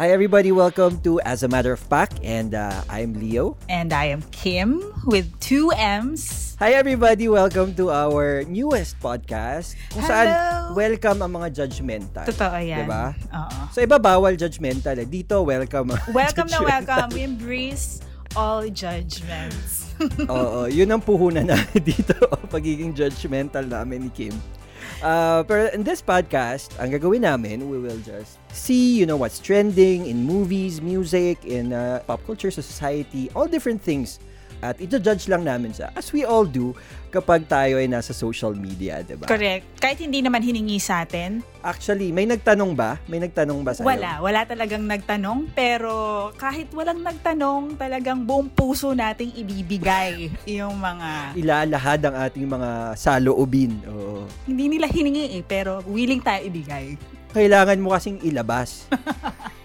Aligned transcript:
Hi, 0.00 0.16
everybody. 0.16 0.48
Welcome 0.48 1.04
to 1.04 1.20
As 1.28 1.44
a 1.44 1.48
Matter 1.52 1.76
of 1.76 1.80
Fact, 1.84 2.24
and 2.24 2.56
uh, 2.56 2.72
I'm 2.88 3.12
Leo. 3.12 3.60
And 3.68 3.92
I 3.92 4.08
am 4.08 4.24
Kim 4.32 4.80
with 5.04 5.28
two 5.44 5.68
M's. 5.76 6.56
Hi, 6.56 6.72
everybody. 6.72 7.28
Welcome 7.28 7.76
to 7.76 7.92
our 7.92 8.40
newest 8.48 8.96
podcast. 8.96 9.76
Kung 9.92 10.00
saan 10.08 10.32
Hello. 10.32 10.72
welcome 10.72 11.20
ang 11.20 11.36
mga 11.36 11.52
judgmental. 11.52 12.24
Totoo 12.24 12.56
yan. 12.64 12.88
Diba? 12.88 13.12
Oo. 13.12 13.60
Sa 13.76 13.84
iba, 13.84 14.00
bawal 14.00 14.40
judgmental. 14.40 14.96
Eh. 14.96 15.04
Dito, 15.04 15.44
welcome. 15.44 15.92
Welcome 16.16 16.48
na 16.48 16.64
welcome. 16.64 17.12
We 17.12 17.28
embrace 17.28 18.00
all 18.32 18.72
judgments. 18.72 19.92
Oo, 20.32 20.64
yun 20.64 20.88
ang 20.88 21.04
puhunan 21.04 21.44
namin 21.44 21.80
dito, 21.92 22.16
pagiging 22.48 22.96
judgmental 22.96 23.68
namin 23.68 24.08
ni 24.08 24.10
Kim. 24.16 24.32
Uh, 25.00 25.42
pero 25.48 25.72
in 25.72 25.80
this 25.82 26.04
podcast, 26.04 26.76
ang 26.76 26.92
gagawin 26.92 27.24
namin, 27.24 27.72
we 27.72 27.80
will 27.80 27.98
just 28.04 28.36
see, 28.52 28.92
you 29.00 29.08
know, 29.08 29.16
what's 29.16 29.40
trending 29.40 30.04
in 30.04 30.28
movies, 30.28 30.84
music, 30.84 31.40
in 31.48 31.72
uh, 31.72 32.04
pop 32.04 32.20
culture, 32.28 32.52
society, 32.52 33.32
all 33.32 33.48
different 33.48 33.80
things. 33.80 34.20
At 34.60 34.76
ito-judge 34.76 35.28
lang 35.32 35.48
namin 35.48 35.72
sa, 35.72 35.88
as 35.96 36.12
we 36.12 36.20
all 36.20 36.44
do, 36.44 36.76
kapag 37.08 37.48
tayo 37.48 37.80
ay 37.80 37.88
nasa 37.88 38.12
social 38.12 38.52
media, 38.52 39.00
di 39.00 39.16
ba? 39.16 39.24
Correct. 39.24 39.80
Kahit 39.80 39.98
hindi 40.04 40.20
naman 40.20 40.44
hiningi 40.44 40.76
sa 40.78 41.02
atin, 41.04 41.40
Actually, 41.60 42.08
may 42.08 42.24
nagtanong 42.24 42.72
ba? 42.72 42.96
May 43.04 43.20
nagtanong 43.20 43.60
ba 43.60 43.76
sa'yo? 43.76 43.84
wala. 43.84 44.24
Wala 44.24 44.48
talagang 44.48 44.80
nagtanong. 44.88 45.52
Pero 45.52 45.92
kahit 46.40 46.72
walang 46.72 47.04
nagtanong, 47.04 47.76
talagang 47.76 48.24
buong 48.24 48.48
puso 48.48 48.96
nating 48.96 49.36
ibibigay 49.36 50.32
yung 50.60 50.80
mga... 50.80 51.36
Ilalahad 51.36 52.00
ang 52.08 52.16
ating 52.16 52.48
mga 52.48 52.96
saloobin. 52.96 53.76
Oo. 53.92 54.24
Hindi 54.48 54.76
nila 54.76 54.88
hiningi 54.88 55.36
eh, 55.36 55.44
pero 55.44 55.84
willing 55.84 56.24
tayo 56.24 56.40
ibigay. 56.48 56.96
Kailangan 57.36 57.78
mo 57.78 57.92
kasing 57.92 58.24
ilabas. 58.24 58.88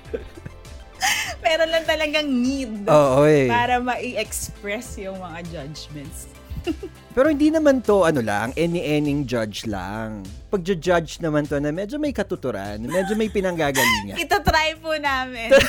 Meron 1.46 1.70
lang 1.70 1.86
talagang 1.86 2.26
need 2.26 2.90
Oo 2.90 3.22
eh. 3.30 3.46
para 3.46 3.78
ma-express 3.78 4.98
yung 4.98 5.22
mga 5.22 5.40
judgments. 5.54 6.34
Pero 7.16 7.30
hindi 7.30 7.54
naman 7.54 7.86
to 7.86 8.04
ano 8.04 8.20
lang, 8.26 8.52
any-anying 8.58 9.30
judge 9.30 9.70
lang. 9.70 10.26
Pag 10.50 10.66
judge 10.66 11.22
naman 11.22 11.46
to 11.46 11.62
na 11.62 11.70
medyo 11.70 12.02
may 12.02 12.12
katuturan, 12.12 12.82
medyo 12.82 13.14
may 13.14 13.30
pinanggagalingan. 13.30 14.18
Ito 14.26 14.42
try 14.42 14.74
po 14.82 14.98
namin. 14.98 15.54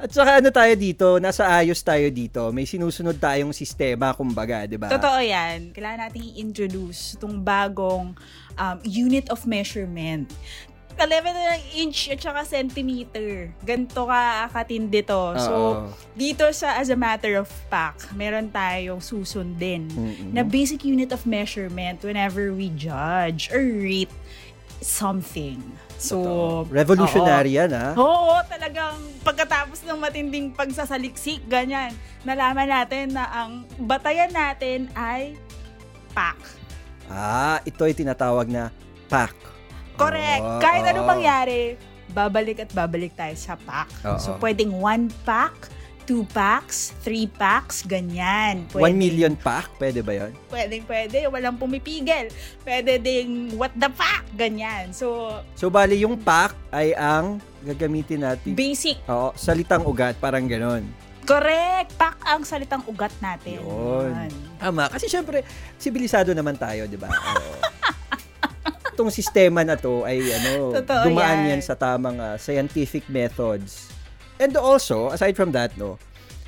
At 0.00 0.12
saka 0.12 0.40
ano 0.40 0.52
tayo 0.52 0.72
dito, 0.76 1.16
nasa 1.16 1.48
ayos 1.48 1.80
tayo 1.80 2.06
dito. 2.12 2.52
May 2.52 2.68
sinusunod 2.68 3.16
tayong 3.16 3.56
sistema, 3.56 4.12
kumbaga, 4.12 4.68
di 4.68 4.76
ba? 4.76 4.92
Totoo 4.92 5.20
yan. 5.20 5.72
Kailangan 5.72 6.08
natin 6.08 6.20
i-introduce 6.24 7.16
itong 7.16 7.40
bagong 7.40 8.12
um, 8.56 8.76
unit 8.84 9.32
of 9.32 9.48
measurement. 9.48 10.28
Ka-level 11.00 11.32
na 11.32 11.56
ng 11.56 11.64
inch 11.80 12.12
at 12.12 12.20
saka 12.20 12.44
centimeter. 12.44 13.48
Ganito 13.64 14.04
ka 14.04 14.52
katindi 14.52 15.00
to. 15.00 15.32
So, 15.40 15.54
Oo. 15.56 15.88
dito 16.12 16.44
sa 16.52 16.76
As 16.76 16.92
a 16.92 16.98
Matter 17.00 17.40
of 17.40 17.48
Fact, 17.72 18.12
meron 18.12 18.52
tayong 18.52 19.00
susundin 19.00 19.88
Mm-mm. 19.88 20.36
na 20.36 20.44
basic 20.44 20.84
unit 20.84 21.08
of 21.16 21.24
measurement 21.24 22.04
whenever 22.04 22.52
we 22.52 22.68
judge 22.76 23.48
or 23.48 23.64
rate 23.64 24.12
something. 24.84 25.60
So, 25.96 26.68
Revolutionary 26.68 27.56
yan, 27.56 27.72
ha? 27.72 27.92
Oo, 27.96 28.36
talagang 28.48 28.96
pagkatapos 29.24 29.84
ng 29.84 29.96
matinding 30.00 30.52
pagsasaliksik, 30.52 31.44
ganyan, 31.48 31.96
nalaman 32.24 32.68
natin 32.68 33.16
na 33.16 33.24
ang 33.28 33.64
batayan 33.76 34.32
natin 34.32 34.88
ay 34.96 35.36
pack. 36.12 36.40
Ah, 37.08 37.60
ito 37.64 37.84
ay 37.84 37.92
tinatawag 37.92 38.48
na 38.48 38.72
pack. 39.08 39.59
Correct. 40.00 40.42
Oo, 40.42 40.58
Kahit 40.58 40.82
anong 40.86 41.08
mangyari, 41.10 41.76
babalik 42.10 42.58
at 42.58 42.70
babalik 42.72 43.12
tayo 43.12 43.36
sa 43.36 43.54
pack. 43.54 43.88
Oo. 44.02 44.16
So, 44.16 44.34
pwedeng 44.38 44.72
one 44.72 45.12
pack, 45.22 45.70
two 46.02 46.26
packs, 46.28 46.90
three 47.00 47.30
packs, 47.30 47.86
ganyan. 47.86 48.66
One 48.72 48.98
million 48.98 49.38
pack, 49.38 49.70
pwede 49.78 50.02
ba 50.02 50.12
yon? 50.16 50.32
Pwedeng, 50.48 50.82
pwede. 50.84 51.30
Walang 51.30 51.54
pumipigil. 51.54 52.32
Pwede 52.60 52.98
ding 52.98 53.54
what 53.54 53.70
the 53.78 53.86
fuck, 53.90 54.26
ganyan. 54.34 54.90
So, 54.90 55.38
So, 55.54 55.70
bali 55.70 56.02
yung 56.02 56.18
pack 56.18 56.56
ay 56.70 56.92
ang 56.92 57.38
gagamitin 57.62 58.24
natin. 58.24 58.58
basic. 58.58 58.98
Oo, 59.06 59.30
salitang 59.36 59.86
ugat, 59.86 60.18
parang 60.18 60.48
ganon. 60.48 60.82
Correct. 61.20 61.94
Pack 61.94 62.18
ang 62.26 62.42
salitang 62.42 62.82
ugat 62.90 63.14
natin. 63.22 63.62
Yun. 63.62 64.10
Yan. 64.10 64.32
Tama. 64.58 64.90
Kasi 64.90 65.06
syempre, 65.06 65.46
sibilisado 65.76 66.34
naman 66.34 66.58
tayo, 66.58 66.90
di 66.90 66.98
ba? 66.98 67.06
Itong 69.00 69.16
sistema 69.16 69.64
na 69.64 69.80
to 69.80 70.04
ay 70.04 70.20
ano, 70.20 70.52
Totoo 70.76 71.08
dumaan 71.08 71.48
yan. 71.48 71.56
yan 71.56 71.62
sa 71.64 71.72
tamang 71.72 72.20
ah, 72.20 72.36
scientific 72.36 73.08
methods. 73.08 73.88
And 74.36 74.52
also, 74.60 75.08
aside 75.08 75.40
from 75.40 75.56
that, 75.56 75.72
no, 75.80 75.96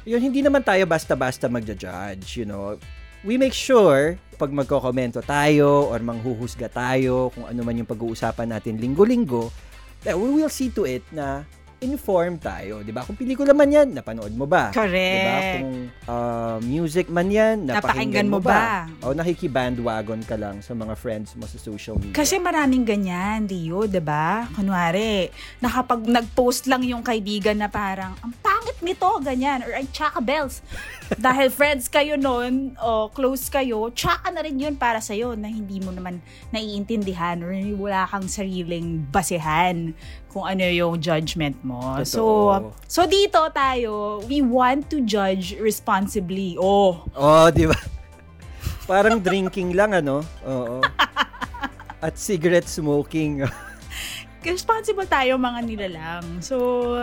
yun, 0.04 0.20
hindi 0.20 0.44
naman 0.44 0.60
tayo 0.60 0.84
basta-basta 0.84 1.48
magja-judge, 1.48 2.36
you 2.36 2.44
know. 2.44 2.76
We 3.24 3.40
make 3.40 3.56
sure, 3.56 4.20
pag 4.36 4.52
magkokomento 4.52 5.24
tayo 5.24 5.88
or 5.88 5.96
manghuhusga 6.04 6.68
tayo, 6.68 7.32
kung 7.32 7.48
ano 7.48 7.64
man 7.64 7.80
yung 7.80 7.88
pag-uusapan 7.88 8.52
natin 8.52 8.76
linggo-linggo, 8.76 9.48
that 10.04 10.12
we 10.12 10.28
will 10.28 10.52
see 10.52 10.68
to 10.76 10.84
it 10.84 11.08
na 11.08 11.48
inform 11.82 12.38
tayo, 12.38 12.80
'di 12.80 12.94
ba? 12.94 13.02
Kung 13.02 13.18
pelikula 13.18 13.50
man 13.52 13.68
'yan, 13.68 13.90
napanood 13.90 14.32
mo 14.32 14.46
ba? 14.46 14.70
Correct. 14.70 14.94
'Di 14.94 15.26
ba? 15.26 15.38
Kung 15.58 15.70
ah, 16.06 16.56
music 16.62 17.10
man 17.10 17.28
'yan, 17.28 17.66
napakinggan 17.66 17.82
Napakinggan 17.82 18.26
mo 18.30 18.38
ba? 18.38 18.86
ba? 18.86 19.06
O 19.06 19.12
nakiki-bandwagon 19.12 20.22
ka 20.22 20.38
lang 20.38 20.62
sa 20.62 20.72
mga 20.72 20.94
friends 20.94 21.34
mo 21.34 21.44
sa 21.44 21.58
social 21.58 21.98
media. 21.98 22.14
Kasi 22.14 22.38
maraming 22.38 22.86
ganyan, 22.86 23.44
Dio, 23.44 23.84
'di 23.84 24.00
ba? 24.00 24.46
Kunwari, 24.54 25.28
nakapag 25.58 26.06
nag-post 26.06 26.70
lang 26.70 26.86
yung 26.86 27.02
kaibigan 27.02 27.58
na 27.58 27.66
parang, 27.66 28.14
ang 28.22 28.32
pangit 28.38 28.78
nito, 28.80 29.10
ganyan, 29.18 29.66
or 29.66 29.74
ang 29.74 29.90
tsaka 29.90 30.22
bells. 30.22 30.62
Dahil 31.18 31.52
friends 31.52 31.90
kayo 31.90 32.14
noon, 32.16 32.78
o 32.78 33.10
close 33.10 33.50
kayo, 33.50 33.90
tsaka 33.92 34.30
na 34.30 34.40
rin 34.40 34.56
yun 34.56 34.74
para 34.78 35.02
sa'yo 35.02 35.34
na 35.34 35.50
hindi 35.50 35.82
mo 35.82 35.90
naman 35.90 36.22
naiintindihan 36.54 37.42
or 37.42 37.52
wala 37.76 38.06
kang 38.08 38.24
sariling 38.30 39.02
basehan 39.10 39.92
kung 40.32 40.48
ano 40.48 40.64
yung 40.64 40.96
judgment 40.96 41.60
mo. 41.60 41.78
So, 42.02 42.50
Totoo. 42.50 42.72
so 42.88 43.04
dito 43.04 43.36
tayo, 43.52 43.92
we 44.24 44.40
want 44.40 44.88
to 44.88 45.04
judge 45.04 45.54
responsibly. 45.60 46.56
Oh, 46.56 47.04
Oh, 47.12 47.52
'di 47.52 47.68
ba? 47.68 47.76
Parang 48.84 49.20
drinking 49.20 49.76
lang 49.76 49.92
ano. 49.92 50.24
Oo. 50.42 50.80
At 52.02 52.18
cigarette 52.18 52.66
smoking. 52.66 53.44
responsible 54.42 55.06
tayo 55.06 55.38
mga 55.38 55.60
nilalang. 55.62 56.42
So, 56.42 56.96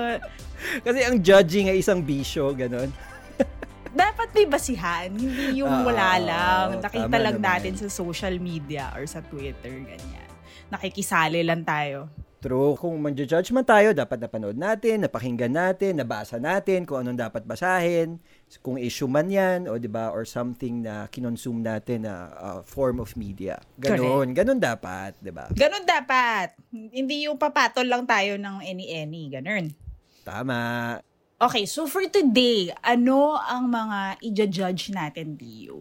Kasi 0.83 1.07
ang 1.07 1.23
judging 1.23 1.71
ay 1.71 1.79
isang 1.79 2.03
bisyo, 2.03 2.51
ganon. 2.51 2.91
dapat 3.95 4.27
may 4.35 4.43
basihan. 4.43 5.07
Hindi 5.07 5.63
yung 5.63 5.71
Oo, 5.71 5.87
wala 5.87 6.19
lang. 6.19 6.65
Nakita 6.83 7.15
lang 7.15 7.39
naman. 7.39 7.47
natin 7.63 7.73
sa 7.79 7.87
social 7.87 8.35
media 8.37 8.91
or 8.91 9.07
sa 9.07 9.23
Twitter, 9.23 9.71
ganyan. 9.71 10.27
Nakikisali 10.67 11.41
lang 11.41 11.63
tayo. 11.63 12.11
True. 12.39 12.79
Kung 12.79 12.95
man-judge 13.03 13.51
man 13.51 13.67
tayo, 13.67 13.91
dapat 13.91 14.23
napanood 14.23 14.55
natin, 14.55 15.03
napakinggan 15.03 15.51
natin, 15.51 15.99
nabasa 15.99 16.39
natin 16.39 16.87
kung 16.87 17.03
anong 17.03 17.19
dapat 17.19 17.43
basahin, 17.43 18.15
kung 18.63 18.79
issue 18.79 19.11
man 19.11 19.27
yan, 19.27 19.67
o 19.67 19.75
'di 19.75 19.91
ba 19.91 20.07
or 20.15 20.23
something 20.23 20.79
na 20.79 21.11
kinonsume 21.11 21.59
natin 21.59 22.07
na 22.07 22.31
uh, 22.39 22.59
form 22.63 23.03
of 23.03 23.11
media. 23.19 23.59
Ganon. 23.75 24.31
Ganon 24.31 24.55
dapat, 24.55 25.19
'di 25.19 25.35
ba? 25.35 25.51
Ganon 25.51 25.83
dapat. 25.83 26.55
Hindi 26.71 27.27
yung 27.27 27.35
papatol 27.35 27.91
lang 27.91 28.07
tayo 28.07 28.39
ng 28.39 28.63
any-any. 28.63 29.27
Ganon. 29.27 29.75
Tama. 30.23 30.95
Okay, 31.39 31.63
so 31.67 31.87
for 31.87 32.03
today, 32.07 32.71
ano 32.83 33.35
ang 33.35 33.67
mga 33.71 33.99
i-judge 34.27 34.91
natin, 34.91 35.39
Dio? 35.39 35.79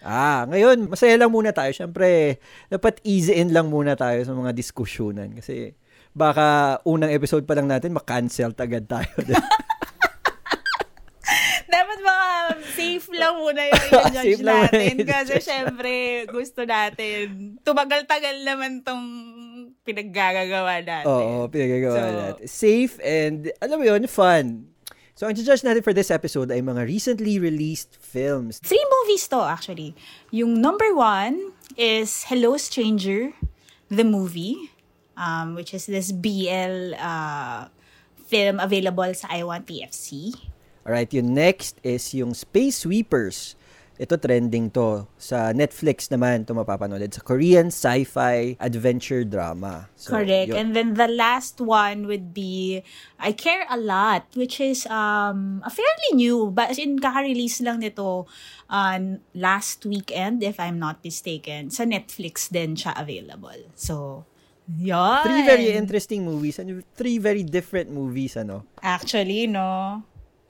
Ah, 0.00 0.48
ngayon, 0.48 0.88
masaya 0.88 1.16
lang 1.16 1.32
muna 1.32 1.52
tayo. 1.52 1.72
Siyempre, 1.72 2.40
dapat 2.72 3.00
easy 3.04 3.36
in 3.36 3.52
lang 3.52 3.68
muna 3.68 3.96
tayo 3.96 4.20
sa 4.24 4.32
mga 4.32 4.52
diskusyonan. 4.56 5.32
Kasi, 5.36 5.76
baka 6.10 6.78
unang 6.82 7.10
episode 7.10 7.46
pa 7.46 7.54
lang 7.54 7.66
natin, 7.66 7.94
makancel 7.94 8.50
agad 8.54 8.86
tayo. 8.86 9.10
Dapat 11.70 11.98
mga 12.02 12.26
safe 12.74 13.06
lang 13.14 13.34
muna 13.38 13.62
yung 13.62 13.84
i-judge 14.10 14.42
natin. 14.42 14.94
yung 14.98 15.06
Kasi 15.06 15.38
syempre, 15.38 16.26
gusto 16.26 16.66
natin. 16.66 17.54
Tumagal-tagal 17.62 18.42
naman 18.42 18.82
tong 18.82 19.06
pinaggagawa 19.86 20.82
natin. 20.82 21.06
Oo, 21.06 21.46
pinagagawa 21.46 21.94
So- 21.94 22.10
natin. 22.10 22.42
Safe 22.50 22.94
and, 23.00 23.54
alam 23.62 23.78
mo 23.78 23.86
yun, 23.86 24.02
fun. 24.10 24.66
So, 25.14 25.28
ang 25.28 25.36
judge 25.36 25.62
natin 25.62 25.84
for 25.84 25.92
this 25.92 26.08
episode 26.08 26.48
ay 26.48 26.64
mga 26.64 26.88
recently 26.88 27.36
released 27.36 28.00
films. 28.00 28.56
Three 28.58 28.80
movies 28.80 29.28
to, 29.28 29.38
actually. 29.44 29.92
Yung 30.32 30.58
number 30.58 30.96
one 30.96 31.52
is 31.76 32.24
Hello 32.24 32.56
Stranger, 32.56 33.36
the 33.92 34.02
movie, 34.02 34.69
um, 35.20 35.52
which 35.52 35.76
is 35.76 35.84
this 35.84 36.16
BL 36.16 36.96
uh, 36.96 37.68
film 38.24 38.56
available 38.56 39.12
sa 39.12 39.28
I 39.28 39.44
Want 39.44 39.68
TFC. 39.68 40.32
Alright, 40.80 41.12
yung 41.12 41.36
next 41.36 41.76
is 41.84 42.16
yung 42.16 42.32
Space 42.32 42.88
Sweepers. 42.88 43.60
ito 44.00 44.16
trending 44.16 44.72
to. 44.72 45.04
Sa 45.20 45.52
Netflix 45.52 46.08
naman, 46.08 46.48
ito 46.48 46.56
mapapanood. 46.56 47.04
It's 47.04 47.20
a 47.20 47.24
Korean 47.24 47.68
sci-fi 47.68 48.56
adventure 48.56 49.28
drama. 49.28 49.92
So, 49.92 50.16
Correct. 50.16 50.48
yun. 50.48 50.56
And 50.56 50.68
then 50.72 50.88
the 50.96 51.12
last 51.12 51.60
one 51.60 52.08
would 52.08 52.32
be 52.32 52.80
I 53.20 53.36
Care 53.36 53.68
a 53.68 53.76
Lot, 53.76 54.24
which 54.32 54.56
is 54.56 54.88
um 54.88 55.60
a 55.60 55.68
fairly 55.68 56.16
new, 56.16 56.48
but 56.48 56.80
in 56.80 56.96
kaka-release 56.96 57.60
lang 57.60 57.84
nito 57.84 58.24
on 58.72 59.20
last 59.36 59.84
weekend, 59.84 60.40
if 60.40 60.56
I'm 60.56 60.80
not 60.80 61.04
mistaken. 61.04 61.68
Sa 61.68 61.84
Netflix 61.84 62.48
din 62.48 62.80
siya 62.80 62.96
available. 62.96 63.68
So, 63.76 64.24
yun. 64.78 65.22
Three 65.24 65.42
very 65.42 65.68
interesting 65.74 66.24
movies 66.24 66.58
and 66.58 66.84
three 66.94 67.18
very 67.18 67.42
different 67.42 67.90
movies, 67.90 68.36
ano? 68.36 68.62
Actually, 68.82 69.46
no. 69.46 70.02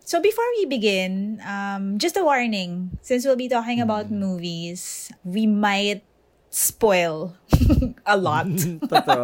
So 0.02 0.18
before 0.18 0.46
we 0.58 0.66
begin, 0.66 1.38
um, 1.46 1.94
just 1.96 2.16
a 2.18 2.24
warning. 2.24 2.98
Since 3.00 3.24
we'll 3.24 3.38
be 3.38 3.48
talking 3.48 3.80
about 3.80 4.10
movies, 4.10 5.12
we 5.22 5.46
might 5.46 6.02
spoil 6.50 7.38
a 8.06 8.16
lot. 8.18 8.50
Totoo. 8.90 9.22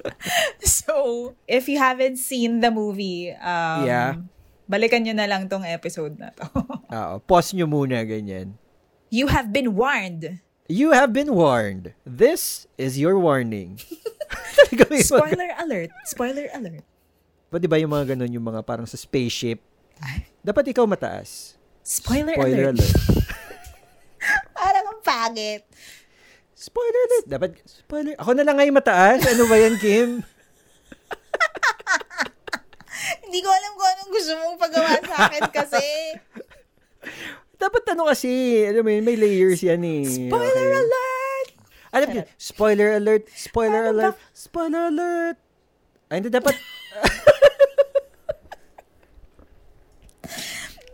so, 0.64 1.34
if 1.46 1.68
you 1.68 1.76
haven't 1.78 2.16
seen 2.16 2.60
the 2.60 2.70
movie, 2.70 3.30
um, 3.36 3.84
Yeah. 3.84 4.16
balikan 4.66 5.04
nyo 5.04 5.12
na 5.14 5.28
lang 5.28 5.46
tong 5.52 5.62
episode 5.68 6.16
na 6.18 6.32
to. 6.32 6.48
Oo, 6.90 7.20
pause 7.22 7.52
nyo 7.54 7.68
muna, 7.68 8.00
ganyan. 8.02 8.56
you 9.10 9.28
have 9.28 9.52
been 9.52 9.76
warned. 9.76 10.40
You 10.66 10.90
have 10.90 11.12
been 11.14 11.30
warned. 11.36 11.94
This 12.02 12.66
is 12.74 12.98
your 12.98 13.14
warning. 13.22 13.78
Talaga 14.58 14.84
may 14.86 14.98
mga- 14.98 15.08
Spoiler 15.08 15.50
alert. 15.56 15.90
Spoiler 16.04 16.46
alert. 16.50 16.84
Pa, 17.46 17.56
di 17.56 17.66
ba 17.66 17.76
yung 17.76 17.90
mga 17.90 18.12
ganun, 18.12 18.30
yung 18.30 18.42
mga 18.44 18.60
parang 18.60 18.84
sa 18.84 18.96
spaceship? 18.96 19.62
Dapat 20.40 20.64
ikaw 20.68 20.84
mataas. 20.84 21.54
Spoiler, 21.80 22.34
Spoiler 22.34 22.66
alert. 22.68 22.82
alert. 22.82 22.94
Parang 24.58 24.86
ang 24.88 25.00
pangit. 25.00 25.62
Spoiler 26.52 27.02
alert. 27.06 27.26
Dapat, 27.28 27.50
spoiler. 27.62 28.14
Ako 28.16 28.30
na 28.32 28.42
lang 28.42 28.58
ngayon 28.58 28.74
mataas. 28.74 29.22
Ano 29.24 29.46
ba 29.46 29.54
yan, 29.54 29.78
Kim? 29.78 30.08
Hindi 33.22 33.38
ko 33.38 33.48
alam 33.48 33.72
kung 33.72 33.88
anong 33.88 34.10
gusto 34.10 34.32
mong 34.34 34.58
pagawa 34.58 34.90
sa 34.98 35.16
akin 35.26 35.42
kasi. 35.52 35.84
Dapat 37.56 37.82
ano 37.88 38.02
kasi, 38.04 38.28
alam 38.64 38.82
mo 38.82 38.90
yun, 38.90 39.00
may 39.00 39.14
layers 39.14 39.62
yan 39.62 39.80
eh. 39.80 40.02
Spoiler 40.04 40.50
Okay. 40.66 40.74
alert! 40.76 41.05
Alam 41.90 42.06
niyo, 42.10 42.22
spoiler 42.36 42.88
alert, 42.94 43.24
spoiler 43.30 43.82
Ano 43.86 43.94
ba? 43.94 44.10
alert, 44.10 44.16
spoiler 44.32 44.82
alert. 44.88 45.36
Ay, 46.06 46.22
hindi 46.22 46.30
dapat, 46.30 46.54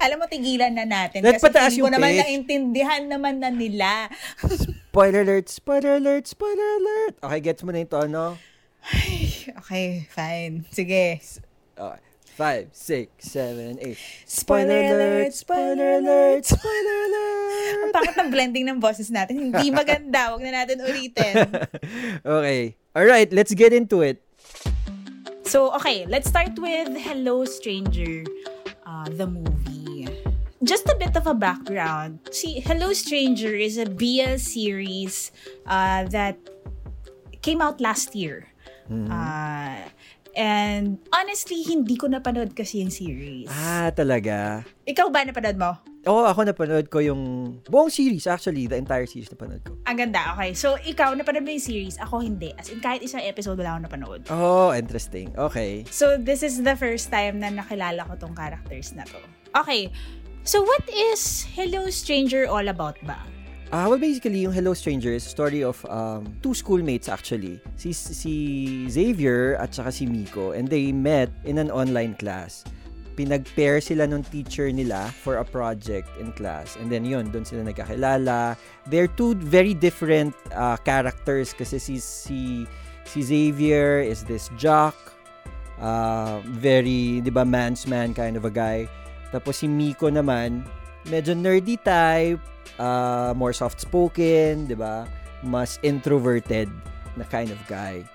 Alam 0.03 0.19
mo, 0.19 0.27
tigilan 0.27 0.75
na 0.75 0.83
natin. 0.83 1.23
Dapat 1.23 1.39
kasi 1.39 1.47
pataas 1.47 1.73
ko 1.79 1.87
naman 1.87 2.11
pitch. 2.11 2.23
naintindihan 2.27 3.07
naman 3.07 3.39
na 3.39 3.55
nila. 3.55 4.11
spoiler 4.91 5.23
alert, 5.23 5.47
spoiler 5.47 6.03
alert, 6.03 6.27
spoiler 6.27 6.69
alert. 6.83 7.15
Okay, 7.23 7.39
gets 7.39 7.63
mo 7.63 7.71
na 7.71 7.87
yung 7.87 7.93
tono? 7.93 8.35
okay, 9.63 10.03
fine. 10.11 10.67
Sige. 10.75 11.23
Okay. 11.79 12.03
Five, 12.33 12.73
six, 12.73 13.29
seven, 13.29 13.77
eight. 13.85 14.01
Spoiler 14.25 14.89
alert, 14.89 15.37
spoiler 15.37 16.01
alert. 16.01 16.49
spoiler 16.49 16.97
alert. 17.05 17.77
Ang 17.85 17.93
pangit 17.93 18.17
ng 18.17 18.31
blending 18.33 18.65
ng 18.73 18.81
boses 18.81 19.13
natin. 19.13 19.53
Hindi 19.53 19.69
maganda. 19.85 20.33
Huwag 20.33 20.41
na 20.41 20.65
natin 20.65 20.81
ulitin. 20.81 21.45
okay. 22.25 22.73
All 22.97 23.05
right, 23.05 23.29
let's 23.37 23.53
get 23.53 23.77
into 23.77 24.01
it. 24.01 24.25
So, 25.45 25.77
okay. 25.77 26.09
Let's 26.09 26.33
start 26.33 26.57
with 26.57 26.97
Hello 26.97 27.45
Stranger, 27.45 28.25
uh, 28.89 29.13
the 29.13 29.29
movie. 29.29 30.09
Just 30.65 30.89
a 30.89 30.97
bit 30.97 31.13
of 31.21 31.29
a 31.29 31.37
background. 31.37 32.33
See, 32.33 32.65
Hello 32.65 32.97
Stranger 32.97 33.53
is 33.53 33.77
a 33.77 33.85
BL 33.85 34.41
series 34.41 35.37
uh, 35.69 36.09
that 36.09 36.41
came 37.45 37.61
out 37.61 37.77
last 37.77 38.17
year. 38.17 38.49
Uh, 38.93 39.89
and 40.37 40.99
honestly, 41.13 41.63
hindi 41.65 41.97
ko 41.97 42.09
napanood 42.09 42.57
kasi 42.57 42.81
yung 42.85 42.93
series. 42.93 43.49
Ah, 43.51 43.93
talaga. 43.93 44.67
Ikaw 44.85 45.07
ba 45.13 45.25
napanood 45.25 45.59
mo? 45.59 45.71
Oo, 46.03 46.27
ako 46.27 46.43
napanood 46.43 46.91
ko 46.91 46.99
yung 46.99 47.55
buong 47.71 47.87
series 47.87 48.27
actually, 48.27 48.67
the 48.67 48.75
entire 48.75 49.07
series 49.07 49.31
napanood 49.31 49.63
ko. 49.63 49.79
Ang 49.87 50.03
ganda, 50.03 50.35
okay. 50.35 50.51
So, 50.51 50.75
ikaw, 50.83 51.15
napanood 51.15 51.47
mo 51.47 51.55
yung 51.55 51.63
series. 51.63 51.95
Ako, 52.03 52.19
hindi. 52.19 52.51
As 52.59 52.75
in, 52.75 52.83
kahit 52.83 53.07
isang 53.07 53.23
episode, 53.23 53.55
wala 53.55 53.79
akong 53.79 53.87
napanood. 53.87 54.21
Oh, 54.27 54.75
interesting. 54.75 55.31
Okay. 55.39 55.87
So, 55.95 56.19
this 56.19 56.43
is 56.43 56.59
the 56.59 56.75
first 56.75 57.15
time 57.15 57.39
na 57.39 57.55
nakilala 57.55 58.03
ko 58.11 58.19
tong 58.19 58.35
characters 58.35 58.91
na 58.99 59.07
to. 59.07 59.21
Okay. 59.55 59.95
So, 60.43 60.67
what 60.67 60.83
is 60.91 61.47
Hello 61.55 61.87
Stranger 61.87 62.51
all 62.51 62.67
about 62.67 62.99
ba? 63.07 63.23
Ah, 63.73 63.89
well, 63.89 63.97
basically, 63.97 64.45
yung 64.45 64.53
Hello 64.53 64.77
Stranger 64.77 65.17
is 65.17 65.25
a 65.25 65.33
story 65.33 65.65
of 65.65 65.81
um, 65.89 66.29
two 66.45 66.53
schoolmates 66.53 67.09
actually. 67.09 67.57
Si, 67.81 67.97
si 67.97 68.85
Xavier 68.85 69.57
at 69.57 69.73
saka 69.73 69.89
si 69.89 70.05
Miko. 70.05 70.53
And 70.53 70.69
they 70.69 70.93
met 70.93 71.33
in 71.49 71.57
an 71.57 71.73
online 71.73 72.13
class. 72.21 72.69
Pinag-pair 73.17 73.81
sila 73.81 74.05
nung 74.05 74.29
teacher 74.29 74.69
nila 74.69 75.09
for 75.25 75.41
a 75.41 75.45
project 75.49 76.13
in 76.21 76.37
class. 76.37 76.77
And 76.77 76.93
then 76.93 77.09
yun, 77.09 77.33
doon 77.33 77.49
sila 77.49 77.65
nagkakilala. 77.65 78.61
They're 78.93 79.09
two 79.09 79.41
very 79.41 79.73
different 79.73 80.37
uh, 80.53 80.77
characters 80.77 81.57
kasi 81.57 81.81
si, 81.81 81.97
si, 81.97 82.69
si 83.09 83.19
Xavier 83.25 84.05
is 84.05 84.21
this 84.29 84.53
jock. 84.61 85.17
Uh, 85.81 86.45
very, 86.45 87.25
di 87.25 87.33
ba, 87.33 87.49
man's 87.49 87.89
man 87.89 88.13
kind 88.13 88.37
of 88.37 88.45
a 88.45 88.53
guy. 88.53 88.85
Tapos 89.33 89.65
si 89.65 89.67
Miko 89.67 90.13
naman, 90.13 90.69
medyo 91.07 91.35
nerdy 91.35 91.79
type, 91.81 92.41
uh, 92.79 93.33
more 93.35 93.53
soft-spoken, 93.53 94.67
di 94.67 94.75
ba? 94.75 95.07
Mas 95.43 95.79
introverted 95.83 96.71
na 97.17 97.25
kind 97.27 97.51
of 97.51 97.59
guy. 97.67 98.07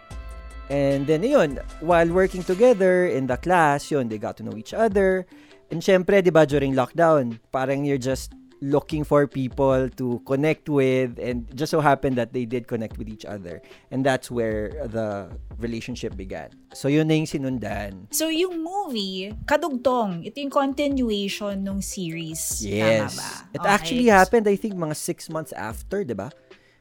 And 0.68 1.08
then, 1.08 1.24
yun, 1.24 1.60
while 1.80 2.08
working 2.12 2.44
together 2.44 3.08
in 3.08 3.28
the 3.28 3.38
class, 3.40 3.88
yun, 3.92 4.12
they 4.12 4.20
got 4.20 4.36
to 4.38 4.44
know 4.44 4.56
each 4.60 4.74
other. 4.76 5.26
And 5.72 5.80
syempre, 5.80 6.24
di 6.24 6.32
ba, 6.32 6.46
during 6.46 6.76
lockdown, 6.76 7.40
parang 7.52 7.84
you're 7.84 8.00
just 8.00 8.32
looking 8.62 9.04
for 9.04 9.28
people 9.28 9.90
to 9.98 10.18
connect 10.26 10.70
with 10.70 11.20
and 11.22 11.46
just 11.54 11.70
so 11.70 11.80
happened 11.80 12.18
that 12.18 12.34
they 12.34 12.46
did 12.46 12.68
connect 12.68 12.98
with 12.98 13.08
each 13.10 13.26
other. 13.26 13.62
And 13.92 14.06
that's 14.06 14.32
where 14.32 14.74
the 14.88 15.30
relationship 15.58 16.18
began. 16.18 16.50
So, 16.74 16.88
yun 16.88 17.08
na 17.08 17.16
yung 17.22 17.30
sinundan. 17.30 18.10
So, 18.14 18.30
yung 18.30 18.64
movie, 18.64 19.34
kadugtong. 19.46 20.26
Ito 20.26 20.38
yung 20.42 20.54
continuation 20.54 21.64
ng 21.66 21.82
series. 21.82 22.66
Yes. 22.66 23.14
Tama 23.14 23.22
ba? 23.22 23.30
It 23.54 23.62
Okay. 23.62 23.70
actually 23.70 24.08
happened, 24.10 24.46
I 24.50 24.56
think, 24.58 24.74
mga 24.74 24.96
six 24.98 25.30
months 25.30 25.54
after, 25.54 26.04
di 26.04 26.14
ba? 26.18 26.34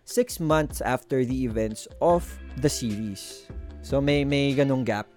Six 0.04 0.38
months 0.40 0.80
after 0.80 1.24
the 1.24 1.44
events 1.44 1.88
of 2.00 2.24
the 2.60 2.70
series. 2.70 3.44
So, 3.82 4.00
may, 4.00 4.24
may 4.24 4.54
ganong 4.54 4.84
gap. 4.84 5.08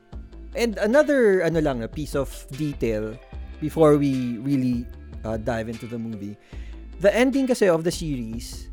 And 0.57 0.77
another, 0.81 1.45
ano 1.45 1.61
lang, 1.61 1.83
a 1.83 1.87
piece 1.87 2.16
of 2.16 2.30
detail 2.57 3.13
before 3.61 3.97
we 3.97 4.39
really 4.42 4.87
uh, 5.23 5.38
dive 5.38 5.69
into 5.69 5.88
the 5.88 5.97
movie. 5.97 6.38
The 6.99 7.16
ending 7.16 7.47
kasi 7.47 7.71
of 7.71 7.83
the 7.83 7.92
series, 7.92 8.68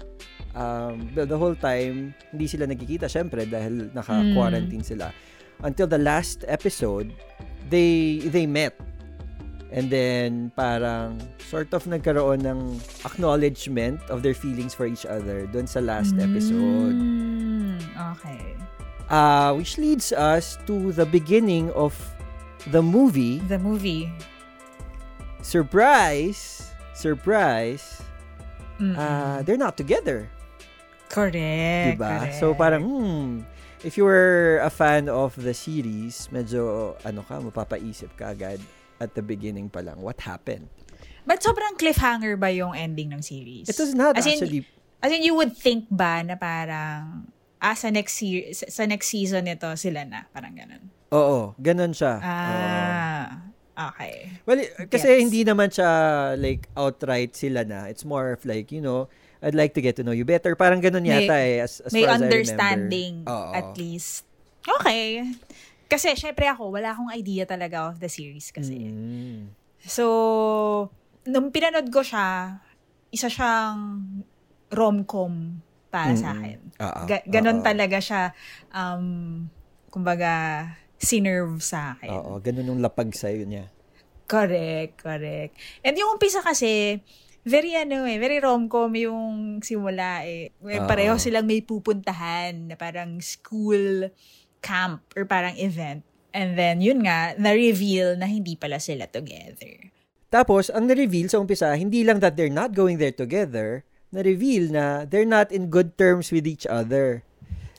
um, 0.55 1.11
the, 1.15 1.27
the 1.27 1.39
whole 1.39 1.55
time, 1.55 2.15
hindi 2.33 2.47
sila 2.47 2.67
nagkikita, 2.67 3.07
syempre, 3.07 3.47
dahil 3.47 3.95
naka-quarantine 3.95 4.83
sila. 4.83 5.15
Until 5.63 5.87
the 5.87 5.99
last 5.99 6.45
episode, 6.49 7.15
they 7.71 8.19
they 8.29 8.45
met. 8.45 8.75
And 9.71 9.91
then, 9.91 10.55
parang, 10.55 11.19
sort 11.43 11.75
of 11.75 11.87
nagkaroon 11.91 12.47
ng 12.47 12.79
acknowledgement 13.03 13.99
of 14.11 14.23
their 14.23 14.35
feelings 14.35 14.75
for 14.75 14.87
each 14.87 15.05
other 15.07 15.47
doon 15.51 15.67
sa 15.67 15.83
last 15.83 16.15
episode. 16.19 16.95
Mm, 16.95 17.79
okay. 18.15 18.55
Uh, 19.11 19.55
which 19.55 19.79
leads 19.79 20.11
us 20.15 20.59
to 20.67 20.91
the 20.95 21.07
beginning 21.07 21.71
of 21.75 21.95
the 22.71 22.83
movie. 22.83 23.39
The 23.51 23.59
movie. 23.59 24.11
Surprise! 25.47 26.75
Surprise! 26.91 28.03
Mm-mm. 28.83 28.99
Uh, 28.99 29.47
they're 29.47 29.55
not 29.55 29.79
together. 29.79 30.27
correct. 31.07 32.03
Diba? 32.03 32.11
correct. 32.19 32.43
So, 32.43 32.51
parang, 32.51 32.83
hmm, 32.83 33.47
if 33.87 33.95
you 33.95 34.03
were 34.03 34.59
a 34.59 34.71
fan 34.75 35.07
of 35.07 35.39
the 35.39 35.55
series, 35.55 36.27
medyo, 36.35 36.99
ano 37.07 37.23
ka, 37.23 37.39
mapapaisip 37.39 38.11
ka 38.19 38.35
agad 38.35 38.59
at 38.99 39.15
the 39.15 39.23
beginning 39.23 39.71
pa 39.71 39.87
lang, 39.87 40.03
what 40.03 40.19
happened? 40.19 40.67
But 41.23 41.47
sobrang 41.47 41.79
cliffhanger 41.79 42.35
ba 42.35 42.51
yung 42.51 42.75
ending 42.75 43.15
ng 43.15 43.23
series? 43.23 43.71
It 43.71 43.79
was 43.79 43.95
not 43.95 44.19
As 44.19 44.27
in, 44.27 44.43
actually 44.43 44.67
As 44.99 45.15
in, 45.15 45.23
you 45.23 45.39
would 45.39 45.55
think 45.55 45.87
ba 45.95 46.27
na 46.27 46.35
parang, 46.35 47.31
ah, 47.63 47.79
sa 47.79 47.95
next, 47.95 48.19
se- 48.19 48.51
sa 48.51 48.83
next 48.83 49.07
season 49.15 49.47
nito, 49.47 49.71
sila 49.79 50.03
na. 50.03 50.27
Parang 50.35 50.59
ganun. 50.59 50.91
Oo, 51.15 51.55
ganun 51.55 51.95
siya. 51.95 52.19
Oo. 52.19 53.55
Ah, 53.77 53.93
okay. 53.93 54.33
Well, 54.43 54.57
eh, 54.57 54.89
kasi 54.89 55.05
Gets. 55.07 55.21
hindi 55.21 55.41
naman 55.45 55.69
siya 55.69 55.91
like 56.35 56.65
outright 56.73 57.37
sila 57.37 57.61
na. 57.63 57.87
It's 57.87 58.03
more 58.03 58.33
of 58.33 58.41
like, 58.43 58.73
you 58.73 58.81
know, 58.81 59.13
I'd 59.45 59.53
like 59.53 59.77
to 59.77 59.85
get 59.85 60.01
to 60.01 60.03
know 60.03 60.17
you 60.17 60.25
better. 60.25 60.57
Parang 60.57 60.81
ganun 60.81 61.05
May- 61.05 61.29
yata 61.29 61.37
eh, 61.37 61.61
as, 61.61 61.85
as 61.85 61.93
May 61.93 62.03
far 62.03 62.17
as 62.17 62.21
I 62.21 62.25
understanding, 62.25 63.13
remember. 63.23 63.37
Oo. 63.37 63.53
at 63.53 63.69
least. 63.77 64.25
Okay. 64.65 65.29
Kasi, 65.87 66.17
syempre 66.17 66.49
ako, 66.49 66.73
wala 66.73 66.91
akong 66.91 67.13
idea 67.13 67.45
talaga 67.45 67.93
of 67.93 68.01
the 68.01 68.09
series 68.09 68.49
kasi. 68.51 68.81
Mm. 68.91 69.53
So, 69.85 70.89
nung 71.23 71.53
pinanood 71.53 71.93
ko 71.93 72.01
siya, 72.01 72.59
isa 73.13 73.29
siyang 73.29 74.03
rom-com 74.73 75.63
para 75.87 76.17
sa 76.17 76.33
Mm-mm. 76.33 76.41
akin. 76.43 76.59
Oo, 76.83 77.01
Ga- 77.07 77.27
ganon 77.29 77.61
oo. 77.61 77.65
talaga 77.65 77.99
siya, 78.03 78.23
um, 78.73 79.47
kumbaga, 79.87 80.65
sinerve 80.97 81.61
sa 81.61 81.97
akin. 81.97 82.11
Oo, 82.11 82.41
ganun 82.41 82.73
yung 82.77 82.83
lapag 82.83 83.13
sa'yo 83.13 83.45
niya. 83.45 83.69
Correct, 84.27 84.99
correct. 85.01 85.55
And 85.87 85.95
yung 85.95 86.19
umpisa 86.19 86.43
kasi, 86.43 86.99
very 87.47 87.79
ano 87.79 88.03
eh, 88.11 88.19
very 88.19 88.43
rom-com 88.43 88.91
yung 88.99 89.59
simula 89.63 90.27
eh. 90.27 90.51
Oo. 90.59 90.87
Pareho 90.89 91.15
silang 91.15 91.47
may 91.47 91.63
pupuntahan 91.63 92.67
na 92.67 92.75
parang 92.75 93.23
school 93.23 94.11
camp 94.59 95.07
or 95.15 95.23
parang 95.29 95.55
event. 95.55 96.03
And 96.37 96.59
then, 96.59 96.85
yun 96.85 97.07
nga, 97.07 97.33
na-reveal 97.39 98.19
na 98.21 98.29
hindi 98.29 98.61
pala 98.61 98.77
sila 98.77 99.09
together. 99.09 99.89
Tapos, 100.29 100.69
ang 100.69 100.85
na-reveal 100.85 101.31
sa 101.33 101.41
umpisa, 101.41 101.73
hindi 101.79 102.05
lang 102.05 102.21
that 102.21 102.37
they're 102.37 102.53
not 102.53 102.77
going 102.77 103.01
there 103.01 103.15
together, 103.15 103.89
na-reveal 104.13 104.69
na 104.69 105.09
they're 105.09 105.29
not 105.29 105.49
in 105.49 105.73
good 105.73 105.97
terms 105.97 106.29
with 106.29 106.45
each 106.45 106.67
other. 106.69 107.26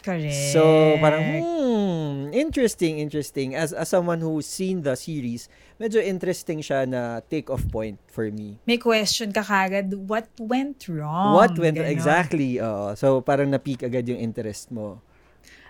Correct. 0.07 0.55
So, 0.55 0.63
parang, 0.97 1.19
hmm, 1.43 2.31
interesting, 2.31 3.03
interesting. 3.03 3.51
As, 3.53 3.75
as 3.75 3.91
someone 3.91 4.23
who's 4.23 4.47
seen 4.47 4.81
the 4.81 4.95
series, 4.95 5.51
medyo 5.75 5.99
interesting 5.99 6.63
siya 6.63 6.87
na 6.87 7.19
take-off 7.19 7.67
point 7.67 7.99
for 8.07 8.31
me. 8.31 8.55
May 8.63 8.79
question 8.79 9.35
ka 9.35 9.43
kagad, 9.43 9.91
what 10.07 10.31
went 10.39 10.87
wrong? 10.87 11.35
What 11.35 11.59
went, 11.59 11.75
Ganon. 11.75 11.91
exactly, 11.91 12.63
oo. 12.63 12.95
So, 12.95 13.19
parang 13.19 13.51
na-peak 13.51 13.83
agad 13.83 14.07
yung 14.07 14.23
interest 14.23 14.71
mo. 14.71 15.03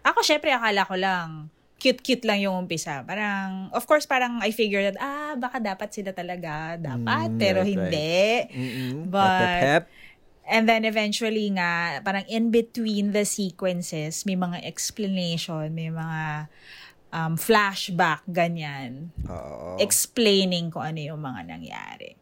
Ako, 0.05 0.21
syempre, 0.21 0.53
akala 0.53 0.85
ko 0.85 0.93
lang, 0.93 1.49
cute-cute 1.77 2.25
lang 2.25 2.41
yung 2.41 2.57
umpisa. 2.57 3.05
Parang, 3.05 3.69
of 3.73 3.85
course, 3.85 4.05
parang 4.05 4.41
I 4.41 4.49
figured 4.49 4.93
that, 4.93 4.97
ah, 4.97 5.33
baka 5.33 5.61
dapat 5.61 5.89
sila 5.93 6.13
talaga. 6.13 6.77
Dapat, 6.77 7.29
Mm, 7.33 7.37
pero 7.37 7.59
right, 7.61 7.69
hindi. 7.69 8.21
Mm-mm. 8.53 8.93
But- 9.09 9.41
Pep, 9.41 9.61
pep. 9.61 9.83
And 10.47 10.63
then 10.63 10.87
eventually 10.87 11.51
nga, 11.51 11.99
parang 12.01 12.23
in 12.31 12.51
between 12.51 13.11
the 13.11 13.27
sequences, 13.27 14.23
may 14.23 14.39
mga 14.39 14.63
explanation, 14.63 15.75
may 15.75 15.91
mga 15.91 16.47
um, 17.11 17.35
flashback, 17.35 18.23
ganyan. 18.31 19.11
Oo. 19.27 19.75
Explaining 19.77 20.71
kung 20.71 20.87
ano 20.87 20.99
yung 21.03 21.19
mga 21.19 21.51
nangyari. 21.51 22.15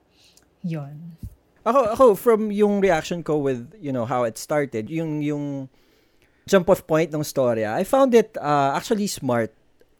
Yun. 0.65 1.21
Ako, 1.65 1.79
ako, 1.93 2.03
from 2.17 2.49
yung 2.49 2.81
reaction 2.81 3.21
ko 3.21 3.37
with, 3.37 3.69
you 3.77 3.93
know, 3.93 4.09
how 4.09 4.25
it 4.25 4.37
started, 4.37 4.89
yung, 4.89 5.21
yung 5.21 5.69
jump 6.49 6.69
off 6.69 6.85
point 6.85 7.13
ng 7.13 7.21
storya, 7.21 7.73
I 7.73 7.83
found 7.85 8.13
it 8.13 8.37
uh, 8.37 8.73
actually 8.73 9.07
smart 9.07 9.53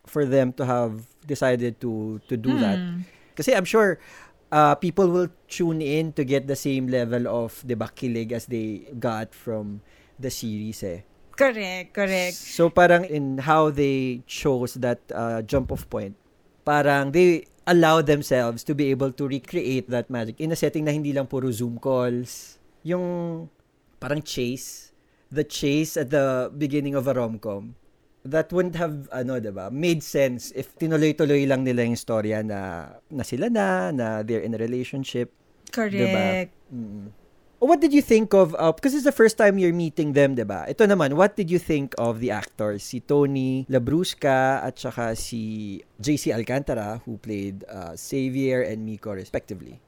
for 0.05 0.25
them 0.25 0.53
to 0.53 0.65
have 0.65 1.05
decided 1.25 1.82
to 1.82 2.22
to 2.29 2.38
do 2.38 2.53
that. 2.62 2.77
Hmm. 2.77 3.01
Kasi 3.34 3.58
I'm 3.58 3.65
sure 3.65 3.98
uh, 4.52 4.75
people 4.75 5.08
will 5.10 5.30
tune 5.48 5.82
in 5.82 6.14
to 6.14 6.24
get 6.24 6.48
the 6.48 6.56
same 6.56 6.88
level 6.88 7.28
of, 7.28 7.64
di 7.66 7.74
ba, 7.74 7.90
kilig 7.90 8.32
as 8.32 8.46
they 8.46 8.90
got 9.00 9.34
from 9.34 9.82
the 10.20 10.30
series 10.30 10.84
eh. 10.84 11.02
Correct, 11.36 11.92
correct. 11.92 12.36
So 12.36 12.72
parang 12.72 13.04
in 13.06 13.44
how 13.44 13.70
they 13.70 14.24
chose 14.24 14.80
that 14.80 15.04
uh, 15.12 15.44
jump 15.44 15.72
off 15.72 15.84
point, 15.90 16.16
parang 16.64 17.12
they 17.12 17.44
allow 17.68 18.00
themselves 18.02 18.64
to 18.64 18.74
be 18.74 18.88
able 18.92 19.12
to 19.12 19.28
recreate 19.28 19.90
that 19.90 20.08
magic 20.10 20.40
in 20.40 20.54
a 20.54 20.56
setting 20.56 20.86
na 20.88 20.96
hindi 20.96 21.12
lang 21.12 21.28
puro 21.28 21.52
Zoom 21.52 21.75
calls. 21.75 22.56
Yung 22.88 23.50
parang 24.00 24.24
chase, 24.24 24.96
the 25.28 25.44
chase 25.44 25.98
at 25.98 26.10
the 26.10 26.48
beginning 26.56 26.96
of 26.96 27.04
a 27.10 27.14
rom-com, 27.14 27.75
that 28.25 28.50
wouldn't 28.50 28.75
have, 28.75 29.08
ano, 29.13 29.38
'di 29.38 29.53
ba 29.53 29.70
made 29.70 30.01
sense 30.01 30.50
if 30.58 30.74
tinuloy-tuloy 30.75 31.46
lang 31.46 31.62
nila 31.62 31.86
yung 31.86 31.96
storya 31.96 32.41
na, 32.41 32.89
na 33.13 33.22
sila 33.22 33.48
na, 33.48 33.94
na 33.94 34.25
they're 34.25 34.41
in 34.41 34.58
a 34.58 34.60
relationship. 34.60 35.29
Correct. 35.70 36.51
Mm. 36.74 37.13
What 37.65 37.79
did 37.79 37.94
you 37.94 38.03
think 38.03 38.34
of, 38.36 38.53
uh, 38.60 38.74
because 38.74 38.94
it's 38.94 39.08
the 39.08 39.15
first 39.15 39.39
time 39.39 39.58
you're 39.58 39.74
meeting 39.74 40.13
them, 40.13 40.36
di 40.36 40.44
ba? 40.44 40.67
Ito 40.67 40.86
naman, 40.86 41.15
what 41.15 41.34
did 41.39 41.50
you 41.50 41.58
think 41.58 41.96
of 41.98 42.20
the 42.20 42.29
actors? 42.29 42.84
Si 42.84 43.00
Tony 43.00 43.65
Labrusca 43.72 44.62
at 44.62 44.77
saka 44.77 45.15
si 45.15 45.82
JC 45.98 46.36
Alcantara 46.36 47.01
who 47.08 47.17
played 47.17 47.63
uh, 47.65 47.96
Xavier 47.96 48.62
and 48.62 48.86
Miko 48.86 49.15
respectively. 49.15 49.79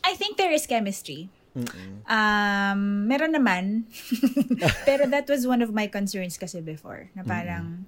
I 0.00 0.14
think 0.14 0.38
there 0.38 0.54
is 0.54 0.64
chemistry. 0.64 1.28
Mm-mm. 1.56 2.06
Um, 2.06 3.10
meron 3.10 3.34
naman. 3.34 3.90
Pero 4.88 5.10
that 5.10 5.26
was 5.26 5.46
one 5.46 5.62
of 5.62 5.74
my 5.74 5.90
concerns 5.90 6.38
kasi 6.38 6.62
before. 6.62 7.10
Na 7.18 7.26
parang, 7.26 7.86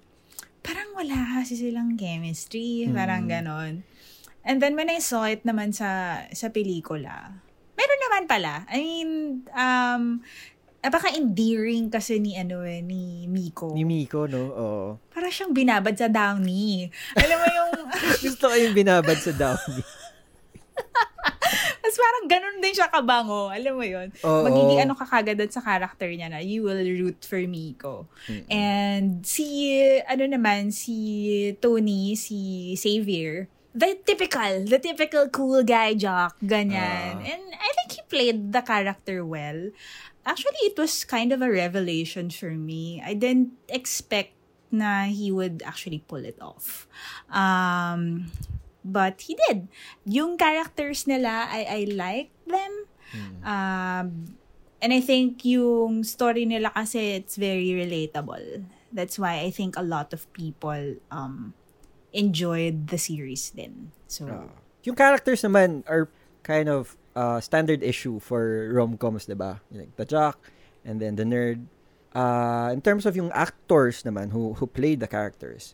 parang 0.67 0.91
wala 0.99 1.43
kasi 1.43 1.55
silang 1.55 1.95
chemistry. 1.95 2.87
Parang 2.91 3.31
ganon. 3.31 3.87
And 4.43 4.59
then 4.59 4.75
when 4.75 4.91
I 4.91 4.99
saw 4.99 5.31
it 5.31 5.47
naman 5.47 5.71
sa 5.71 6.23
sa 6.35 6.51
pelikula, 6.51 7.39
meron 7.79 8.01
naman 8.11 8.23
pala. 8.27 8.67
I 8.67 8.79
mean, 8.83 9.11
um, 9.55 10.19
napaka-endearing 10.83 11.95
kasi 11.95 12.19
ni 12.19 12.35
ano 12.35 12.67
eh, 12.67 12.83
ni 12.83 13.31
Miko. 13.31 13.71
Ni 13.71 13.87
Miko, 13.87 14.27
no? 14.27 14.43
Oo. 14.51 14.83
Para 15.15 15.31
siyang 15.31 15.55
binabad 15.55 15.95
sa 15.95 16.11
Downey. 16.11 16.91
Alam 17.15 17.39
mo 17.39 17.47
yung, 17.47 17.71
Gusto 18.27 18.51
ko 18.51 18.55
yung 18.59 18.75
binabad 18.75 19.15
sa 19.23 19.31
Downey. 19.31 19.83
parang 22.23 22.31
ganun 22.31 22.63
din 22.63 22.75
siya 22.75 22.89
kabango. 22.91 23.51
Alam 23.51 23.75
mo 23.75 23.85
yun? 23.85 24.09
Oo. 24.23 24.47
Magiging 24.47 24.87
ano 24.87 24.95
ka 24.95 25.07
kagad 25.07 25.39
dun 25.39 25.51
sa 25.51 25.63
character 25.63 26.07
niya 26.07 26.31
na 26.31 26.39
you 26.39 26.63
will 26.63 26.79
root 26.79 27.19
for 27.27 27.43
Miko. 27.43 28.07
And 28.47 29.27
si, 29.27 29.75
ano 30.07 30.25
naman, 30.31 30.71
si 30.71 31.57
Tony, 31.59 32.15
si 32.15 32.73
Xavier, 32.79 33.51
the 33.75 33.99
typical, 34.05 34.69
the 34.69 34.79
typical 34.79 35.27
cool 35.33 35.65
guy 35.65 35.95
jock, 35.95 36.39
ganyan. 36.45 37.19
Ah. 37.19 37.33
And 37.35 37.45
I 37.57 37.71
think 37.83 37.99
he 37.99 38.03
played 38.07 38.53
the 38.53 38.63
character 38.63 39.25
well. 39.27 39.73
Actually, 40.23 40.71
it 40.71 40.79
was 40.79 41.03
kind 41.03 41.35
of 41.35 41.43
a 41.43 41.51
revelation 41.51 42.31
for 42.31 42.55
me. 42.55 43.03
I 43.03 43.19
didn't 43.19 43.59
expect 43.67 44.39
na 44.73 45.05
he 45.05 45.29
would 45.29 45.61
actually 45.67 46.01
pull 46.07 46.23
it 46.25 46.39
off. 46.41 46.87
Um, 47.29 48.31
but 48.85 49.23
he 49.23 49.39
did. 49.49 49.69
Yung 50.05 50.37
characters 50.37 51.07
nila, 51.07 51.47
I, 51.49 51.63
I 51.65 51.81
like 51.91 52.31
them. 52.47 52.73
Um, 53.45 54.07
and 54.81 54.91
I 54.93 55.01
think 55.01 55.45
yung 55.45 56.03
story 56.05 56.45
nila 56.45 56.71
kasi 56.75 57.17
it's 57.21 57.37
very 57.37 57.71
relatable. 57.77 58.65
That's 58.93 59.19
why 59.19 59.41
I 59.41 59.51
think 59.51 59.77
a 59.77 59.83
lot 59.83 60.13
of 60.13 60.31
people 60.33 60.97
um, 61.11 61.55
enjoyed 62.13 62.89
the 62.89 62.99
series 62.99 63.51
din. 63.51 63.93
So, 64.09 64.29
Ah. 64.29 64.49
Yung 64.83 64.97
characters 64.99 65.43
naman 65.47 65.87
are 65.87 66.11
kind 66.43 66.67
of 66.69 66.99
uh, 67.15 67.39
standard 67.39 67.83
issue 67.87 68.19
for 68.19 68.73
rom-coms, 68.75 69.31
di 69.31 69.39
ba? 69.39 69.63
Like 69.71 69.95
the 69.95 70.05
jock 70.05 70.51
and 70.85 70.99
then 70.99 71.15
the 71.15 71.23
nerd. 71.23 71.71
Uh, 72.13 72.69
in 72.75 72.83
terms 72.83 73.07
of 73.07 73.15
yung 73.17 73.31
actors 73.33 74.03
naman 74.03 74.35
who 74.35 74.53
who 74.59 74.67
played 74.67 75.01
the 75.01 75.09
characters, 75.09 75.73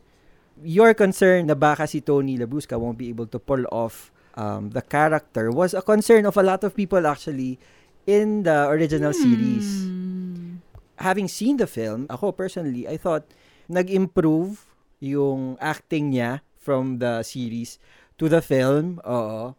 your 0.62 0.94
concern 0.94 1.46
na 1.46 1.54
baka 1.54 1.86
si 1.86 2.00
Tony 2.00 2.38
Labrusca 2.38 2.78
won't 2.78 2.98
be 2.98 3.08
able 3.08 3.26
to 3.30 3.38
pull 3.38 3.64
off 3.70 4.10
um, 4.38 4.70
the 4.70 4.82
character 4.82 5.50
was 5.50 5.74
a 5.74 5.82
concern 5.82 6.24
of 6.24 6.38
a 6.38 6.44
lot 6.46 6.62
of 6.62 6.74
people 6.74 7.02
actually 7.06 7.58
in 8.06 8.42
the 8.42 8.70
original 8.70 9.12
series. 9.12 9.66
Hmm. 9.84 10.64
Having 10.98 11.28
seen 11.28 11.54
the 11.58 11.66
film, 11.66 12.06
ako 12.10 12.32
personally, 12.32 12.88
I 12.88 12.96
thought 12.96 13.26
nag-improve 13.68 14.66
yung 14.98 15.58
acting 15.60 16.10
niya 16.10 16.42
from 16.56 16.98
the 16.98 17.22
series 17.22 17.78
to 18.18 18.26
the 18.26 18.42
film. 18.42 18.98
Oo. 19.06 19.54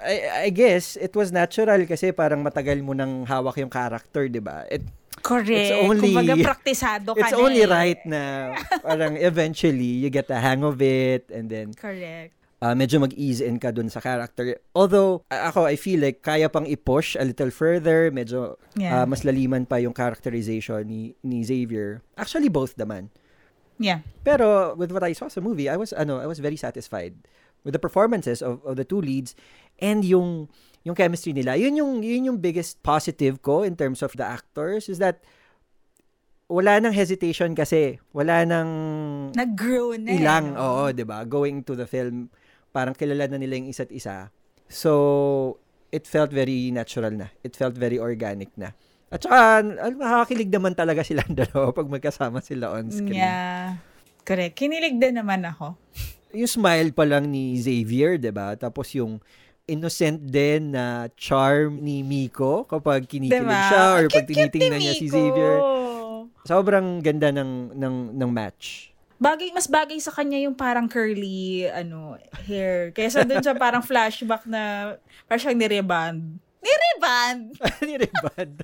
I, 0.00 0.48
I 0.48 0.50
guess 0.50 0.96
it 0.96 1.12
was 1.12 1.32
natural 1.32 1.84
kasi 1.84 2.12
parang 2.12 2.44
matagal 2.44 2.80
mo 2.80 2.96
nang 2.96 3.28
hawak 3.28 3.60
yung 3.60 3.72
character, 3.72 4.28
'di 4.28 4.40
ba? 4.40 4.64
It 4.72 4.84
correct. 5.22 5.48
It's 5.70 5.84
only- 5.86 6.12
Kumbaga, 6.14 6.34
praktisado 6.40 7.14
ka 7.16 7.20
it's 7.28 7.32
na 7.32 7.38
only 7.38 7.62
eh. 7.64 7.70
right 7.70 8.00
na 8.04 8.22
parang 8.80 9.16
eventually 9.16 10.00
you 10.00 10.10
get 10.10 10.26
the 10.26 10.38
hang 10.38 10.64
of 10.64 10.80
it 10.80 11.28
and 11.30 11.48
then 11.48 11.72
Correct. 11.74 12.32
uh, 12.60 12.74
medyo 12.74 13.00
mag-ease 13.00 13.40
in 13.40 13.56
ka 13.56 13.70
dun 13.70 13.88
sa 13.88 14.00
character. 14.00 14.56
Although, 14.74 15.24
ako, 15.28 15.64
I 15.64 15.76
feel 15.76 16.00
like 16.00 16.20
kaya 16.20 16.48
pang 16.48 16.66
i-push 16.66 17.16
a 17.16 17.24
little 17.24 17.50
further. 17.50 18.10
Medyo 18.10 18.56
uh, 18.56 18.80
Yeah. 18.80 19.04
mas 19.04 19.24
laliman 19.24 19.64
pa 19.64 19.76
yung 19.76 19.92
characterization 19.92 20.84
ni, 20.88 21.14
ni 21.24 21.44
Xavier. 21.44 22.00
Actually, 22.16 22.48
both 22.48 22.76
naman. 22.76 23.08
Yeah. 23.80 24.04
Pero 24.28 24.76
with 24.76 24.92
what 24.92 25.00
I 25.00 25.16
saw 25.16 25.28
sa 25.32 25.40
movie, 25.40 25.68
I 25.68 25.76
was 25.80 25.96
ano, 25.96 26.20
I 26.20 26.28
was 26.28 26.36
very 26.38 26.56
satisfied 26.60 27.16
with 27.64 27.72
the 27.72 27.80
performances 27.80 28.40
of, 28.40 28.60
of 28.64 28.76
the 28.76 28.84
two 28.84 29.00
leads 29.00 29.32
and 29.80 30.04
yung 30.04 30.46
yung 30.80 30.96
chemistry 30.96 31.32
nila. 31.32 31.56
Yun 31.56 31.76
yung 31.76 31.92
yun 32.00 32.28
yung 32.32 32.38
biggest 32.40 32.80
positive 32.80 33.40
ko 33.40 33.64
in 33.64 33.76
terms 33.76 34.00
of 34.00 34.12
the 34.16 34.24
actors 34.24 34.88
is 34.88 34.96
that 35.00 35.20
wala 36.50 36.82
nang 36.82 36.90
hesitation 36.90 37.54
kasi 37.54 38.00
wala 38.10 38.42
nang 38.42 38.68
Nag-grow 39.36 39.94
na. 39.94 40.08
eh, 40.10 40.18
ilang, 40.18 40.56
no? 40.56 40.58
oo, 40.58 40.84
'di 40.90 41.04
ba? 41.06 41.22
Going 41.22 41.62
to 41.62 41.78
the 41.78 41.86
film, 41.86 42.26
parang 42.74 42.96
kilala 42.96 43.30
na 43.30 43.38
nila 43.38 43.54
yung 43.60 43.70
isa't 43.70 43.92
isa. 43.94 44.34
So, 44.70 45.58
it 45.90 46.06
felt 46.06 46.30
very 46.30 46.70
natural 46.70 47.10
na. 47.14 47.30
It 47.42 47.54
felt 47.54 47.74
very 47.74 47.98
organic 47.98 48.50
na. 48.54 48.74
At 49.10 49.26
saka, 49.26 49.62
nakakakilig 49.66 50.50
naman 50.54 50.78
talaga 50.78 51.02
silang 51.02 51.34
dalawa 51.34 51.74
pag 51.74 51.90
magkasama 51.90 52.38
sila 52.38 52.78
on 52.78 52.94
screen. 52.94 53.18
Yeah. 53.18 53.82
Correct. 54.22 54.54
Kinilig 54.54 55.02
din 55.02 55.18
naman 55.18 55.42
ako. 55.42 55.74
Yung 56.30 56.46
smile 56.50 56.94
pa 56.94 57.02
lang 57.02 57.26
ni 57.26 57.58
Xavier, 57.58 58.18
'di 58.18 58.30
ba? 58.30 58.54
Tapos 58.54 58.94
yung 58.94 59.18
innocent 59.70 60.18
din 60.26 60.74
na 60.74 61.06
charm 61.14 61.78
ni 61.78 62.02
Miko 62.02 62.66
kapag 62.66 63.06
kinikilig 63.06 63.46
Diba? 63.46 63.70
siya 63.70 63.84
or 63.94 64.04
Ang 64.10 64.14
pag 64.18 64.26
tinitingnan 64.26 64.80
ni 64.82 64.84
niya 64.90 64.94
si. 64.98 65.06
Xavier. 65.06 65.56
Sobrang 66.42 66.98
ganda 66.98 67.30
ng 67.30 67.78
ng 67.78 67.94
ng 68.18 68.30
match. 68.30 68.90
Bagay, 69.20 69.52
mas 69.52 69.68
bagay 69.68 70.00
sa 70.00 70.10
kanya 70.10 70.40
yung 70.40 70.56
parang 70.56 70.88
curly, 70.88 71.68
ano, 71.68 72.16
hair. 72.48 72.88
Kaysa 72.96 73.28
dun 73.28 73.44
sa 73.44 73.52
parang 73.52 73.84
flashback 73.84 74.48
na 74.48 74.96
parang 75.28 75.42
siyang 75.44 75.60
nireband. 75.60 76.40
Nireband! 76.60 77.56
ni 77.88 77.94
Reband. 77.96 78.54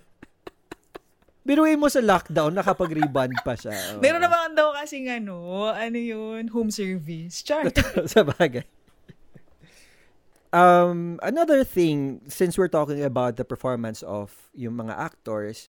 Biruin 1.46 1.78
mo 1.78 1.86
sa 1.86 2.02
lockdown, 2.02 2.50
nakapag-reband 2.58 3.38
pa 3.46 3.54
siya. 3.54 4.02
Meron 4.02 4.18
naman 4.18 4.58
daw 4.58 4.74
kasing 4.74 5.06
ano, 5.06 5.70
ano 5.70 5.94
yun, 5.94 6.50
home 6.50 6.74
service. 6.74 7.46
Char. 7.46 7.70
sa 8.12 8.26
bagay. 8.26 8.66
Um, 10.56 11.20
another 11.20 11.60
thing, 11.62 12.24
since 12.32 12.56
we're 12.56 12.72
talking 12.72 13.04
about 13.04 13.36
the 13.36 13.44
performance 13.44 14.00
of 14.00 14.32
yung 14.56 14.80
mga 14.80 14.96
actors, 14.96 15.68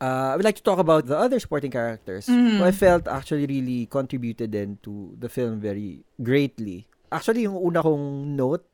uh, 0.00 0.32
I 0.32 0.40
would 0.40 0.48
like 0.48 0.56
to 0.56 0.64
talk 0.64 0.80
about 0.80 1.04
the 1.04 1.16
other 1.18 1.36
supporting 1.36 1.68
characters 1.68 2.24
Mhm. 2.24 2.56
who 2.56 2.64
I 2.64 2.72
felt 2.72 3.04
actually 3.04 3.44
really 3.44 3.84
contributed 3.84 4.56
then 4.56 4.80
to 4.80 5.12
the 5.20 5.28
film 5.28 5.60
very 5.60 6.08
greatly. 6.16 6.88
Actually, 7.12 7.44
yung 7.44 7.60
una 7.60 7.84
kong 7.84 8.32
note, 8.32 8.64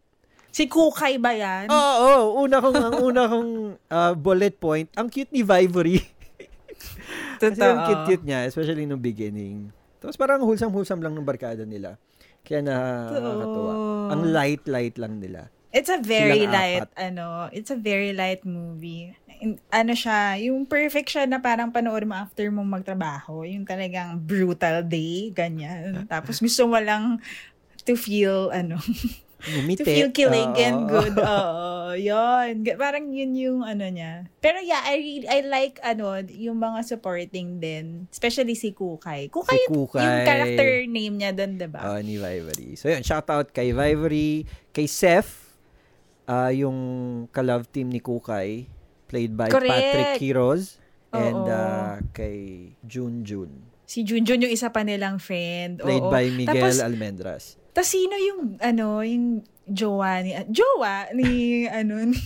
Si 0.50 0.66
Kukay 0.66 1.18
ba 1.18 1.30
yan? 1.30 1.66
oo, 1.70 2.10
oh, 2.38 2.42
una 2.42 2.58
kong, 2.58 2.74
ang 2.78 2.96
una 3.02 3.22
kong 3.26 3.50
uh, 3.86 4.12
bullet 4.14 4.54
point, 4.58 4.86
ang 4.94 5.06
cute 5.06 5.30
ni 5.30 5.42
Vivory. 5.42 5.98
Kasi 7.42 7.58
ang 7.62 7.86
cute-cute 7.86 8.24
niya, 8.26 8.46
especially 8.46 8.82
nung 8.84 9.02
beginning. 9.02 9.70
Tapos 9.98 10.16
parang 10.16 10.42
wholesome-wholesome 10.42 11.00
lang 11.04 11.14
ng 11.14 11.22
barkada 11.22 11.62
nila. 11.62 11.96
Kaya 12.42 12.60
nakakatuwa. 12.62 13.72
Ang 14.10 14.22
light-light 14.34 14.96
lang 14.98 15.20
nila. 15.20 15.48
It's 15.70 15.86
a 15.86 16.02
very 16.02 16.50
Silang 16.50 16.54
light, 16.54 16.82
apat. 16.90 16.98
ano, 16.98 17.26
it's 17.54 17.70
a 17.70 17.78
very 17.78 18.10
light 18.10 18.42
movie. 18.42 19.14
In- 19.38 19.62
ano 19.70 19.94
siya, 19.94 20.34
yung 20.42 20.66
perfect 20.66 21.14
siya 21.14 21.30
na 21.30 21.38
parang 21.38 21.70
panoorin 21.70 22.10
mo 22.10 22.18
after 22.18 22.50
mong 22.50 22.82
magtrabaho. 22.82 23.46
Yung 23.46 23.62
talagang 23.62 24.18
brutal 24.18 24.82
day, 24.82 25.30
ganyan. 25.30 26.10
Tapos 26.10 26.42
gusto 26.42 26.66
mo 26.66 26.74
lang 26.82 27.22
to 27.86 27.94
feel, 27.94 28.50
ano, 28.50 28.82
Ngumiti. 29.42 29.80
to 29.80 29.84
feel 29.84 30.10
killing 30.10 30.50
Oo. 30.50 30.60
and 30.60 30.78
good. 30.84 31.14
Oo, 31.36 31.58
yun. 31.92 32.50
Parang 32.74 33.08
yun 33.08 33.32
yung 33.32 33.58
ano 33.60 33.84
niya. 33.84 34.28
Pero 34.38 34.60
yeah, 34.60 34.82
I 34.82 34.96
really, 34.96 35.26
I 35.26 35.40
like 35.42 35.80
ano, 35.80 36.12
yung 36.24 36.56
mga 36.56 36.84
supporting 36.84 37.56
din. 37.56 38.04
Especially 38.06 38.52
si 38.52 38.70
Kukay. 38.70 39.28
Kukay, 39.28 39.56
Si 39.56 39.66
Kukay. 39.66 40.00
yung 40.00 40.18
character 40.24 40.70
name 40.86 41.14
niya 41.16 41.32
doon, 41.32 41.56
diba? 41.56 41.80
Oo, 41.82 41.98
ni 41.98 42.14
Vivory. 42.14 42.74
So 42.74 42.86
yun, 42.86 43.00
shout 43.00 43.26
out 43.26 43.50
kay 43.50 43.70
Vivory, 43.70 44.44
kay 44.70 44.84
Seth, 44.84 45.56
ah, 46.24 46.48
yung 46.48 46.78
ka-love 47.28 47.66
team 47.68 47.88
ni 47.88 47.98
Kukay, 47.98 48.68
played 49.06 49.34
by 49.34 49.48
Correct. 49.48 49.66
Patrick 49.66 50.10
Quiroz, 50.16 50.78
and 51.10 51.34
Oo. 51.36 51.50
ah, 51.50 51.98
kay 52.10 52.70
Junjun, 52.80 53.50
si 53.82 54.06
Junjun 54.06 54.38
yung 54.38 54.54
isa 54.54 54.70
pa 54.70 54.86
nilang 54.86 55.18
friend. 55.18 55.82
played 55.82 55.98
Oo. 56.00 56.14
by 56.14 56.30
Miguel 56.30 56.62
Tapos, 56.62 56.78
Almendras. 56.78 57.44
Tas 57.70 57.86
sino 57.86 58.14
yung, 58.14 58.58
ano, 58.58 59.00
yung 59.00 59.40
jowa 59.64 60.20
ni, 60.20 60.30
ah, 60.32 60.44
jowa 60.44 61.10
ni, 61.12 61.30
ano, 61.70 62.02
ni 62.02 62.18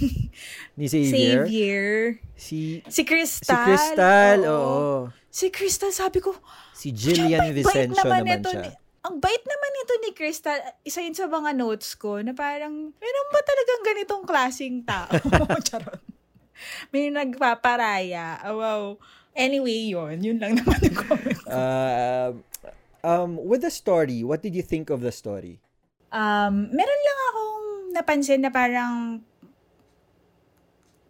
Ni 0.75 0.85
Xavier. 0.85 1.45
Xavier. 1.45 1.89
Si, 2.35 2.83
Si 2.85 2.91
si 2.91 3.03
Crystal. 3.03 3.65
Crystal, 3.65 4.39
oo. 4.45 5.09
Si 5.29 5.49
Crystal, 5.49 5.91
sabi 5.91 6.19
ko, 6.19 6.35
Si 6.73 6.91
Jillian 6.91 7.39
Bait- 7.51 7.63
bait 7.63 7.91
Vicencio 7.91 8.03
naman, 8.03 8.27
ito 8.29 8.51
siya. 8.51 8.63
ni- 8.63 8.77
ang 9.05 9.21
bait 9.21 9.41
naman 9.41 9.73
ito 9.79 9.95
ni 10.01 10.11
Crystal. 10.11 10.57
Isa 10.81 10.99
yun 10.99 11.13
sa 11.13 11.29
mga 11.29 11.53
notes 11.53 11.93
ko 11.93 12.19
na 12.19 12.33
parang, 12.33 12.73
meron 12.91 13.29
ba 13.29 13.41
talagang 13.41 13.83
ganitong 13.85 14.25
klaseng 14.25 14.81
tao? 14.81 15.13
Charot. 15.69 16.01
May 16.89 17.13
nagpaparaya. 17.13 18.41
Oh, 18.47 18.57
wow. 18.57 18.83
Anyway, 19.33 19.91
yun. 19.91 20.17
Yun 20.17 20.39
lang 20.39 20.57
naman 20.57 20.79
yung 20.81 20.97
comment. 20.97 21.41
Uh, 21.45 22.31
um, 23.05 23.37
with 23.37 23.61
the 23.61 23.71
story, 23.71 24.25
what 24.25 24.41
did 24.41 24.57
you 24.57 24.65
think 24.65 24.89
of 24.89 25.05
the 25.05 25.13
story? 25.13 25.61
Um, 26.09 26.73
meron 26.73 27.01
lang 27.01 27.19
akong 27.29 27.59
napansin 27.93 28.40
na 28.40 28.49
parang 28.49 29.21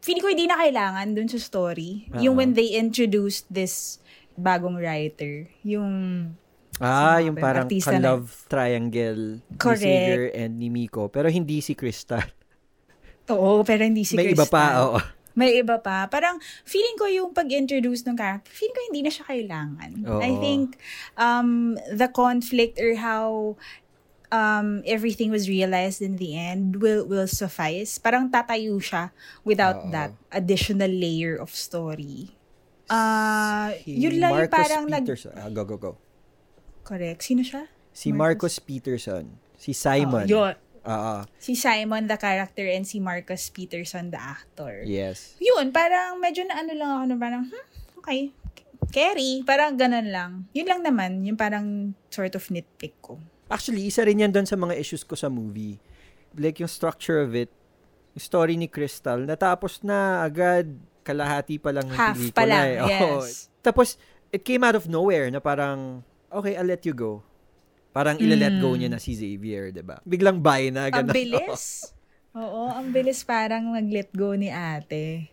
feeling 0.00 0.20
ko 0.20 0.28
hindi 0.28 0.44
na 0.44 0.58
kailangan 0.58 1.14
dun 1.14 1.30
sa 1.30 1.38
story. 1.38 2.10
Yung 2.18 2.34
Oo. 2.34 2.40
when 2.42 2.52
they 2.52 2.74
introduced 2.74 3.46
this 3.48 4.02
bagong 4.34 4.76
writer. 4.76 5.46
Yung 5.62 5.92
Ah, 6.82 7.22
yung 7.22 7.38
parang 7.38 7.70
Artista 7.70 7.94
na- 7.94 8.18
ka-love 8.18 8.50
triangle 8.50 9.38
Correct. 9.56 9.78
ni 9.78 9.94
Xavier 9.94 10.22
and 10.34 10.52
ni 10.58 10.68
Miko. 10.68 11.06
Pero 11.06 11.30
hindi 11.30 11.62
si 11.62 11.78
Crystal. 11.78 12.26
Oo, 13.30 13.62
pero 13.62 13.86
hindi 13.86 14.02
si 14.02 14.18
May 14.18 14.34
iba 14.34 14.42
Crystal. 14.42 14.50
pa, 14.50 14.64
oo. 14.82 14.98
May 15.34 15.58
iba 15.58 15.82
pa. 15.82 16.06
Parang 16.06 16.38
feeling 16.62 16.94
ko 16.94 17.06
yung 17.10 17.30
pag-introduce 17.34 18.06
ng 18.06 18.14
character, 18.14 18.50
feeling 18.54 18.74
ko 18.74 18.82
hindi 18.90 19.02
na 19.02 19.10
siya 19.10 19.24
kailangan. 19.26 19.90
Oo. 20.06 20.20
I 20.22 20.32
think 20.38 20.78
um, 21.18 21.74
the 21.90 22.06
conflict 22.06 22.78
or 22.78 22.94
how 22.94 23.58
um, 24.30 24.82
everything 24.86 25.30
was 25.30 25.50
realized 25.50 26.02
in 26.02 26.16
the 26.16 26.38
end 26.38 26.82
will 26.82 27.06
will 27.06 27.26
suffice. 27.26 27.98
Parang 27.98 28.30
tatayo 28.30 28.78
siya 28.78 29.10
without 29.42 29.86
Oo. 29.86 29.90
that 29.90 30.14
additional 30.34 30.90
layer 30.90 31.38
of 31.38 31.50
story. 31.54 32.34
Ah, 32.90 33.72
Si 33.80 33.96
yun 33.96 34.20
lang 34.20 34.30
yung 34.34 34.44
Marcus 34.44 34.60
parang 34.60 34.84
nag... 34.86 35.02
Peterson. 35.08 35.32
Ah, 35.40 35.48
go, 35.48 35.64
go, 35.64 35.76
go. 35.80 35.92
Correct. 36.84 37.24
Sino 37.24 37.40
siya? 37.40 37.64
Si 37.96 38.12
Marcus, 38.12 38.60
Peterson. 38.60 39.24
Si 39.56 39.72
Simon. 39.72 40.28
Oh, 40.28 40.52
yun. 40.52 40.54
Oo. 40.84 41.24
Si 41.40 41.56
Simon, 41.56 42.04
the 42.04 42.20
character, 42.20 42.64
and 42.68 42.84
si 42.84 43.00
Marcus 43.00 43.48
Peterson, 43.48 44.12
the 44.12 44.20
actor. 44.20 44.84
yes. 44.84 45.32
yun, 45.40 45.72
parang 45.72 46.20
medyo 46.20 46.44
na 46.44 46.60
ano 46.60 46.72
lang 46.76 46.90
ako 46.92 47.04
na 47.08 47.16
parang, 47.16 47.42
hmm, 47.48 47.66
okay, 48.00 48.20
carry, 48.92 49.40
parang 49.42 49.74
ganun 49.74 50.08
lang. 50.12 50.30
Yun 50.52 50.68
lang 50.68 50.80
naman, 50.84 51.24
yung 51.24 51.40
parang 51.40 51.96
sort 52.12 52.36
of 52.36 52.44
nitpick 52.52 52.94
ko. 53.00 53.16
Actually, 53.48 53.88
isa 53.88 54.04
rin 54.04 54.20
yan 54.20 54.32
doon 54.32 54.44
sa 54.44 54.56
mga 54.56 54.76
issues 54.76 55.04
ko 55.04 55.16
sa 55.16 55.32
movie. 55.32 55.80
Like 56.36 56.60
yung 56.60 56.70
structure 56.70 57.20
of 57.24 57.32
it, 57.32 57.48
yung 58.12 58.24
story 58.24 58.54
ni 58.54 58.68
Crystal, 58.68 59.18
natapos 59.24 59.80
na 59.82 60.20
agad, 60.22 60.68
kalahati 61.04 61.60
pa 61.60 61.72
lang 61.72 61.88
ng 61.88 61.96
Half 61.98 62.16
pelikula. 62.16 62.36
pa 62.36 62.44
lang, 62.44 62.66
eh. 62.76 62.78
Yes. 62.88 63.48
Tapos, 63.60 63.96
it 64.30 64.44
came 64.44 64.64
out 64.64 64.76
of 64.76 64.84
nowhere 64.86 65.28
na 65.32 65.40
parang, 65.40 66.04
okay, 66.28 66.56
I'll 66.56 66.68
let 66.68 66.84
you 66.84 66.92
go. 66.92 67.24
Parang 67.94 68.18
ila-let 68.18 68.58
go 68.58 68.74
Mm. 68.74 68.76
niya 68.76 68.90
na 68.90 68.98
si 68.98 69.14
Xavier, 69.14 69.70
'di 69.70 69.80
ba? 69.80 70.02
Biglang 70.02 70.42
bye 70.42 70.68
na, 70.68 70.90
ganun. 70.90 71.06
Ang 71.06 71.14
bilis. 71.14 71.62
Oo, 72.34 72.66
ang 72.66 72.90
bilis 72.90 73.22
parang 73.22 73.70
nag-let 73.70 74.10
go 74.10 74.34
ni 74.34 74.50
ate. 74.50 75.30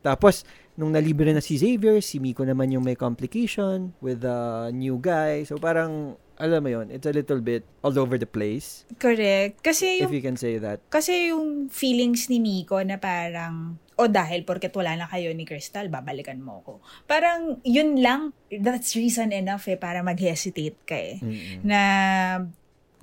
Tapos, 0.00 0.48
nung 0.72 0.88
nalibre 0.88 1.28
na 1.28 1.38
si 1.38 1.54
Xavier, 1.54 2.00
si 2.00 2.16
Miko 2.16 2.40
naman 2.40 2.72
yung 2.72 2.80
may 2.80 2.96
complication 2.96 3.92
with 4.00 4.24
the 4.24 4.38
new 4.72 4.96
guy. 4.96 5.44
So, 5.44 5.60
parang, 5.60 6.16
alam 6.34 6.64
mo 6.64 6.72
yon 6.72 6.88
it's 6.88 7.04
a 7.04 7.12
little 7.12 7.36
bit 7.36 7.68
all 7.84 7.92
over 7.94 8.16
the 8.16 8.24
place, 8.24 8.88
Correct. 8.96 9.60
Kasi 9.60 10.00
if 10.00 10.08
yung, 10.08 10.12
you 10.14 10.24
can 10.24 10.40
say 10.40 10.56
that. 10.56 10.80
kasi 10.88 11.28
yung 11.28 11.68
feelings 11.68 12.32
ni 12.32 12.40
Miko 12.40 12.80
na 12.80 12.96
parang, 12.96 13.76
o 14.00 14.08
dahil 14.08 14.48
porket 14.48 14.72
wala 14.72 14.96
na 14.96 15.04
kayo 15.04 15.28
ni 15.36 15.44
Crystal, 15.44 15.84
babalikan 15.92 16.40
mo 16.40 16.64
ko. 16.64 16.80
Parang, 17.04 17.60
yun 17.60 18.00
lang, 18.00 18.32
that's 18.48 18.96
reason 18.96 19.28
enough 19.36 19.68
eh, 19.68 19.76
para 19.76 20.00
mag-hesitate 20.00 20.80
ka 20.88 20.96
eh. 20.96 21.20
Mm-mm. 21.20 21.60
na 21.68 21.80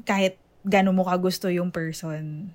kahit 0.02 0.42
gano'n 0.66 0.98
mo 0.98 1.06
kagusto 1.06 1.54
yung 1.54 1.70
person, 1.70 2.50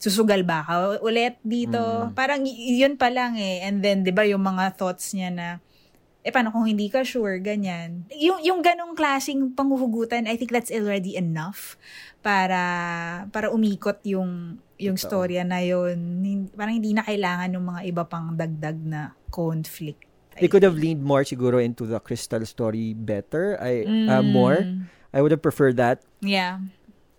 susugal 0.00 0.42
ba 0.42 0.64
ka 0.66 0.98
ulit 1.04 1.38
dito? 1.46 1.78
Mm. 1.78 2.16
Parang 2.16 2.40
yun 2.48 2.98
pa 2.98 3.12
lang 3.12 3.38
eh. 3.38 3.62
And 3.62 3.84
then, 3.84 4.02
di 4.02 4.10
ba, 4.10 4.26
yung 4.26 4.42
mga 4.42 4.74
thoughts 4.74 5.14
niya 5.14 5.30
na, 5.30 5.48
eh, 6.22 6.30
paano 6.30 6.50
kung 6.50 6.66
hindi 6.66 6.90
ka 6.90 7.06
sure, 7.06 7.38
ganyan. 7.38 8.06
Yung, 8.10 8.42
yung 8.42 8.60
ganong 8.62 8.98
klaseng 8.98 9.54
panghuhugutan, 9.54 10.26
I 10.26 10.34
think 10.34 10.50
that's 10.50 10.70
already 10.74 11.14
enough 11.14 11.78
para 12.22 12.62
para 13.34 13.50
umikot 13.50 13.98
yung 14.06 14.62
yung 14.82 14.98
Totoo. 14.98 15.06
storya 15.24 15.46
na. 15.46 15.62
Hin- 15.62 16.50
Parang 16.50 16.74
hindi 16.74 16.90
na 16.90 17.06
kailangan 17.06 17.54
ng 17.54 17.64
mga 17.64 17.80
iba 17.86 18.02
pang 18.02 18.34
dagdag 18.34 18.78
na 18.82 19.14
conflict. 19.30 20.02
They 20.36 20.48
could 20.48 20.64
have 20.64 20.74
leaned 20.74 21.04
more 21.04 21.22
siguro 21.22 21.60
into 21.60 21.84
the 21.84 22.00
Crystal 22.00 22.40
story 22.48 22.96
better. 22.96 23.60
I 23.60 23.84
uh, 23.84 24.24
more. 24.24 24.64
Mm. 24.64 24.88
I 25.12 25.20
would 25.20 25.30
have 25.30 25.44
preferred 25.44 25.76
that. 25.76 26.00
Yeah. 26.24 26.64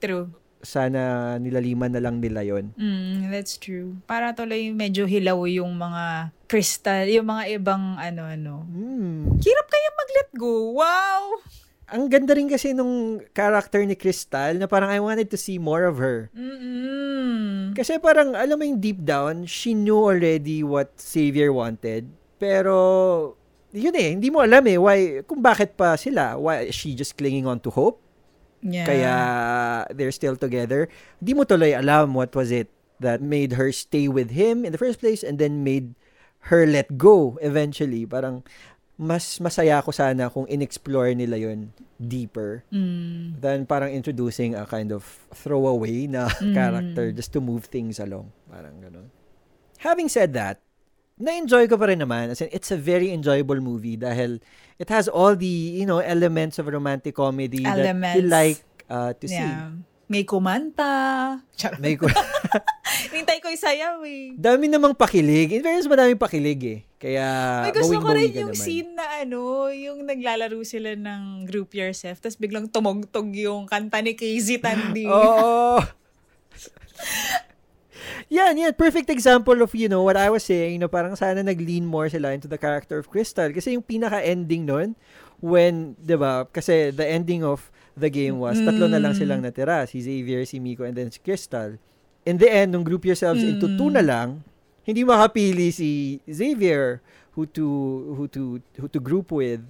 True. 0.01 0.33
Sana 0.65 1.35
nilaliman 1.37 1.93
na 1.93 2.01
lang 2.01 2.17
nila 2.23 2.41
yon. 2.41 2.73
Mm, 2.73 3.29
that's 3.29 3.59
true. 3.59 3.99
Para 4.09 4.33
tuloy 4.33 4.73
medyo 4.73 5.05
hilaw 5.05 5.45
yung 5.45 5.77
mga 5.77 6.33
crystal, 6.49 7.05
yung 7.05 7.29
mga 7.29 7.59
ibang 7.61 7.99
ano-ano. 7.99 8.65
Hmm. 8.65 9.37
Hirap 9.43 9.67
kaya 9.69 9.89
mag-let 9.93 10.29
go. 10.33 10.73
Wow! 10.73 11.21
Ang 11.91 12.07
ganda 12.07 12.31
rin 12.31 12.47
kasi 12.47 12.71
nung 12.71 13.19
character 13.35 13.83
ni 13.83 13.99
Crystal 13.99 14.55
na 14.55 14.71
parang 14.71 14.87
I 14.87 15.03
wanted 15.03 15.27
to 15.33 15.37
see 15.37 15.59
more 15.59 15.83
of 15.83 15.99
her. 15.99 16.31
Mm-mm. 16.31 17.75
Kasi 17.75 17.99
parang, 17.99 18.37
alam 18.37 18.55
mo 18.55 18.63
yung 18.63 18.79
deep 18.79 19.03
down, 19.03 19.43
she 19.49 19.73
knew 19.75 19.97
already 19.97 20.63
what 20.63 20.95
Xavier 20.95 21.51
wanted. 21.51 22.07
Pero, 22.39 23.35
yun 23.73 23.95
eh, 23.97 24.13
hindi 24.15 24.29
mo 24.29 24.45
alam 24.45 24.63
eh, 24.69 24.77
why, 24.77 24.99
kung 25.27 25.41
bakit 25.41 25.75
pa 25.75 25.97
sila. 25.97 26.37
Why, 26.37 26.69
is 26.71 26.75
she 26.77 26.95
just 26.95 27.17
clinging 27.17 27.49
on 27.49 27.59
to 27.65 27.73
hope? 27.73 27.99
Yeah. 28.63 28.87
Kaya, 28.87 29.15
they're 29.91 30.15
still 30.15 30.39
together. 30.39 30.87
Hindi 31.19 31.33
mo 31.35 31.43
tuloy 31.43 31.75
alam 31.75 32.15
what 32.15 32.31
was 32.31 32.53
it 32.53 32.71
that 33.03 33.19
made 33.19 33.59
her 33.59 33.75
stay 33.75 34.07
with 34.07 34.31
him 34.31 34.63
in 34.63 34.71
the 34.71 34.79
first 34.79 35.03
place 35.03 35.21
and 35.21 35.35
then 35.35 35.67
made 35.67 35.97
her 36.47 36.65
let 36.67 36.97
go 36.97 37.39
eventually. 37.41 38.07
Parang 38.07 38.43
mas 38.93 39.41
masaya 39.41 39.81
ko 39.81 39.89
sana 39.89 40.29
kung 40.29 40.45
in-explore 40.45 41.11
nila 41.13 41.33
yon 41.35 41.73
deeper 41.97 42.61
Mm. 42.69 43.41
than 43.41 43.65
parang 43.65 43.89
introducing 43.89 44.53
a 44.53 44.65
kind 44.65 44.93
of 44.93 45.01
throwaway 45.33 46.05
na 46.05 46.29
Mm. 46.29 46.53
character 46.53 47.05
just 47.09 47.33
to 47.33 47.41
move 47.41 47.65
things 47.65 47.97
along. 47.97 48.29
Parang 48.45 48.77
ganun. 48.77 49.09
Having 49.81 50.09
said 50.09 50.31
that, 50.37 50.61
na-enjoy 51.17 51.65
ko 51.67 51.75
pa 51.75 51.89
rin 51.89 51.99
naman. 51.99 52.29
As 52.29 52.39
in, 52.39 52.53
it's 52.53 52.69
a 52.69 52.77
very 52.77 53.09
enjoyable 53.09 53.57
movie 53.59 53.97
dahil 53.97 54.37
it 54.77 54.89
has 54.89 55.09
all 55.09 55.33
the, 55.33 55.49
you 55.77 55.85
know, 55.85 55.99
elements 55.99 56.57
of 56.57 56.69
romantic 56.69 57.17
comedy 57.17 57.65
that 57.65 57.77
you 57.77 57.83
Elements. 57.89 58.29
like 58.29 58.59
uh, 58.87 59.11
to 59.17 59.25
see. 59.25 59.41
May 60.05 60.27
kumanta. 60.27 60.91
Charot. 61.55 61.79
May 61.79 61.95
ku- 61.95 62.11
Hintay 63.15 63.39
ko 63.39 63.47
isayaw 63.47 64.03
eh. 64.03 64.35
dami 64.35 64.67
namang 64.67 64.93
pakilig. 64.93 65.49
In 65.49 65.63
fairness, 65.63 65.87
madaming 65.87 66.19
pakilig 66.19 66.59
eh. 66.61 66.79
Kaya, 66.99 67.25
May 67.63 67.73
gusto 67.73 67.97
ko 67.97 68.11
rin 68.11 68.31
yung 68.31 68.51
naman. 68.51 68.59
scene 68.59 68.91
na 68.93 69.23
ano, 69.23 69.67
yung 69.69 70.03
naglalaro 70.03 70.59
sila 70.63 70.95
ng 70.95 71.43
Group 71.43 71.71
Yourself, 71.73 72.19
tapos 72.19 72.35
biglang 72.35 72.67
tumugtog 72.67 73.31
yung 73.33 73.63
kanta 73.65 73.99
ni 73.99 74.13
Casey 74.13 74.59
Tandy. 74.59 75.07
Oo. 75.11 75.79
yan, 78.27 78.55
yan. 78.55 78.73
Perfect 78.73 79.09
example 79.09 79.59
of, 79.61 79.71
you 79.73 79.87
know, 79.87 80.03
what 80.03 80.15
I 80.15 80.29
was 80.29 80.43
saying, 80.43 80.79
na 80.79 80.87
parang 80.87 81.15
sana 81.15 81.41
nag-lean 81.41 81.83
more 81.83 82.07
sila 82.07 82.31
into 82.31 82.47
the 82.47 82.57
character 82.57 82.97
of 82.97 83.07
Crystal. 83.07 83.49
Kasi 83.49 83.73
yung 83.73 83.83
pinaka-ending 83.83 84.63
nun, 84.63 84.95
when, 85.39 85.95
di 85.97 86.15
ba, 86.15 86.45
kasi 86.45 86.89
the 86.89 87.03
ending 87.03 87.43
of 87.43 87.67
the 87.93 88.09
game 88.09 88.39
was, 88.41 88.57
tatlo 88.57 88.89
na 88.89 88.97
lang 88.97 89.13
Mm. 89.13 89.19
silang 89.19 89.41
natira. 89.41 89.85
Si 89.85 90.01
Xavier, 90.01 90.45
si 90.45 90.57
Miko, 90.59 90.83
and 90.83 90.97
then 90.97 91.09
si 91.09 91.19
Crystal. 91.21 91.77
In 92.23 92.39
the 92.39 92.47
end, 92.47 92.71
nung 92.73 92.83
group 92.87 93.03
yourselves 93.03 93.43
into 93.43 93.67
Mm. 93.67 93.77
two 93.77 93.89
na 93.91 94.01
lang, 94.01 94.41
hindi 94.83 95.03
makapili 95.03 95.71
si 95.71 96.19
Xavier 96.25 96.99
who 97.35 97.45
to 97.49 97.65
who 98.15 98.25
to 98.29 98.61
who 98.79 98.87
to 98.87 98.99
group 98.99 99.31
with. 99.31 99.61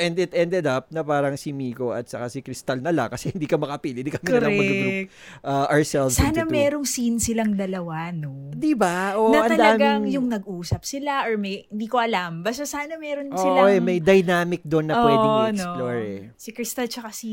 And 0.00 0.16
it 0.16 0.32
ended 0.32 0.64
up 0.64 0.88
na 0.88 1.04
parang 1.04 1.36
si 1.36 1.52
Miko 1.52 1.92
at 1.92 2.08
saka 2.08 2.26
si 2.26 2.40
Crystal 2.40 2.80
na 2.80 2.88
lang 2.88 3.06
kasi 3.06 3.28
hindi 3.32 3.44
ka 3.44 3.54
makapili. 3.54 4.00
Hindi 4.00 4.10
kami 4.10 4.26
na 4.26 4.40
lang 4.40 4.52
mag-group 4.54 4.88
Correct. 4.88 5.08
uh, 5.44 5.66
ourselves 5.68 6.16
Sana 6.16 6.40
into 6.40 6.48
two. 6.48 6.56
merong 6.56 6.86
scene 6.88 7.16
silang 7.16 7.52
dalawa, 7.52 8.08
no? 8.08 8.48
Di 8.50 8.72
ba? 8.72 9.14
O, 9.14 9.28
na 9.28 9.44
ang 9.44 9.52
talagang 9.52 10.08
daming- 10.08 10.14
yung 10.16 10.26
nag-usap 10.26 10.80
sila 10.82 11.28
or 11.28 11.36
may, 11.36 11.68
hindi 11.68 11.84
ko 11.84 12.00
alam. 12.00 12.40
Basta 12.40 12.64
sana 12.64 12.96
meron 12.96 13.28
Oo, 13.28 13.36
silang... 13.36 13.68
eh, 13.68 13.78
may 13.78 14.00
dynamic 14.00 14.64
doon 14.64 14.88
na 14.88 14.96
pwedeng 14.98 15.28
Oo, 15.28 15.44
i-explore 15.46 15.98
no? 15.98 16.08
eh. 16.08 16.20
Si 16.34 16.48
Crystal 16.50 16.88
tsaka 16.88 17.12
si 17.12 17.30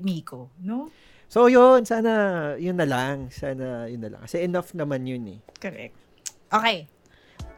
Miko, 0.00 0.56
no? 0.60 0.88
So 1.28 1.44
yun, 1.44 1.84
sana 1.84 2.10
yun 2.56 2.74
na 2.74 2.88
lang. 2.88 3.28
Sana 3.28 3.84
yun 3.84 4.00
na 4.00 4.08
lang. 4.08 4.24
Kasi 4.24 4.40
enough 4.40 4.72
naman 4.72 5.04
yun 5.04 5.28
eh. 5.28 5.38
Correct. 5.54 5.92
Okay. 6.48 6.88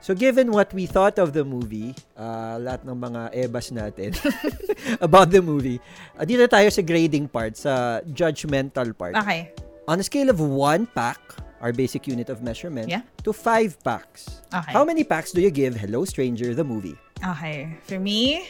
So 0.00 0.14
given 0.16 0.48
what 0.50 0.72
we 0.72 0.86
thought 0.88 1.20
of 1.20 1.36
the 1.36 1.44
movie, 1.44 1.92
uh, 2.16 2.56
lahat 2.56 2.88
ng 2.88 2.96
mga 2.96 3.20
ebas 3.36 3.68
natin 3.68 4.16
about 5.06 5.28
the 5.28 5.44
movie, 5.44 5.76
uh, 6.16 6.24
dito 6.24 6.48
tayo 6.48 6.72
sa 6.72 6.80
grading 6.80 7.28
part, 7.28 7.52
sa 7.52 8.00
judgmental 8.08 8.96
part. 8.96 9.12
Okay. 9.20 9.52
On 9.84 10.00
a 10.00 10.04
scale 10.04 10.32
of 10.32 10.40
1 10.40 10.88
pack, 10.96 11.20
our 11.60 11.76
basic 11.76 12.08
unit 12.08 12.32
of 12.32 12.40
measurement, 12.40 12.88
Yeah. 12.88 13.04
to 13.20 13.36
5 13.36 13.76
packs, 13.84 14.40
Okay. 14.48 14.72
how 14.72 14.88
many 14.88 15.04
packs 15.04 15.36
do 15.36 15.44
you 15.44 15.52
give 15.52 15.76
Hello 15.76 16.08
Stranger 16.08 16.56
the 16.56 16.64
movie? 16.64 16.96
Okay. 17.20 17.76
For 17.84 18.00
me, 18.00 18.48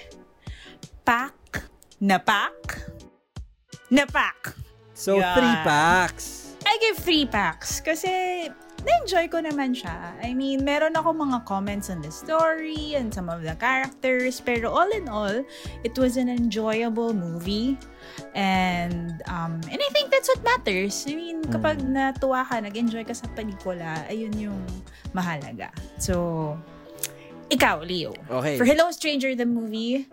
pack, 1.02 1.34
na 1.98 2.22
pack, 2.22 2.86
na 3.90 4.06
pack. 4.06 4.54
So, 4.94 5.18
Yan. 5.18 5.34
3 5.34 5.66
packs. 5.66 6.54
I 6.62 6.78
give 6.78 7.02
three 7.02 7.26
packs 7.26 7.80
kasi 7.82 8.46
na-enjoy 8.84 9.28
ko 9.28 9.38
naman 9.44 9.76
siya. 9.76 10.14
I 10.24 10.32
mean, 10.32 10.64
meron 10.64 10.96
ako 10.96 11.12
mga 11.12 11.44
comments 11.44 11.90
on 11.90 12.00
the 12.00 12.12
story 12.12 12.96
and 12.96 13.12
some 13.12 13.28
of 13.28 13.44
the 13.44 13.54
characters, 13.56 14.40
pero 14.40 14.70
all 14.72 14.88
in 14.92 15.08
all, 15.08 15.44
it 15.84 15.94
was 15.98 16.16
an 16.16 16.28
enjoyable 16.28 17.12
movie. 17.12 17.76
And 18.34 19.22
um, 19.28 19.60
and 19.68 19.78
I 19.80 19.90
think 19.92 20.10
that's 20.10 20.28
what 20.28 20.42
matters. 20.42 21.04
I 21.08 21.14
mean, 21.14 21.44
kapag 21.46 21.84
natuwa 21.84 22.46
ka, 22.46 22.60
nag-enjoy 22.60 23.04
ka 23.04 23.14
sa 23.14 23.28
pelikula, 23.32 24.06
ayun 24.08 24.34
yung 24.36 24.60
mahalaga. 25.12 25.70
So, 26.00 26.56
ikaw, 27.50 27.82
Leo. 27.82 28.14
Okay. 28.30 28.56
For 28.56 28.64
Hello 28.64 28.90
Stranger, 28.90 29.34
the 29.34 29.46
movie, 29.46 30.08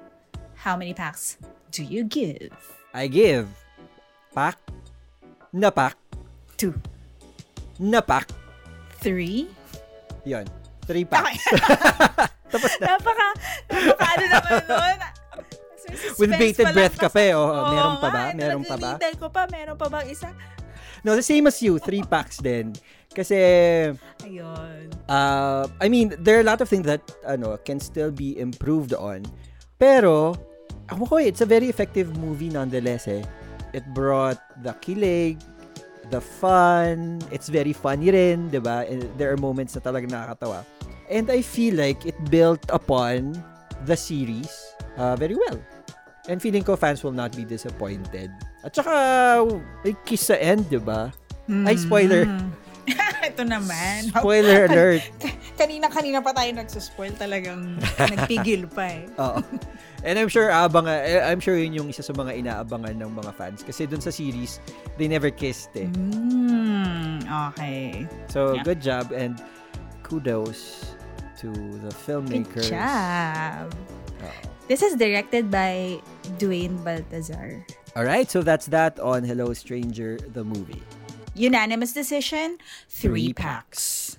how 0.55 0.75
many 0.75 0.93
packs 0.93 1.37
do 1.71 1.83
you 1.83 2.03
give? 2.03 2.51
I 2.93 3.07
give 3.07 3.47
pack, 4.33 4.57
na 5.53 5.69
pack, 5.69 5.95
Two. 6.57 6.73
na 7.77 8.01
pack. 8.01 8.46
Three? 9.07 9.47
Yun. 10.27 10.43
3 10.83 11.03
packs. 11.07 11.43
napaka, 12.83 13.27
napaka 13.71 14.05
ano 14.07 14.25
naman 14.27 14.55
nun. 14.67 14.99
With 16.19 16.31
bated 16.35 16.75
breath 16.75 16.99
ka 16.99 17.07
pa 17.07 17.19
eh. 17.23 17.31
Oh, 17.31 17.71
meron 17.71 17.95
pa 18.03 18.09
ba? 18.11 18.23
Meron 18.35 18.63
pa 18.67 18.75
ba? 18.75 18.99
nag-iintay 18.99 19.13
ko 19.15 19.31
pa, 19.31 19.47
meron 19.47 19.79
pa 19.79 19.87
bang 19.87 20.07
isa? 20.11 20.31
No, 21.07 21.15
the 21.15 21.23
same 21.23 21.47
as 21.47 21.59
you. 21.63 21.79
3 21.79 22.03
packs 22.03 22.43
din. 22.43 22.75
Kasi, 23.15 23.39
Ayun. 24.27 24.91
uh, 25.07 25.63
I 25.79 25.87
mean, 25.87 26.11
there 26.19 26.35
are 26.37 26.43
a 26.43 26.47
lot 26.47 26.59
of 26.59 26.67
things 26.67 26.83
that 26.85 26.99
ano 27.23 27.55
can 27.63 27.79
still 27.79 28.11
be 28.11 28.35
improved 28.35 28.91
on. 28.91 29.23
Pero, 29.79 30.35
ako 30.91 31.03
ko 31.07 31.15
eh, 31.23 31.31
it's 31.31 31.39
a 31.39 31.47
very 31.47 31.71
effective 31.71 32.11
movie 32.19 32.51
nonetheless 32.51 33.07
eh. 33.07 33.23
It 33.71 33.87
brought 33.95 34.39
the 34.63 34.75
kilig, 34.83 35.39
the 36.09 36.21
fun, 36.21 37.21
it's 37.31 37.49
very 37.49 37.73
funny 37.73 38.11
rin, 38.11 38.49
di 38.49 38.59
ba? 38.59 38.87
And 38.87 39.05
There 39.17 39.31
are 39.31 39.39
moments 39.39 39.75
na 39.75 39.81
talagang 39.81 40.11
nakakatawa. 40.11 40.63
And 41.07 41.31
I 41.31 41.41
feel 41.41 41.75
like 41.75 42.03
it 42.03 42.15
built 42.27 42.63
upon 42.69 43.35
the 43.87 43.95
series 43.95 44.51
uh, 44.99 45.15
very 45.15 45.35
well. 45.35 45.59
And 46.27 46.43
feeling 46.43 46.63
ko 46.67 46.75
fans 46.75 47.03
will 47.03 47.15
not 47.15 47.31
be 47.31 47.47
disappointed. 47.47 48.27
At 48.63 48.75
saka, 48.75 49.47
may 49.87 49.95
kiss 50.03 50.27
sa 50.27 50.35
end, 50.35 50.67
di 50.67 50.79
ba? 50.79 51.15
Ay, 51.47 51.79
spoiler. 51.79 52.27
Mm. 52.27 52.51
Ito 53.31 53.43
naman. 53.47 54.11
Spoiler 54.11 54.67
alert. 54.67 55.03
Kanina-kanina 55.59 56.19
pa 56.19 56.35
tayo 56.35 56.51
nagsuspoil 56.51 57.15
talagang 57.15 57.79
nagpigil 57.95 58.67
pa 58.67 58.83
eh. 58.91 59.07
Oo. 59.23 59.39
And 60.05 60.19
I'm 60.19 60.29
sure 60.29 60.49
abang 60.53 60.85
eh, 60.85 61.17
I'm 61.25 61.39
sure 61.41 61.57
yun 61.57 61.73
yung 61.73 61.89
isa 61.89 62.05
sa 62.05 62.13
mga 62.13 62.37
inaabangan 62.37 62.93
ng 63.01 63.11
mga 63.17 63.31
fans 63.33 63.65
kasi 63.65 63.89
dun 63.89 63.97
sa 64.01 64.13
series 64.13 64.61
they 65.01 65.09
never 65.09 65.33
kissed 65.33 65.73
eh. 65.73 65.89
Mm, 65.89 67.25
okay. 67.51 68.05
So 68.29 68.53
Yeah. 68.55 68.63
good 68.63 68.79
job 68.81 69.09
and 69.09 69.41
kudos 70.05 70.93
to 71.41 71.49
the 71.81 71.89
Good 71.89 72.01
filmmakers. 72.05 72.69
job. 72.69 73.73
Oo. 74.21 74.39
This 74.69 74.81
is 74.85 74.93
directed 74.99 75.49
by 75.49 75.97
Dwayne 76.37 76.77
Baltazar. 76.83 77.63
All 77.97 78.05
right, 78.05 78.29
so 78.29 78.43
that's 78.45 78.67
that 78.69 78.99
on 79.01 79.23
Hello 79.25 79.49
Stranger 79.57 80.21
the 80.33 80.43
movie. 80.45 80.83
Unanimous 81.33 81.93
decision, 81.93 82.57
Three 82.89 83.31
three 83.31 83.33
packs. 83.33 84.17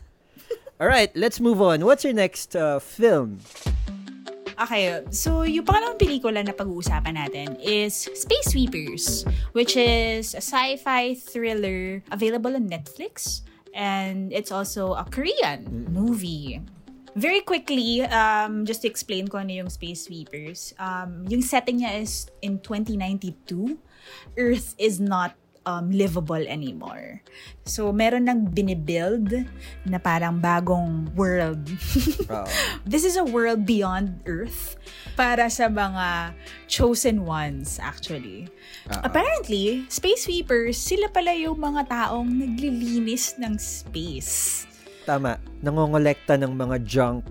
All 0.81 0.87
right, 0.87 1.11
let's 1.15 1.39
move 1.39 1.63
on. 1.63 1.83
What's 1.87 2.03
your 2.07 2.15
next 2.15 2.55
uh, 2.55 2.79
film? 2.79 3.43
Okay, 4.59 5.07
so 5.15 5.47
yung 5.47 5.63
pangalawang 5.63 6.03
pelikula 6.03 6.43
na 6.43 6.51
pag-uusapan 6.51 7.15
natin 7.15 7.55
is 7.63 8.11
Space 8.11 8.51
Sweepers, 8.51 9.23
which 9.55 9.79
is 9.79 10.35
a 10.35 10.43
sci-fi 10.43 11.15
thriller 11.15 12.03
available 12.11 12.51
on 12.59 12.67
Netflix. 12.67 13.47
And 13.71 14.35
it's 14.35 14.51
also 14.51 14.99
a 14.99 15.07
Korean 15.07 15.87
movie. 15.95 16.59
Very 17.15 17.39
quickly, 17.47 18.03
um, 18.11 18.67
just 18.67 18.83
to 18.83 18.91
explain 18.91 19.31
ko 19.31 19.39
ano 19.39 19.63
yung 19.63 19.71
Space 19.71 20.11
Sweepers. 20.11 20.75
Um, 20.75 21.23
yung 21.31 21.43
setting 21.43 21.87
niya 21.87 22.03
is 22.03 22.27
in 22.43 22.59
2092. 22.59 23.79
Earth 24.35 24.75
is 24.75 24.99
not 24.99 25.39
um, 25.69 25.93
livable 25.93 26.41
anymore. 26.49 27.21
So, 27.69 27.93
meron 27.93 28.25
nang 28.25 28.49
binibuild 28.49 29.45
na 29.85 30.01
parang 30.01 30.41
bagong 30.41 31.13
world 31.13 31.61
this 32.89 33.05
is 33.05 33.21
a 33.21 33.27
world 33.29 33.69
beyond 33.69 34.25
Earth 34.25 34.81
para 35.13 35.53
sa 35.53 35.69
mga 35.69 36.33
chosen 36.65 37.29
ones, 37.29 37.77
actually. 37.77 38.49
Oo. 38.89 39.05
Apparently, 39.05 39.85
space 39.93 40.25
sweepers, 40.25 40.81
sila 40.81 41.13
pala 41.13 41.37
yung 41.37 41.61
mga 41.61 41.85
taong 41.93 42.33
naglilinis 42.33 43.37
ng 43.37 43.61
space. 43.61 44.65
Tama. 45.05 45.37
Nangongolekta 45.61 46.41
ng 46.41 46.57
mga 46.57 46.77
junk 46.89 47.29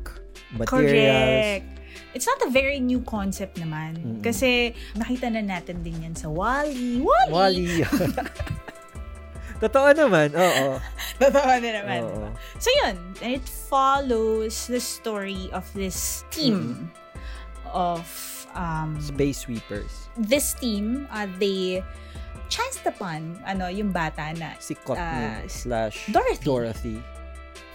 materials. 0.53 1.65
Correct. 1.65 1.76
It's 2.13 2.25
not 2.25 2.41
a 2.43 2.49
very 2.49 2.79
new 2.79 3.01
concept 3.01 3.57
naman. 3.57 3.97
Mm-mm. 3.97 4.21
Kasi 4.21 4.73
nakita 4.93 5.29
na 5.29 5.41
natin 5.41 5.81
din 5.81 6.01
yan 6.01 6.15
sa 6.15 6.27
Wall-E. 6.27 7.01
Wall-E! 7.01 7.31
Wally. 7.31 7.67
Totoo 9.57 9.89
naman. 9.89 10.29
Oo. 10.37 10.77
Totoo 11.21 11.49
na 11.57 11.69
naman. 11.81 11.99
Oo. 12.05 12.13
diba? 12.13 12.29
So 12.61 12.69
yun, 12.85 12.95
it 13.25 13.41
follows 13.41 14.69
the 14.69 14.77
story 14.77 15.49
of 15.49 15.65
this 15.73 16.21
team 16.29 16.93
of 17.73 18.05
um, 18.53 19.01
Space 19.01 19.49
Sweepers. 19.49 20.09
this 20.15 20.53
team, 20.53 21.09
uh, 21.09 21.25
they 21.37 21.81
chanced 22.49 22.85
upon, 22.85 23.41
ano, 23.45 23.67
yung 23.67 23.89
bata 23.91 24.31
na 24.37 24.55
Si 24.57 24.77
Cotton 24.77 25.01
Ah, 25.01 25.41
slash 25.49 26.05
Dorothy. 26.07 26.45
Dorothy. 26.45 26.97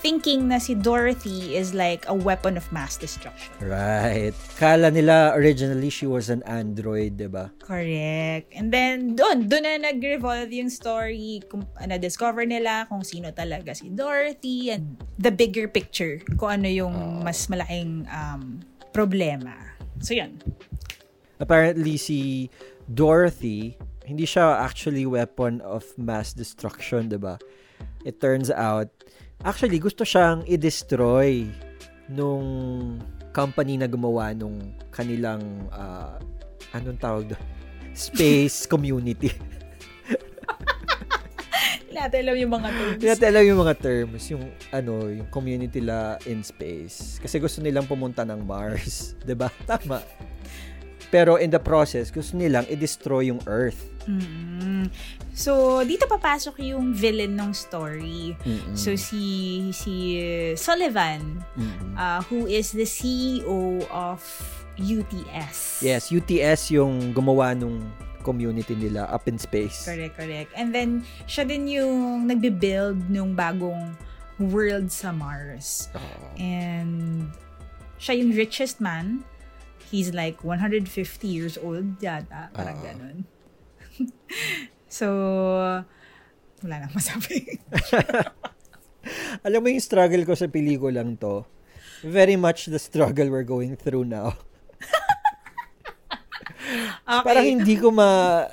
Thinking 0.02 0.50
na 0.50 0.58
si 0.58 0.74
Dorothy 0.74 1.54
is 1.54 1.72
like 1.72 2.02
a 2.10 2.14
weapon 2.14 2.58
of 2.58 2.66
mass 2.74 2.98
destruction. 2.98 3.54
Right. 3.62 4.34
Kala 4.58 4.90
nila 4.90 5.30
originally 5.38 5.88
she 5.88 6.10
was 6.10 6.26
an 6.26 6.42
android, 6.42 7.16
di 7.16 7.30
ba? 7.30 7.54
Correct. 7.62 8.50
And 8.50 8.74
then, 8.74 9.14
doon, 9.14 9.46
doon 9.46 9.62
na 9.62 9.94
nag-revolve 9.94 10.50
yung 10.50 10.68
story. 10.68 11.46
Kung, 11.46 11.64
na-discover 11.78 12.42
nila 12.42 12.90
kung 12.90 13.06
sino 13.06 13.30
talaga 13.30 13.78
si 13.78 13.94
Dorothy 13.94 14.74
and 14.74 14.98
the 15.22 15.30
bigger 15.30 15.70
picture. 15.70 16.18
Kung 16.34 16.60
ano 16.60 16.68
yung 16.68 17.22
mas 17.22 17.46
malaking 17.46 18.10
um, 18.10 18.58
problema. 18.90 19.54
So, 20.02 20.18
yun. 20.18 20.42
Apparently 21.38 21.94
si 21.94 22.50
Dorothy, 22.90 23.78
hindi 24.02 24.26
siya 24.26 24.58
actually 24.58 25.06
weapon 25.06 25.62
of 25.62 25.86
mass 25.94 26.34
destruction, 26.34 27.06
di 27.06 27.22
ba? 27.22 27.38
It 28.02 28.18
turns 28.18 28.50
out, 28.50 28.90
actually 29.42 29.78
gusto 29.82 30.06
siyang 30.06 30.46
i-destroy 30.46 31.50
nung 32.10 32.46
company 33.34 33.78
na 33.78 33.88
gumawa 33.90 34.34
nung 34.36 34.74
kanilang 34.94 35.42
ah, 35.74 36.18
anong 36.74 36.98
tawag 36.98 37.24
doon? 37.32 37.42
Space 37.92 38.64
community. 38.72 39.30
Hindi 41.92 42.08
natin 42.08 42.18
alam 42.24 42.36
yung 42.40 42.52
mga 42.56 42.68
terms. 42.72 42.92
Hindi 42.96 43.08
natin 43.12 43.26
alam 43.28 43.44
yung 43.44 43.60
mga 43.60 43.76
terms, 43.76 44.22
yung 44.32 44.44
ano, 44.72 44.92
yung 45.12 45.28
community 45.28 45.80
la 45.84 46.16
in 46.24 46.40
space. 46.40 47.20
Kasi 47.20 47.36
gusto 47.36 47.60
nilang 47.60 47.84
pumunta 47.84 48.24
ng 48.24 48.40
Mars, 48.48 49.12
ba? 49.36 49.52
Tama. 49.68 50.00
Pero 51.12 51.36
in 51.36 51.52
the 51.52 51.60
process, 51.60 52.08
gusto 52.08 52.40
nilang 52.40 52.64
i-destroy 52.72 53.28
yung 53.28 53.44
Earth. 53.44 53.84
Mm. 54.08 54.88
So, 55.36 55.84
dito 55.84 56.08
papasok 56.08 56.64
yung 56.64 56.96
villain 56.96 57.36
ng 57.36 57.52
story. 57.52 58.32
Mm-mm. 58.40 58.72
So, 58.72 58.96
si 58.96 59.68
si 59.76 60.16
Sullivan, 60.56 61.44
Mm-mm. 61.52 61.92
uh, 61.94 62.24
who 62.32 62.48
is 62.48 62.72
the 62.72 62.88
CEO 62.88 63.84
of 63.92 64.24
UTS. 64.80 65.84
yes, 65.84 66.08
UTS 66.08 66.72
yung 66.72 67.12
gumawa 67.12 67.52
nung 67.52 67.92
community 68.24 68.72
nila 68.72 69.04
up 69.12 69.28
in 69.28 69.36
space. 69.36 69.84
Correct, 69.84 70.16
correct. 70.16 70.50
And 70.56 70.72
then, 70.72 71.04
siya 71.28 71.44
din 71.44 71.68
yung 71.68 72.24
nagbe-build 72.24 73.12
nung 73.12 73.36
bagong 73.36 73.92
world 74.40 74.88
sa 74.88 75.12
Mars. 75.12 75.92
Oo. 75.92 76.24
And 76.40 77.28
siya 77.98 78.18
yung 78.18 78.34
richest 78.34 78.80
man. 78.82 79.22
He's 79.92 80.16
like 80.16 80.40
150 80.40 80.88
years 81.28 81.60
old 81.60 82.00
yata. 82.00 82.48
Parang 82.56 82.80
Oo. 82.80 82.84
ganun. 82.88 83.16
so, 84.88 85.06
wala 86.64 86.74
nang 86.80 86.96
masabi. 86.96 87.60
Alam 89.46 89.60
mo 89.60 89.68
yung 89.68 89.84
struggle 89.84 90.24
ko 90.24 90.32
sa 90.32 90.48
pelikulang 90.48 91.20
to? 91.20 91.44
Very 92.00 92.40
much 92.40 92.72
the 92.72 92.80
struggle 92.80 93.28
we're 93.28 93.44
going 93.44 93.76
through 93.76 94.08
now. 94.08 94.32
Okay. 97.02 97.26
Parang 97.28 97.44
hindi 97.44 97.76
ko 97.76 97.92
ma... 97.92 98.48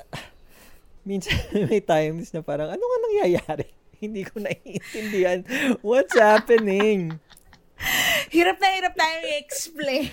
Minsan 1.08 1.32
may 1.70 1.80
times 1.80 2.28
na 2.36 2.44
parang, 2.44 2.68
ano 2.68 2.82
nga 2.82 2.98
nangyayari? 3.08 3.72
Hindi 3.96 4.28
ko 4.28 4.36
naiintindihan 4.36 5.40
what's 5.80 6.12
happening. 6.12 7.16
hirap 8.28 8.60
na 8.60 8.68
hirap 8.76 8.92
tayong 8.92 9.26
i-explain. 9.32 10.12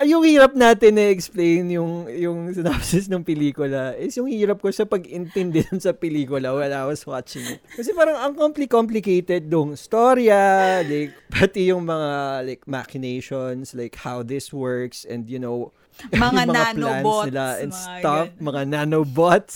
Ay, 0.00 0.16
yung 0.16 0.24
hirap 0.24 0.56
natin 0.56 0.96
na 0.96 1.12
explain 1.12 1.68
yung 1.76 2.08
yung 2.08 2.48
synopsis 2.56 3.04
ng 3.04 3.20
pelikula 3.20 3.92
is 4.00 4.16
yung 4.16 4.32
hirap 4.32 4.56
ko 4.64 4.72
sa 4.72 4.88
pag-intindi 4.88 5.60
sa 5.84 5.92
pelikula 5.92 6.56
while 6.56 6.72
I 6.72 6.88
was 6.88 7.04
watching 7.04 7.44
it. 7.44 7.60
Kasi 7.76 7.92
parang 7.92 8.16
ang 8.16 8.32
compli- 8.32 8.64
complicated 8.64 9.52
dong 9.52 9.76
storya, 9.76 10.80
like 10.88 11.12
pati 11.28 11.68
yung 11.68 11.84
mga 11.84 12.10
like 12.48 12.64
machinations, 12.64 13.76
like 13.76 13.92
how 14.00 14.24
this 14.24 14.56
works 14.56 15.04
and 15.04 15.28
you 15.28 15.36
know, 15.36 15.68
Mga 16.16 16.48
yung 16.48 16.56
nanobots, 16.56 17.26
nila 17.28 17.46
and 17.60 17.72
mga 17.76 17.84
stuff, 17.84 18.26
ganun. 18.32 18.40
mga 18.48 18.60
nanobots. 18.72 19.54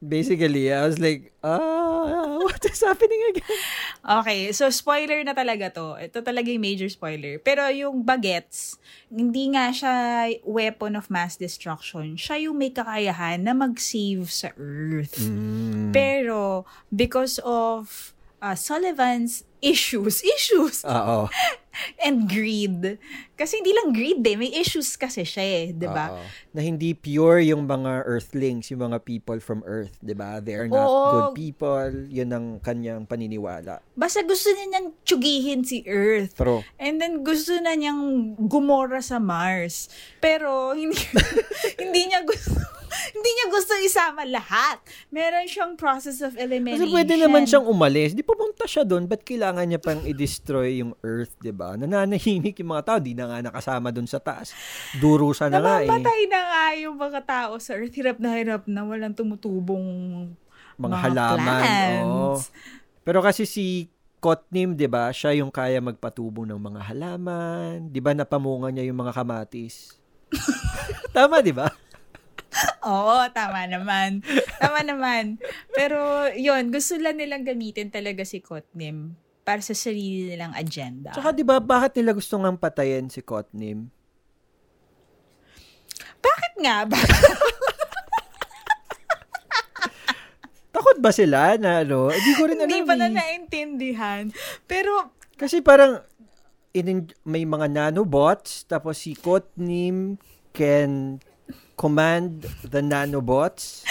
Basically, 0.00 0.72
I 0.72 0.88
was 0.88 0.96
like, 0.96 1.32
ah, 1.44 2.40
what 2.40 2.64
is 2.64 2.80
happening 2.80 3.20
again? 3.30 3.60
Okay, 4.00 4.48
so 4.56 4.72
spoiler 4.72 5.20
na 5.20 5.36
talaga 5.36 5.68
to. 5.76 6.00
Ito 6.00 6.24
talaga 6.24 6.48
yung 6.48 6.64
major 6.64 6.88
spoiler. 6.88 7.36
Pero 7.36 7.68
yung 7.68 8.00
bagets, 8.00 8.80
hindi 9.12 9.52
nga 9.52 9.68
siya 9.68 9.94
weapon 10.48 10.96
of 10.96 11.12
mass 11.12 11.36
destruction. 11.36 12.16
Siya 12.16 12.48
yung 12.48 12.56
may 12.56 12.72
kakayahan 12.72 13.44
na 13.44 13.52
mag-save 13.52 14.24
sa 14.32 14.56
Earth. 14.56 15.20
Mm. 15.20 15.92
Pero, 15.92 16.64
because 16.88 17.36
of 17.44 18.16
uh, 18.40 18.56
Sullivan's 18.56 19.44
issues, 19.60 20.24
issues, 20.36 20.82
Oo. 20.88 21.28
and 22.06 22.28
greed. 22.28 22.98
Kasi 23.36 23.60
hindi 23.60 23.72
lang 23.72 23.96
greed 23.96 24.20
eh, 24.26 24.36
may 24.36 24.52
issues 24.52 24.94
kasi 24.96 25.24
siya 25.24 25.44
eh, 25.44 25.64
di 25.72 25.88
ba? 25.88 26.12
Na 26.52 26.60
hindi 26.60 26.92
pure 26.92 27.40
yung 27.40 27.64
mga 27.64 28.04
earthlings, 28.04 28.68
yung 28.68 28.84
mga 28.90 29.00
people 29.04 29.40
from 29.40 29.64
earth, 29.64 29.96
'di 30.04 30.12
ba? 30.12 30.44
They 30.44 30.56
are 30.56 30.68
not 30.68 30.88
Oo. 30.88 31.08
good 31.08 31.28
people. 31.36 31.88
'Yun 32.08 32.30
ang 32.30 32.46
kanyang 32.60 33.08
paniniwala. 33.08 33.80
Basta 33.96 34.20
gusto 34.24 34.52
niya 34.52 34.66
niyang 34.76 34.88
tsugihin 35.04 35.62
si 35.64 35.84
Earth. 35.88 36.36
Pero 36.36 36.64
And 36.76 37.00
then 37.00 37.24
gusto 37.24 37.56
na 37.60 37.76
niyang 37.76 38.34
gumora 38.48 39.00
sa 39.00 39.20
Mars. 39.20 39.88
Pero 40.20 40.72
hindi 40.76 40.96
hindi 41.82 42.12
niya 42.12 42.24
gusto 42.24 42.79
hindi 43.10 43.30
niya 43.30 43.46
gusto 43.48 43.72
isama 43.78 44.22
lahat. 44.22 44.82
Meron 45.08 45.46
siyang 45.46 45.74
process 45.74 46.20
of 46.20 46.32
kasi 46.32 46.44
elimination. 46.44 46.90
pwede 46.90 47.14
naman 47.16 47.44
siyang 47.44 47.64
umalis. 47.64 48.12
Di 48.12 48.20
pupunta 48.20 48.64
siya 48.64 48.82
doon, 48.82 49.06
ba't 49.06 49.22
kailangan 49.22 49.64
niya 49.64 49.78
pang 49.78 50.02
i-destroy 50.02 50.78
yung 50.78 50.92
earth, 51.00 51.34
'di 51.38 51.50
ba? 51.50 51.74
Nananahimik 51.74 52.58
yung 52.58 52.72
mga 52.72 52.84
tao, 52.84 52.98
di 52.98 53.12
na 53.12 53.26
nga 53.26 53.38
nakasama 53.40 53.88
doon 53.88 54.04
sa 54.04 54.18
taas. 54.18 54.50
Durusa 54.96 55.46
na 55.46 55.58
nga 55.58 55.74
eh. 55.78 55.88
Namamatay 55.88 56.20
na 56.26 56.40
nga 56.42 56.64
yung 56.76 56.96
mga 56.96 57.20
tao 57.22 57.52
sa 57.56 57.72
Earth. 57.72 57.94
Hirap 57.94 58.18
na 58.18 58.34
hirap 58.34 58.66
na 58.66 58.82
walang 58.82 59.12
tumutubong 59.12 59.86
Mga, 60.76 60.96
halaman. 60.96 61.60
oo. 62.02 62.34
plants. 62.34 62.50
Pero 63.00 63.20
kasi 63.20 63.44
si 63.44 63.86
Kotnim, 64.16 64.72
'di 64.72 64.84
ba? 64.84 65.08
Siya 65.08 65.32
yung 65.32 65.48
kaya 65.48 65.80
magpatubo 65.80 66.44
ng 66.44 66.56
mga 66.56 66.80
halaman. 66.88 67.88
'Di 67.88 68.00
ba 68.00 68.12
napamunga 68.12 68.68
niya 68.68 68.84
yung 68.84 68.98
mga 68.98 69.16
kamatis? 69.16 69.96
Tama, 71.16 71.40
'di 71.40 71.52
ba? 71.52 71.68
Oo, 72.90 73.26
tama 73.30 73.66
naman. 73.70 74.22
Tama 74.58 74.82
naman. 74.82 75.38
Pero, 75.74 76.26
yun, 76.34 76.74
gusto 76.74 76.98
lang 76.98 77.18
nilang 77.18 77.46
gamitin 77.46 77.90
talaga 77.94 78.26
si 78.26 78.42
Kotnim 78.42 79.14
para 79.46 79.62
sa 79.64 79.74
sarili 79.74 80.30
nilang 80.30 80.54
agenda. 80.54 81.10
Tsaka 81.10 81.32
'di 81.34 81.42
ba 81.42 81.58
bakit 81.58 81.96
nila 81.98 82.14
gusto 82.14 82.38
ngang 82.38 82.60
patayin 82.60 83.10
si 83.10 83.24
Kotnim? 83.24 83.88
Bakit 86.20 86.52
nga 86.60 86.84
ba? 86.86 87.00
Takot 90.70 91.02
ba 91.02 91.10
sila 91.10 91.58
na 91.58 91.82
ano? 91.82 92.14
Hindi 92.14 92.32
ko 92.38 92.42
rin 92.46 92.62
alam. 92.62 92.68
Hindi 92.70 92.86
pa 92.86 92.94
na 92.94 93.08
eh. 93.10 93.16
naintindihan. 93.16 94.30
Pero, 94.70 95.10
Kasi 95.34 95.64
parang 95.64 96.04
in, 96.76 97.10
may 97.26 97.48
mga 97.48 97.66
nanobots 97.66 98.68
tapos 98.68 99.02
si 99.02 99.16
Kotnim 99.16 100.20
can 100.54 101.18
command 101.74 102.44
the 102.60 102.84
nanobots. 102.84 103.82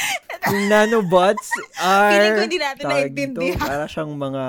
Yung 0.50 0.70
nanobots 0.70 1.50
are 1.82 2.10
Feeling 2.14 2.34
ko 2.38 2.42
hindi 2.46 2.60
natin 2.62 2.84
tawag 2.86 2.94
naiintindihan. 3.12 3.58
dito, 3.58 3.66
Para 3.66 3.86
siyang 3.90 4.14
mga 4.14 4.46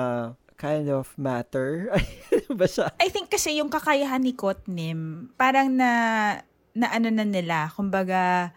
kind 0.61 0.87
of 0.93 1.09
matter. 1.17 1.89
Ay, 1.97 2.05
basta. 2.53 2.93
I 3.01 3.09
think 3.09 3.33
kasi 3.33 3.57
yung 3.57 3.73
kakayahan 3.73 4.21
ni 4.21 4.37
Kotnim, 4.37 5.33
parang 5.33 5.73
na, 5.73 5.89
na 6.77 6.87
ano 6.93 7.09
na 7.09 7.25
nila, 7.25 7.73
kumbaga, 7.73 8.53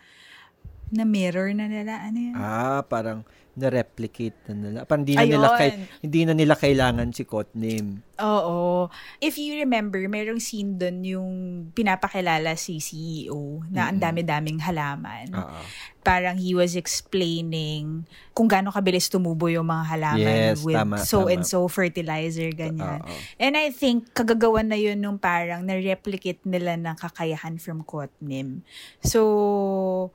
na 0.92 1.04
mirror 1.08 1.50
na 1.56 1.64
nila, 1.64 2.04
ano 2.04 2.18
yun? 2.20 2.34
Ah, 2.36 2.84
parang 2.84 3.24
na-replicate 3.54 4.50
na 4.50 4.54
nila. 4.54 4.78
Parang 4.82 5.06
hindi 5.06 5.14
na 5.14 5.26
nila, 5.26 5.48
kay, 5.54 5.70
hindi 6.02 6.20
na 6.26 6.34
nila 6.34 6.54
kailangan 6.58 7.08
si 7.14 7.22
Kotnim. 7.22 8.02
Oo. 8.18 8.90
If 9.22 9.38
you 9.38 9.58
remember, 9.62 10.02
merong 10.10 10.42
scene 10.42 10.78
doon 10.78 10.98
yung 11.02 11.30
pinapakilala 11.74 12.58
si 12.58 12.78
CEO 12.82 13.62
na 13.70 13.90
ang 13.90 13.98
dami-daming 13.98 14.58
halaman. 14.62 15.30
Oo. 15.34 15.62
Parang 16.04 16.36
he 16.36 16.52
was 16.52 16.76
explaining 16.76 18.04
kung 18.36 18.44
gaano 18.44 18.68
kabilis 18.68 19.08
tumubo 19.08 19.48
yung 19.48 19.70
mga 19.70 19.84
halaman 19.88 20.38
Yes, 20.52 20.60
with 20.60 20.76
tama, 20.76 21.00
so 21.00 21.24
tama. 21.24 21.32
and 21.32 21.42
so 21.48 21.64
fertilizer, 21.70 22.50
ganyan. 22.52 23.00
Oo. 23.00 23.14
And 23.40 23.54
I 23.54 23.70
think 23.70 24.12
kagagawan 24.12 24.68
na 24.68 24.76
yun 24.76 24.98
nung 24.98 25.16
parang 25.16 25.62
na-replicate 25.62 26.42
nila 26.44 26.74
ng 26.76 26.98
kakayahan 26.98 27.56
from 27.62 27.86
Kotnim. 27.86 28.66
So, 29.00 30.10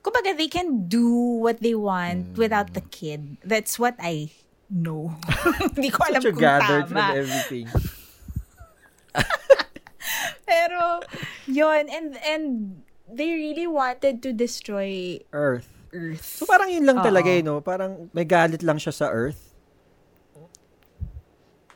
kumbaga 0.00 0.34
they 0.34 0.46
can 0.46 0.86
do 0.86 1.06
what 1.38 1.58
they 1.60 1.74
want 1.74 2.34
Hmm. 2.34 2.38
without 2.38 2.74
the 2.74 2.82
kid. 2.82 3.36
That's 3.42 3.78
what 3.78 3.94
I 3.98 4.30
know. 4.68 5.14
Hindi 5.76 5.90
ko 5.90 6.06
alam 6.06 6.22
kung 6.22 6.38
gathered 6.38 6.86
from 6.88 7.02
tama. 7.02 7.18
everything. 7.18 7.66
Pero, 10.46 11.00
yun, 11.46 11.88
and, 11.88 12.16
and 12.20 12.44
they 13.08 13.32
really 13.32 13.66
wanted 13.66 14.20
to 14.22 14.32
destroy 14.32 15.18
Earth. 15.32 15.68
Earth. 15.92 16.24
So 16.24 16.44
parang 16.44 16.72
yun 16.72 16.84
lang 16.84 17.00
Oo. 17.00 17.04
talaga, 17.04 17.28
eh, 17.28 17.42
no? 17.44 17.60
Parang 17.60 18.08
may 18.12 18.24
galit 18.24 18.62
lang 18.62 18.76
siya 18.76 18.92
sa 18.92 19.06
Earth. 19.08 19.52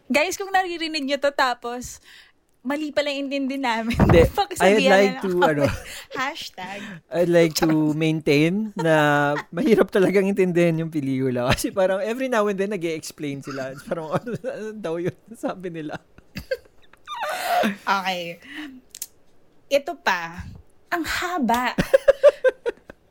Guys, 0.07 0.39
kung 0.39 0.55
naririnig 0.55 1.03
nyo 1.03 1.19
to 1.19 1.35
tapos 1.35 1.99
mali 2.67 2.91
pala 2.91 3.15
yung 3.15 3.31
intindi 3.31 3.63
namin. 3.63 3.95
Hindi. 3.95 4.27
I'd 4.59 4.83
like 4.83 5.15
na 5.15 5.23
to, 5.23 5.31
ano. 5.39 5.65
Hashtag. 6.19 6.83
I'd 7.15 7.31
like 7.31 7.55
to 7.63 7.95
maintain 7.95 8.75
na 8.75 9.39
mahirap 9.55 9.95
talagang 9.95 10.27
intindihin 10.27 10.83
yung 10.83 10.91
pelikula. 10.91 11.47
Kasi 11.55 11.71
parang 11.71 12.03
every 12.03 12.27
now 12.27 12.43
and 12.51 12.59
then 12.59 12.75
nag 12.75 12.83
explain 12.83 13.39
sila. 13.39 13.71
Parang 13.87 14.11
ano, 14.19 14.35
ano 14.43 14.69
daw 14.75 14.99
yun 14.99 15.15
sabi 15.39 15.71
nila. 15.71 15.95
Okay. 17.87 18.43
Ito 19.71 19.95
pa. 20.03 20.43
Ang 20.91 21.07
haba. 21.07 21.71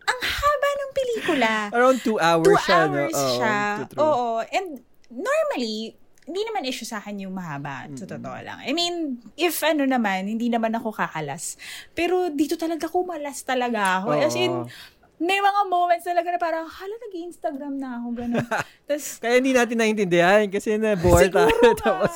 ang 0.05 0.19
haba 0.19 0.69
ng 0.75 0.91
pelikula. 0.91 1.53
Around 1.71 1.97
two 2.03 2.19
hours 2.19 2.43
Two 2.43 2.59
siya. 2.59 2.79
hours 2.83 3.15
no? 3.15 3.19
Oo, 3.23 3.35
siya. 3.39 3.55
true, 3.79 3.87
true. 3.87 4.03
Oo. 4.03 4.27
And 4.51 4.67
normally, 5.07 5.95
hindi 6.25 6.41
naman 6.41 6.65
issue 6.65 6.89
sa 6.89 6.97
akin 6.97 7.21
yung 7.21 7.37
mahaba. 7.37 7.85
Sa 7.93 8.09
totoo 8.09 8.37
lang. 8.41 8.57
I 8.65 8.73
mean, 8.73 9.21
if 9.37 9.61
ano 9.61 9.85
naman, 9.85 10.25
hindi 10.25 10.49
naman 10.49 10.73
ako 10.73 10.89
kakalas. 10.89 11.57
Pero 11.93 12.33
dito 12.33 12.57
talaga 12.57 12.89
kumalas 12.89 13.45
talaga 13.45 14.01
ako. 14.01 14.09
As 14.17 14.33
in, 14.33 14.49
Oo. 14.49 14.65
may 15.21 15.37
mga 15.37 15.61
moments 15.69 16.05
talaga 16.09 16.33
na 16.33 16.39
parang, 16.41 16.65
hala, 16.65 16.95
nag-Instagram 17.07 17.73
na 17.77 18.01
ako, 18.01 18.07
gano'n. 18.17 18.47
Tapos, 18.89 19.05
Kaya 19.21 19.37
hindi 19.37 19.53
natin 19.53 19.77
naintindihan 19.77 20.43
kasi 20.49 20.81
na-bore 20.81 21.29
siguro 21.29 21.45
tayo. 21.45 21.77
Tapos 21.77 22.13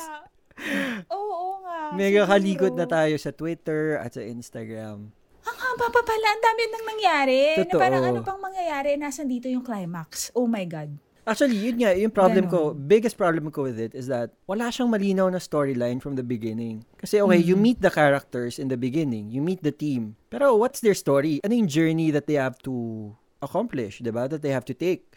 Oo 1.08 1.62
nga. 1.64 1.94
mega 1.96 2.26
siguro. 2.26 2.32
kalikot 2.34 2.74
na 2.76 2.86
tayo 2.90 3.14
sa 3.16 3.30
Twitter 3.32 3.96
at 3.96 4.12
sa 4.12 4.22
Instagram. 4.26 5.08
Ang 5.40 5.56
haba 5.56 5.86
pa 5.88 6.02
pala. 6.04 6.26
Ang 6.36 6.42
dami 6.44 6.62
nang 6.68 6.86
nangyari. 6.86 7.40
Totoo. 7.64 7.78
Na 7.78 7.80
parang 7.80 8.02
ano 8.04 8.18
pang 8.20 8.40
mangyayari. 8.42 8.98
Nasaan 9.00 9.30
dito 9.30 9.48
yung 9.48 9.64
climax. 9.64 10.28
Oh 10.36 10.44
my 10.44 10.66
God. 10.68 10.92
Actually, 11.28 11.60
yun 11.60 11.76
nga, 11.84 11.92
yung 11.92 12.10
problem 12.10 12.48
ko, 12.48 12.72
Ganon. 12.72 12.88
biggest 12.88 13.16
problem 13.20 13.52
ko 13.52 13.68
with 13.68 13.78
it 13.78 13.92
is 13.94 14.08
that 14.08 14.32
wala 14.48 14.72
siyang 14.72 14.88
malinaw 14.88 15.28
na 15.28 15.38
storyline 15.38 16.00
from 16.00 16.16
the 16.16 16.24
beginning. 16.24 16.84
Kasi 16.96 17.20
okay, 17.20 17.36
you 17.36 17.56
meet 17.56 17.80
the 17.84 17.92
characters 17.92 18.58
in 18.58 18.72
the 18.72 18.80
beginning, 18.80 19.28
you 19.28 19.44
meet 19.44 19.60
the 19.62 19.72
team. 19.72 20.16
Pero 20.32 20.56
what's 20.56 20.80
their 20.80 20.96
story? 20.96 21.40
Ano 21.44 21.54
yung 21.54 21.68
journey 21.68 22.08
that 22.10 22.24
they 22.24 22.40
have 22.40 22.56
to 22.64 23.12
accomplish, 23.44 24.00
di 24.00 24.10
ba? 24.10 24.28
That 24.28 24.40
they 24.40 24.52
have 24.52 24.64
to 24.68 24.76
take. 24.76 25.12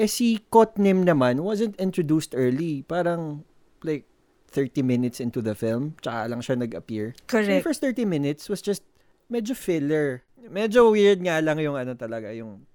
Eh 0.00 0.08
si 0.08 0.40
Kotnim 0.48 1.04
naman 1.04 1.44
wasn't 1.44 1.76
introduced 1.76 2.32
early. 2.32 2.84
Parang 2.88 3.44
like 3.84 4.08
30 4.50 4.82
minutes 4.82 5.20
into 5.20 5.40
the 5.40 5.54
film, 5.54 5.94
tsaka 6.02 6.26
lang 6.26 6.40
siya 6.42 6.58
nag-appear. 6.58 7.14
So 7.30 7.38
Correct. 7.38 7.48
the 7.48 7.64
first 7.64 7.80
30 7.84 8.04
minutes 8.04 8.48
was 8.50 8.60
just 8.60 8.82
medyo 9.30 9.54
filler. 9.54 10.26
Medyo 10.40 10.90
weird 10.90 11.22
nga 11.22 11.38
lang 11.38 11.62
yung 11.62 11.78
ano 11.78 11.94
talaga, 11.94 12.34
yung 12.34 12.66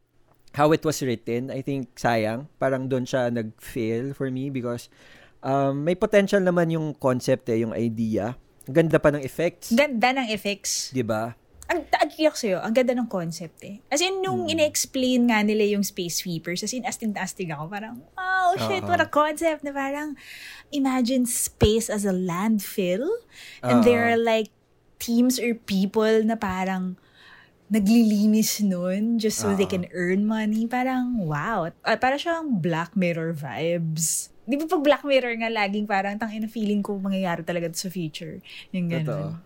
how 0.56 0.72
it 0.72 0.82
was 0.88 1.04
written. 1.04 1.52
I 1.52 1.60
think 1.62 1.94
sayang. 2.00 2.48
Parang 2.58 2.88
doon 2.88 3.04
siya 3.04 3.28
nag-fail 3.30 4.16
for 4.16 4.32
me 4.32 4.48
because 4.50 4.88
um, 5.44 5.84
may 5.84 5.94
potential 5.94 6.40
naman 6.40 6.72
yung 6.72 6.96
concept 6.96 7.52
eh, 7.52 7.62
yung 7.62 7.76
idea. 7.76 8.40
Ganda 8.66 8.98
pa 8.98 9.14
ng 9.14 9.22
effects. 9.22 9.76
Ganda 9.76 10.16
ng 10.16 10.28
effects. 10.32 10.90
Di 10.96 11.06
ba? 11.06 11.36
Ang 11.66 11.86
ako 11.90 12.38
sa'yo, 12.38 12.58
ang 12.62 12.74
ganda 12.78 12.94
ng 12.94 13.10
concept 13.10 13.66
eh. 13.66 13.82
As 13.90 13.98
in, 13.98 14.22
nung 14.22 14.46
ine-explain 14.46 15.34
nga 15.34 15.42
nila 15.42 15.66
yung 15.66 15.82
space 15.82 16.22
sweepers, 16.22 16.62
as 16.62 16.74
in, 16.78 16.86
astig-astig 16.86 17.50
ako. 17.50 17.70
Parang, 17.74 18.06
oh 18.18 18.54
shit, 18.70 18.86
Oo. 18.86 18.90
what 18.90 19.02
a 19.02 19.10
concept. 19.10 19.66
Na 19.66 19.74
parang, 19.74 20.14
imagine 20.70 21.26
space 21.26 21.90
as 21.90 22.06
a 22.06 22.14
landfill. 22.14 23.06
And 23.66 23.82
Oo. 23.82 23.86
there 23.86 24.06
are 24.06 24.18
like 24.18 24.54
teams 25.02 25.42
or 25.42 25.58
people 25.58 26.22
na 26.24 26.38
parang 26.38 27.02
naglilinis 27.76 28.64
nun 28.64 29.20
just 29.20 29.44
so 29.44 29.52
they 29.52 29.68
Oo. 29.68 29.74
can 29.76 29.86
earn 29.92 30.24
money. 30.24 30.64
Parang, 30.66 31.20
wow. 31.20 31.68
Uh, 31.84 32.00
parang 32.00 32.16
siyang 32.16 32.64
Black 32.64 32.96
Mirror 32.96 33.36
vibes. 33.36 34.32
Di 34.48 34.56
ba 34.56 34.64
pag 34.64 34.82
Black 34.82 35.04
Mirror 35.04 35.36
nga 35.44 35.52
laging 35.52 35.84
parang 35.84 36.16
tang 36.16 36.32
ina 36.32 36.48
feeling 36.48 36.80
ko 36.80 36.96
mangyayari 36.96 37.44
talaga 37.44 37.68
sa 37.76 37.92
future. 37.92 38.40
Yung 38.72 38.88
Totoo. 38.88 39.36
ganun. 39.36 39.44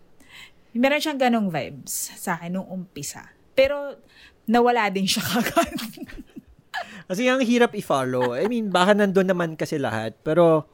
Meron 0.77 1.01
siyang 1.01 1.19
ganong 1.19 1.49
vibes 1.49 2.13
sa 2.13 2.37
akin 2.37 2.53
nung 2.53 2.69
umpisa. 2.69 3.33
Pero, 3.57 3.97
nawala 4.45 4.93
din 4.93 5.09
siya 5.09 5.25
kagad. 5.33 5.73
Kasi 7.09 7.25
ang 7.25 7.41
hirap 7.41 7.73
i-follow. 7.73 8.37
I 8.37 8.45
mean, 8.45 8.69
baka 8.69 8.93
nandun 8.93 9.33
naman 9.33 9.57
kasi 9.57 9.81
lahat. 9.81 10.13
Pero, 10.21 10.69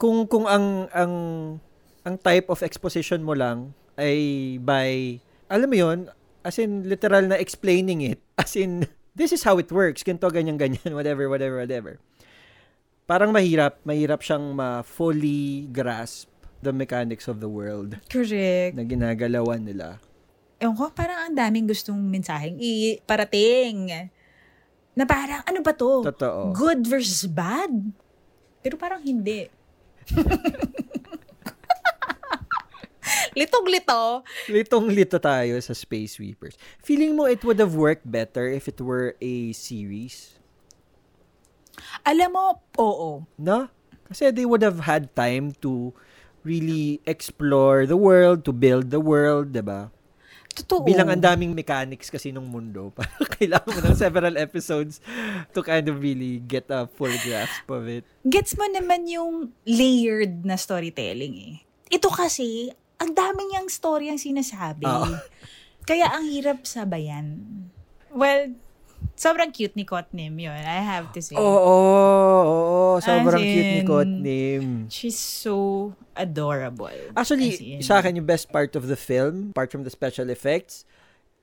kung 0.00 0.24
kung 0.28 0.48
ang 0.48 0.88
ang 0.92 1.14
ang 2.04 2.16
type 2.20 2.48
of 2.52 2.60
exposition 2.60 3.24
mo 3.24 3.32
lang 3.32 3.72
ay 3.96 4.56
by 4.60 5.20
alam 5.54 5.70
mo 5.70 5.78
yon 5.78 6.10
as 6.42 6.58
in 6.58 6.82
literal 6.90 7.22
na 7.30 7.38
explaining 7.38 8.02
it 8.02 8.18
as 8.42 8.58
in 8.58 8.90
this 9.14 9.30
is 9.30 9.46
how 9.46 9.54
it 9.62 9.70
works 9.70 10.02
ganito 10.02 10.26
ganyan 10.34 10.58
ganyan 10.58 10.90
whatever 10.98 11.30
whatever 11.30 11.62
whatever 11.62 11.92
parang 13.06 13.30
mahirap 13.30 13.78
mahirap 13.86 14.18
siyang 14.18 14.50
ma-fully 14.50 15.70
grasp 15.70 16.26
the 16.66 16.74
mechanics 16.74 17.30
of 17.30 17.38
the 17.38 17.46
world 17.46 17.94
Correct. 18.10 18.74
na 18.74 18.82
ginagalawan 18.82 19.62
nila 19.62 20.02
Ewan 20.62 20.80
ko, 20.80 20.86
parang 20.94 21.28
ang 21.28 21.34
daming 21.36 21.66
gustong 21.66 21.98
mensaheng 21.98 22.56
iparating. 22.56 24.08
Na 24.94 25.04
parang, 25.04 25.42
ano 25.44 25.60
ba 25.60 25.74
to? 25.74 26.06
Totoo. 26.06 26.54
Good 26.54 26.86
versus 26.86 27.26
bad? 27.26 27.92
Pero 28.62 28.78
parang 28.78 29.02
hindi. 29.02 29.50
Litog-lito. 33.34 34.22
litong-lito 34.46 35.18
tayo 35.18 35.58
sa 35.58 35.74
Space 35.74 36.16
Sweepers 36.16 36.54
feeling 36.80 37.18
mo 37.18 37.26
it 37.26 37.42
would 37.42 37.58
have 37.58 37.74
worked 37.74 38.06
better 38.06 38.46
if 38.46 38.70
it 38.70 38.78
were 38.78 39.18
a 39.18 39.50
series 39.52 40.38
Alam 42.04 42.36
mo, 42.36 42.44
oo. 42.78 43.24
No? 43.40 43.68
Kasi 44.06 44.30
they 44.30 44.44
would 44.46 44.62
have 44.62 44.84
had 44.84 45.10
time 45.16 45.56
to 45.64 45.90
really 46.44 47.00
explore 47.08 47.88
the 47.88 47.96
world, 47.96 48.44
to 48.44 48.52
build 48.52 48.92
the 48.92 49.00
world, 49.00 49.56
'di 49.56 49.64
ba? 49.64 49.88
Totoo. 50.54 50.86
Bilang 50.86 51.10
ang 51.10 51.18
daming 51.18 51.50
mechanics 51.50 52.12
kasi 52.14 52.30
nung 52.30 52.46
mundo, 52.46 52.92
parang 52.96 53.26
kailangan 53.26 53.74
mo 53.74 53.80
ng 53.82 53.98
several 53.98 54.34
episodes 54.38 55.02
to 55.50 55.66
kind 55.66 55.90
of 55.90 55.98
really 55.98 56.38
get 56.46 56.70
a 56.70 56.86
full 56.86 57.10
grasp 57.26 57.66
of 57.66 57.90
it. 57.90 58.06
Gets 58.22 58.54
mo 58.54 58.68
naman 58.70 59.10
yung 59.10 59.50
layered 59.66 60.46
na 60.46 60.54
storytelling 60.54 61.34
eh. 61.34 61.54
Ito 61.90 62.06
kasi, 62.06 62.70
ang 63.04 63.12
dami 63.12 63.52
niyang 63.52 63.68
story 63.68 64.08
ang 64.08 64.16
sinasabi. 64.16 64.88
Oo. 64.88 65.12
Kaya 65.84 66.08
ang 66.08 66.24
hirap 66.24 66.64
sabayan. 66.64 67.44
Well, 68.08 68.56
sobrang 69.12 69.52
cute 69.52 69.76
ni 69.76 69.84
Kotnim 69.84 70.32
yun, 70.40 70.56
I 70.56 70.80
have 70.80 71.12
to 71.12 71.20
say. 71.20 71.36
Oo, 71.36 71.44
oo, 71.44 72.40
oo, 72.40 72.92
sobrang 73.04 73.44
As 73.44 73.52
cute 73.52 73.72
ni 73.76 73.82
in, 73.84 73.86
Kotnim. 73.86 74.64
She's 74.88 75.20
so 75.20 75.92
adorable. 76.16 76.96
Actually, 77.12 77.76
in, 77.76 77.84
sa 77.84 78.00
akin 78.00 78.16
yung 78.16 78.24
best 78.24 78.48
part 78.48 78.72
of 78.72 78.88
the 78.88 78.96
film, 78.96 79.52
apart 79.52 79.68
from 79.68 79.84
the 79.84 79.92
special 79.92 80.32
effects, 80.32 80.88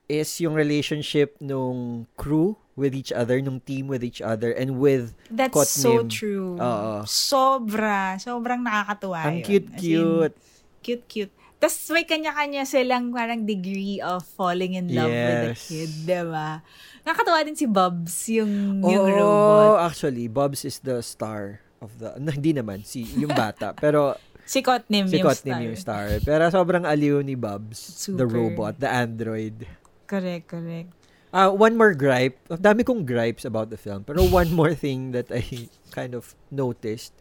is 0.10 0.28
yung 0.42 0.58
relationship 0.58 1.38
nung 1.38 2.10
crew 2.18 2.58
with 2.74 2.98
each 2.98 3.14
other, 3.14 3.38
nung 3.46 3.62
team 3.62 3.86
with 3.86 4.02
each 4.02 4.26
other, 4.26 4.50
and 4.50 4.82
with 4.82 5.14
That's 5.30 5.54
so 5.70 6.02
Kotnim. 6.02 6.10
true. 6.10 6.52
Oo. 6.58 7.06
Sobra. 7.06 8.18
Sobrang 8.18 8.66
nakakatuwa 8.66 9.22
ang 9.22 9.38
yun. 9.46 9.70
In, 9.70 10.34
cute-cute. 10.82 11.32
Tapos 11.62 11.78
may 11.94 12.04
kanya-kanya 12.04 12.66
silang 12.66 13.14
parang 13.14 13.46
degree 13.46 14.02
of 14.02 14.26
falling 14.26 14.74
in 14.74 14.90
love 14.90 15.08
with 15.08 15.38
the 15.40 15.54
Yes. 15.54 15.62
kid, 15.64 15.92
diba? 16.04 16.66
Nakakatawa 17.02 17.46
din 17.46 17.54
si 17.54 17.70
Bubs, 17.70 18.26
yung, 18.28 18.82
yung 18.82 19.06
Oo, 19.06 19.14
robot. 19.14 19.86
actually, 19.86 20.26
Bobs 20.26 20.66
is 20.66 20.82
the 20.82 21.00
star 21.00 21.62
of 21.78 21.94
the, 21.96 22.18
hindi 22.18 22.52
naman, 22.52 22.82
si, 22.82 23.06
yung 23.14 23.30
bata. 23.30 23.72
pero, 23.78 24.18
Si 24.42 24.60
Kotnim 24.60 25.06
si 25.06 25.22
yung 25.22 25.30
Kotnim 25.30 25.54
star. 25.54 25.62
yung 25.64 25.78
star. 25.78 26.08
Pero 26.20 26.44
sobrang 26.50 26.84
aliw 26.84 27.22
ni 27.22 27.38
Bobs, 27.38 28.10
the 28.10 28.26
Super. 28.26 28.26
robot, 28.28 28.82
the 28.82 28.90
android. 28.90 29.64
Correct, 30.04 30.50
correct. 30.50 30.90
Ah, 31.30 31.48
one 31.48 31.78
more 31.78 31.94
gripe. 31.94 32.36
Dami 32.50 32.84
kong 32.84 33.08
gripes 33.08 33.46
about 33.46 33.70
the 33.70 33.80
film. 33.80 34.04
Pero 34.04 34.26
one 34.28 34.52
more 34.52 34.74
thing 34.74 35.14
that 35.14 35.32
I 35.32 35.40
kind 35.96 36.12
of 36.12 36.34
noticed 36.52 37.16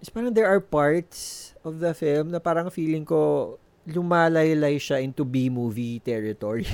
is 0.00 0.10
parang 0.10 0.32
there 0.32 0.48
are 0.48 0.60
parts 0.60 1.52
of 1.64 1.80
the 1.80 1.92
film 1.96 2.30
na 2.30 2.38
parang 2.38 2.68
feeling 2.68 3.04
ko 3.04 3.56
lumalaylay 3.86 4.76
siya 4.76 4.98
into 4.98 5.22
B-movie 5.22 6.02
territory. 6.02 6.66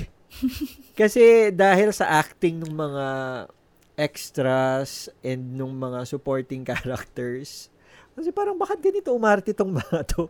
Kasi 1.00 1.52
dahil 1.52 1.92
sa 1.92 2.24
acting 2.24 2.64
ng 2.64 2.72
mga 2.72 3.06
extras 4.00 5.12
and 5.20 5.54
nung 5.54 5.76
mga 5.76 6.08
supporting 6.08 6.64
characters, 6.70 7.68
kasi 8.12 8.28
parang 8.32 8.56
bakit 8.56 8.80
ganito 8.80 9.12
umarte 9.12 9.52
tong 9.52 9.76
mga 9.76 10.04
to? 10.08 10.28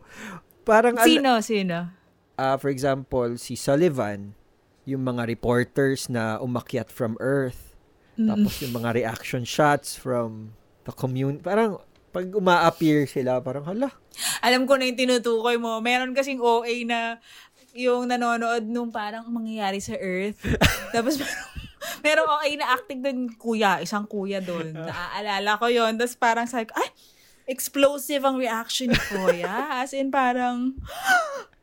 Parang 0.66 0.94
al- 0.98 1.06
Sino, 1.06 1.38
sino? 1.42 1.90
ah, 2.34 2.58
for 2.58 2.70
example, 2.70 3.38
si 3.38 3.54
Sullivan, 3.54 4.34
yung 4.82 5.06
mga 5.06 5.30
reporters 5.30 6.10
na 6.10 6.42
umakyat 6.42 6.90
from 6.90 7.14
Earth, 7.22 7.74
tapos 8.18 8.58
yung 8.62 8.74
mga 8.74 8.98
reaction 8.98 9.42
shots 9.46 9.94
from 9.94 10.54
the 10.84 10.94
community, 10.94 11.42
parang 11.42 11.78
pag 12.12 12.28
uma-appear 12.28 13.08
sila, 13.08 13.40
parang 13.40 13.64
hala. 13.64 13.88
Alam 14.44 14.68
ko 14.68 14.76
na 14.76 14.84
yung 14.84 15.00
tinutukoy 15.00 15.56
mo. 15.56 15.80
Meron 15.80 16.12
kasing 16.12 16.38
OA 16.44 16.84
na 16.84 17.16
yung 17.72 18.04
nanonood 18.04 18.68
nung 18.68 18.92
parang 18.92 19.24
mangyayari 19.32 19.80
sa 19.80 19.96
Earth. 19.96 20.44
Tapos 20.94 21.16
parang 21.16 21.52
Pero 22.02 22.26
okay 22.38 22.54
na 22.58 22.74
acting 22.74 23.00
dun, 23.02 23.18
kuya. 23.34 23.82
Isang 23.82 24.06
kuya 24.06 24.42
dun. 24.42 24.74
Naaalala 24.90 25.58
ko 25.58 25.66
yon 25.70 25.98
Tapos 25.98 26.14
parang 26.18 26.46
sabi 26.46 26.70
ko, 26.70 26.74
ay, 26.78 26.90
explosive 27.50 28.22
ang 28.22 28.38
reaction 28.38 28.90
ni 28.90 29.00
kuya. 29.10 29.82
As 29.82 29.94
in, 29.94 30.10
parang, 30.10 30.78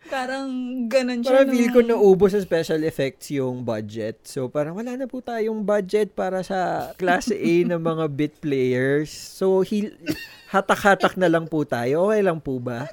parang 0.10 0.50
ganun 0.86 1.22
siya. 1.22 1.46
Parang 1.46 1.50
feel 1.50 1.70
ko 1.70 1.80
naubos 1.80 2.34
sa 2.34 2.42
special 2.42 2.82
effects 2.84 3.30
yung 3.30 3.62
budget. 3.62 4.26
So, 4.26 4.50
parang 4.50 4.76
wala 4.76 4.98
na 4.98 5.06
po 5.06 5.22
tayong 5.22 5.62
budget 5.62 6.12
para 6.12 6.42
sa 6.42 6.92
class 6.98 7.30
A 7.30 7.54
ng 7.70 7.80
mga 7.80 8.06
bit 8.10 8.34
players. 8.38 9.14
So, 9.14 9.62
he, 9.62 9.94
hatak-hatak 10.50 11.16
na 11.16 11.30
lang 11.30 11.46
po 11.46 11.64
tayo. 11.64 12.10
Okay 12.10 12.22
lang 12.22 12.42
po 12.42 12.58
ba? 12.58 12.90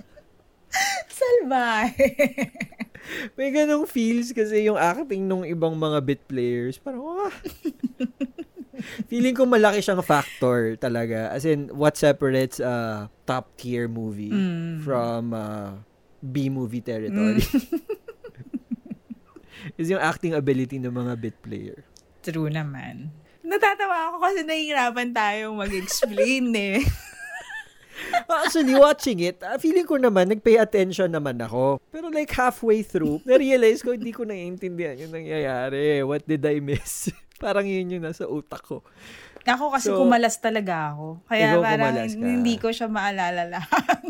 Salbay. 1.09 1.89
May 3.39 3.49
ganong 3.51 3.87
feels 3.87 4.31
kasi 4.31 4.67
yung 4.67 4.77
acting 4.77 5.25
nung 5.25 5.43
ibang 5.43 5.73
mga 5.73 5.99
bit 6.05 6.23
players. 6.27 6.77
Parang, 6.77 7.01
ah. 7.25 7.33
Feeling 9.09 9.33
ko 9.33 9.49
malaki 9.49 9.81
siyang 9.81 10.05
factor 10.05 10.77
talaga. 10.77 11.33
As 11.33 11.49
in, 11.49 11.73
what 11.73 11.97
separates 11.97 12.61
a 12.61 13.09
top 13.25 13.49
tier 13.57 13.89
movie 13.89 14.29
Mm. 14.31 14.85
from 14.85 15.33
uh, 15.33 15.81
B 16.21 16.49
movie 16.49 16.83
territory. 16.83 17.45
is 19.81 19.91
yung 19.91 20.01
acting 20.01 20.33
ability 20.33 20.79
ng 20.79 20.93
mga 20.93 21.12
bit 21.19 21.37
player. 21.43 21.83
True 22.23 22.49
naman. 22.49 23.11
Natatawa 23.47 24.11
ako 24.11 24.17
kasi 24.27 24.41
nahihirapan 24.43 25.14
tayong 25.14 25.55
mag-explain 25.55 26.51
eh. 26.55 26.79
Actually, 28.29 28.77
watching 28.77 29.25
it, 29.25 29.41
ah, 29.41 29.57
feeling 29.57 29.89
ko 29.89 29.97
naman, 29.97 30.29
nagpay 30.29 30.61
attention 30.61 31.09
naman 31.09 31.41
ako. 31.41 31.81
Pero 31.89 32.12
like 32.12 32.29
halfway 32.35 32.85
through, 32.85 33.23
na-realize 33.29 33.81
ko, 33.81 33.97
hindi 33.97 34.12
ko 34.12 34.29
naiintindihan 34.29 35.01
yung 35.01 35.14
nangyayari. 35.14 36.05
What 36.05 36.29
did 36.29 36.45
I 36.45 36.61
miss? 36.61 37.09
Parang 37.41 37.64
yun 37.64 37.89
yung 37.89 38.05
nasa 38.05 38.29
utak 38.29 38.64
ko. 38.64 38.85
Ako 39.47 39.71
kasi 39.71 39.95
So, 39.95 40.03
kumalas 40.03 40.43
talaga 40.43 40.93
ako. 40.93 41.23
Kaya 41.31 41.62
parang 41.62 41.95
kumalas 41.95 42.12
ka. 42.19 42.27
hindi 42.27 42.55
ko 42.59 42.69
siya 42.75 42.91
maalala 42.91 43.47
lahat. 43.47 44.03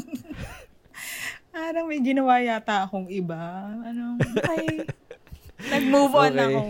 Parang 1.56 1.88
may 1.88 2.04
ginawa 2.04 2.36
yata 2.36 2.84
akong 2.84 3.08
iba. 3.08 3.40
Ano, 3.80 4.20
okay. 4.36 4.84
Nag-move 5.72 6.12
on 6.12 6.32
Okay. 6.36 6.44
ako. 6.44 6.60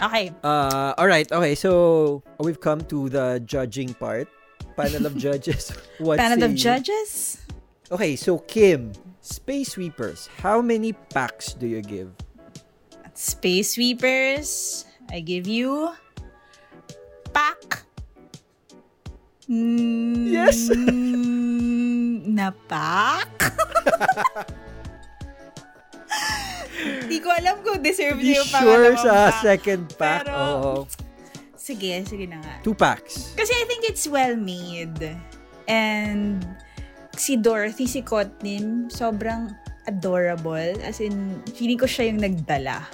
Okay. 0.00 0.26
Uh, 0.44 0.92
alright, 1.00 1.28
okay. 1.32 1.54
So, 1.56 2.20
we've 2.36 2.60
come 2.60 2.84
to 2.92 3.08
the 3.08 3.40
judging 3.44 3.96
part. 3.96 4.28
Panel 4.76 5.08
of 5.08 5.16
judges. 5.24 5.72
What 5.96 6.20
Panel 6.20 6.44
of 6.44 6.52
judges? 6.54 7.40
Okay, 7.90 8.14
so 8.14 8.38
Kim, 8.44 8.92
Space 9.20 9.72
Sweepers, 9.74 10.28
how 10.40 10.60
many 10.62 10.92
packs 10.92 11.52
do 11.52 11.66
you 11.66 11.82
give? 11.82 12.12
Space 13.16 13.74
Sweepers, 13.74 14.84
I 15.10 15.20
give 15.20 15.48
you 15.48 15.90
pack. 17.34 17.82
Mm, 19.50 20.30
Yes. 20.30 20.70
Na 22.22 22.52
pack? 22.66 23.50
Hindi 26.80 27.18
ko 27.24 27.28
alam 27.30 27.60
kung 27.60 27.80
deserve 27.80 28.18
niya 28.18 28.40
yung 28.40 28.48
sure 28.48 28.56
pangalawang 28.56 28.98
sa 28.98 29.12
pack. 29.30 29.40
second 29.42 29.84
pack. 29.96 30.20
Pero- 30.24 30.36
Oo. 30.36 30.72
Sige, 31.60 32.02
sige 32.02 32.24
na 32.24 32.40
nga. 32.40 32.54
Two 32.64 32.74
packs. 32.74 33.36
Kasi 33.36 33.52
I 33.52 33.64
think 33.64 33.84
it's 33.84 34.04
well 34.04 34.34
made. 34.34 34.96
And 35.68 36.42
si 37.14 37.36
Dorothy, 37.36 37.86
si 37.86 38.00
Kotnin, 38.00 38.90
sobrang 38.90 39.54
adorable. 39.86 40.74
As 40.82 40.98
in, 40.98 41.38
feeling 41.52 41.78
ko 41.78 41.86
siya 41.86 42.10
yung 42.10 42.18
nagdala. 42.18 42.88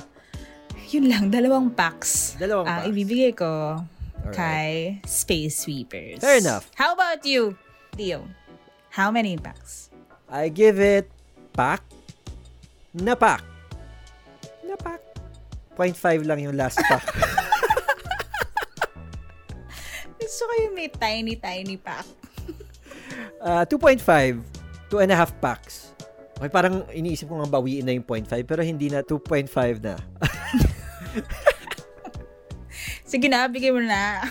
Yun 0.90 1.08
lang, 1.08 1.24
dalawang 1.30 1.72
packs. 1.72 2.36
Dalawang 2.36 2.66
ang 2.66 2.78
packs. 2.84 2.90
ibibigay 2.90 3.32
ko 3.32 3.80
Alright. 4.20 4.34
kay 4.34 4.70
Space 5.02 5.64
Sweepers. 5.64 6.18
Fair 6.18 6.38
enough. 6.38 6.68
How 6.74 6.92
about 6.92 7.22
you, 7.24 7.54
Leo? 7.94 8.26
How 8.96 9.12
many 9.12 9.36
packs? 9.36 9.92
I 10.24 10.48
give 10.48 10.80
it 10.80 11.12
pack 11.52 11.84
na 12.96 13.12
pack. 13.12 13.44
Na 14.64 14.72
pack. 14.72 15.04
0.5 15.76 16.24
lang 16.24 16.40
yung 16.40 16.56
last 16.56 16.80
pack. 16.80 17.04
Gusto 20.16 20.42
ko 20.48 20.52
yung 20.64 20.72
may 20.72 20.88
tiny, 20.88 21.36
tiny 21.36 21.76
pack. 21.76 22.08
Uh, 23.36 23.68
2.5. 23.68 24.00
Two 24.88 24.98
and 24.98 25.12
a 25.12 25.16
half 25.16 25.30
packs. 25.44 25.92
Okay, 26.36 26.50
parang 26.50 26.84
iniisip 26.90 27.28
ko 27.28 27.40
nga 27.40 27.48
bawiin 27.48 27.84
na 27.84 27.94
yung 27.94 28.04
0.5 28.04 28.48
pero 28.48 28.64
hindi 28.64 28.88
na 28.88 29.04
2.5 29.04 29.80
na. 29.80 29.96
Sige 33.12 33.30
na, 33.30 33.46
bigay 33.46 33.70
mo 33.70 33.80
na. 33.80 34.26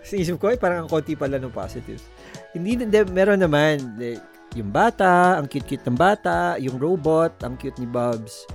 Kasi 0.00 0.24
isip 0.24 0.40
ko, 0.40 0.48
eh, 0.48 0.56
parang 0.56 0.86
ang 0.86 0.90
konti 0.90 1.14
pala 1.14 1.36
ng 1.36 1.52
positives. 1.52 2.08
Hindi, 2.54 2.78
hindi, 2.78 2.98
meron 3.10 3.42
naman. 3.42 3.98
Yung 4.54 4.70
bata, 4.70 5.34
ang 5.36 5.50
cute-cute 5.50 5.82
ng 5.90 5.98
bata, 5.98 6.54
yung 6.62 6.78
robot, 6.78 7.34
ang 7.42 7.58
cute 7.58 7.76
ni 7.82 7.90
Bubs. 7.90 8.46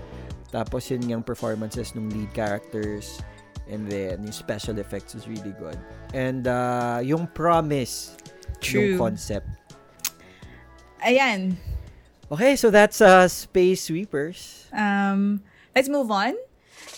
Tapos 0.50 0.88
yun 0.88 1.04
yung 1.06 1.22
performances 1.22 1.92
ng 1.94 2.08
lead 2.10 2.32
characters. 2.32 3.20
And 3.70 3.86
then, 3.86 4.24
yung 4.24 4.34
special 4.34 4.80
effects 4.80 5.14
is 5.14 5.28
really 5.28 5.54
good. 5.60 5.78
And 6.16 6.48
uh, 6.48 7.04
yung 7.04 7.28
promise, 7.36 8.18
True. 8.64 8.96
yung 8.96 9.12
concept. 9.12 9.46
Ayan. 11.06 11.60
Okay, 12.32 12.56
so 12.56 12.72
that's 12.72 13.04
uh, 13.04 13.28
Space 13.28 13.84
Sweepers. 13.92 14.66
Um, 14.74 15.44
let's 15.76 15.90
move 15.90 16.10
on 16.10 16.34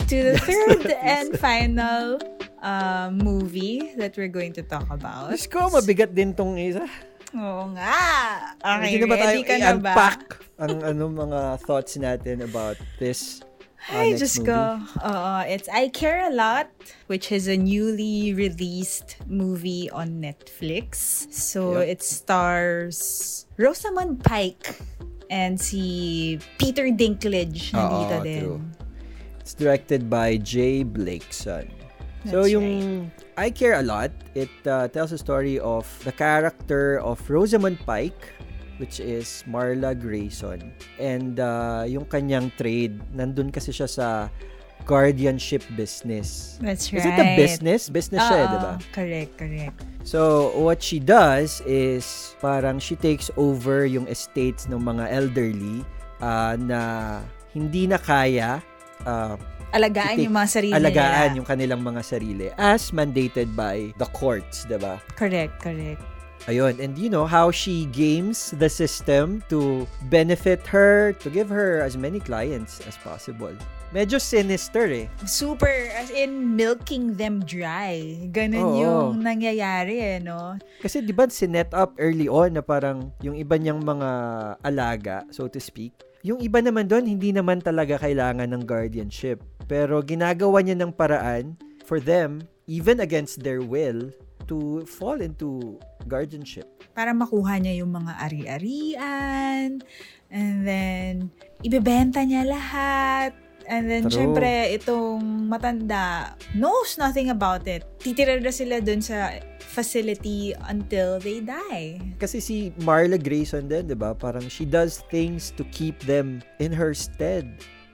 to 0.07 0.17
the 0.23 0.37
third 0.45 0.85
and 1.01 1.37
final 1.39 2.19
uh, 2.61 3.09
movie 3.11 3.91
that 3.97 4.15
we're 4.15 4.31
going 4.31 4.53
to 4.53 4.63
talk 4.63 4.87
about. 4.89 5.29
Let's 5.33 5.49
go, 5.49 5.67
mabigat 5.67 6.13
din 6.13 6.31
tong 6.33 6.55
isa. 6.55 6.85
Oo 7.33 7.71
nga. 7.73 7.95
Okay, 8.59 8.99
na 8.99 9.07
ba 9.07 9.15
tayo 9.17 9.39
ready 9.39 9.43
ka 9.47 9.55
na 9.57 9.73
ba? 9.79 9.95
ang 10.61 10.77
ano, 10.83 11.09
mga 11.09 11.63
thoughts 11.65 11.97
natin 11.97 12.43
about 12.45 12.77
this 13.01 13.41
uh, 13.89 13.97
Ay, 14.03 14.13
just 14.13 14.43
movie? 14.43 14.51
go. 14.51 14.77
Oo, 15.01 15.33
it's 15.47 15.65
I 15.71 15.89
Care 15.89 16.27
a 16.27 16.33
Lot, 16.33 16.69
which 17.07 17.31
is 17.31 17.47
a 17.47 17.57
newly 17.57 18.35
released 18.35 19.17
movie 19.25 19.89
on 19.89 20.21
Netflix. 20.21 21.25
So, 21.33 21.81
Yep. 21.81 21.97
it 21.97 21.99
stars 22.03 22.97
Rosamund 23.57 24.21
Pike 24.21 24.75
and 25.31 25.55
si 25.57 26.37
Peter 26.59 26.91
Dinklage 26.91 27.71
nandito 27.73 28.15
Oo, 28.19 28.23
din. 28.27 28.43
true. 28.43 28.61
It's 29.41 29.55
directed 29.57 30.11
by 30.11 30.37
Jay 30.37 30.83
Blakeson. 30.85 31.80
So 32.29 32.45
That's 32.45 32.53
yung 32.53 33.09
I 33.37 33.49
Care 33.49 33.81
a 33.81 33.83
Lot, 33.83 34.11
it 34.35 34.53
uh, 34.67 34.87
tells 34.89 35.11
a 35.11 35.17
story 35.17 35.57
of 35.57 35.87
the 36.05 36.11
character 36.11 37.01
of 37.01 37.17
Rosamund 37.25 37.81
Pike, 37.85 38.29
which 38.77 38.99
is 39.01 39.43
Marla 39.49 39.97
Grayson. 39.97 40.73
And 41.01 41.39
uh, 41.39 41.85
yung 41.89 42.05
kanyang 42.05 42.53
trade, 42.57 43.01
nandun 43.15 43.49
kasi 43.49 43.73
siya 43.73 43.89
sa 43.89 44.29
guardianship 44.85 45.63
business. 45.77 46.57
That's 46.61 46.93
Is 46.93 47.05
right. 47.05 47.17
it 47.17 47.21
a 47.21 47.25
business? 47.37 47.89
Business 47.89 48.21
siya, 48.21 48.37
eh, 48.37 48.47
di 48.49 48.57
ba? 48.57 48.73
Correct, 48.93 49.31
correct. 49.37 49.77
So, 50.03 50.49
what 50.57 50.81
she 50.81 50.97
does 50.97 51.61
is 51.65 52.33
parang 52.41 52.81
she 52.81 52.97
takes 52.97 53.29
over 53.37 53.85
yung 53.85 54.09
estates 54.09 54.65
ng 54.65 54.81
mga 54.81 55.05
elderly 55.09 55.85
uh, 56.21 56.57
na 56.57 57.21
hindi 57.53 57.85
na 57.85 58.01
kaya 58.01 58.61
uh, 59.05 59.37
Alagaan 59.71 60.19
yung 60.19 60.35
mga 60.35 60.49
sarili 60.51 60.75
alagaan 60.75 61.27
nila. 61.31 61.37
yung 61.39 61.47
kanilang 61.47 61.81
mga 61.81 62.01
sarili 62.03 62.47
as 62.59 62.91
mandated 62.91 63.51
by 63.55 63.95
the 63.95 64.07
courts, 64.11 64.67
'di 64.67 64.77
ba? 64.79 64.99
Correct, 65.15 65.55
correct. 65.63 66.03
Ayun, 66.49 66.81
and 66.81 66.97
you 66.97 67.05
know 67.05 67.29
how 67.29 67.53
she 67.53 67.85
games 67.93 68.49
the 68.57 68.65
system 68.65 69.45
to 69.45 69.85
benefit 70.09 70.65
her, 70.65 71.13
to 71.21 71.29
give 71.29 71.53
her 71.53 71.85
as 71.85 71.93
many 71.93 72.17
clients 72.17 72.81
as 72.89 72.97
possible. 72.97 73.53
Medyo 73.93 74.17
sinister 74.17 74.89
eh. 74.89 75.05
Super, 75.27 75.91
as 75.93 76.09
in, 76.09 76.55
milking 76.55 77.13
them 77.19 77.45
dry. 77.45 78.17
Ganun 78.33 78.73
Oo. 78.73 78.79
yung 78.81 79.07
nangyayari, 79.21 79.99
eh, 79.99 80.17
no? 80.17 80.57
Kasi 80.81 81.05
'di 81.05 81.13
ba 81.13 81.29
sinet 81.29 81.69
up 81.77 81.93
early 82.01 82.25
on 82.25 82.57
na 82.57 82.63
parang 82.65 83.13
yung 83.21 83.37
iba 83.37 83.59
niyang 83.59 83.83
mga 83.83 84.09
alaga, 84.65 85.27
so 85.29 85.45
to 85.45 85.61
speak, 85.61 85.93
yung 86.21 86.39
iba 86.41 86.61
naman 86.61 86.85
doon 86.85 87.09
hindi 87.09 87.33
naman 87.33 87.61
talaga 87.61 87.97
kailangan 87.97 88.53
ng 88.53 88.63
guardianship. 88.65 89.41
Pero 89.65 90.01
ginagawa 90.05 90.61
niya 90.61 90.77
ng 90.77 90.93
paraan 90.93 91.57
for 91.85 91.97
them 91.97 92.45
even 92.69 93.01
against 93.01 93.41
their 93.41 93.61
will 93.61 94.13
to 94.45 94.85
fall 94.85 95.17
into 95.17 95.77
guardianship. 96.05 96.67
Para 96.91 97.15
makuha 97.15 97.57
niya 97.57 97.81
yung 97.85 97.95
mga 97.95 98.13
ari-arian. 98.19 99.79
And 100.31 100.57
then, 100.63 101.31
ibebenta 101.63 102.23
niya 102.23 102.47
lahat. 102.47 103.31
And 103.71 103.87
then, 103.87 104.11
True. 104.11 104.19
syempre, 104.35 104.75
itong 104.75 105.47
matanda 105.47 106.35
knows 106.51 106.99
nothing 106.99 107.31
about 107.31 107.63
it. 107.71 107.87
Titira 108.03 108.35
na 108.35 108.51
sila 108.51 108.83
dun 108.83 108.99
sa 108.99 109.39
facility 109.63 110.51
until 110.67 111.23
they 111.23 111.39
die. 111.39 112.03
Kasi 112.19 112.43
si 112.43 112.75
Marla 112.83 113.15
Grayson 113.15 113.71
din, 113.71 113.87
'di 113.87 113.95
ba? 113.95 114.11
Parang 114.11 114.43
she 114.51 114.67
does 114.67 114.99
things 115.07 115.55
to 115.55 115.63
keep 115.71 115.95
them 116.03 116.43
in 116.59 116.75
her 116.75 116.91
stead. 116.91 117.47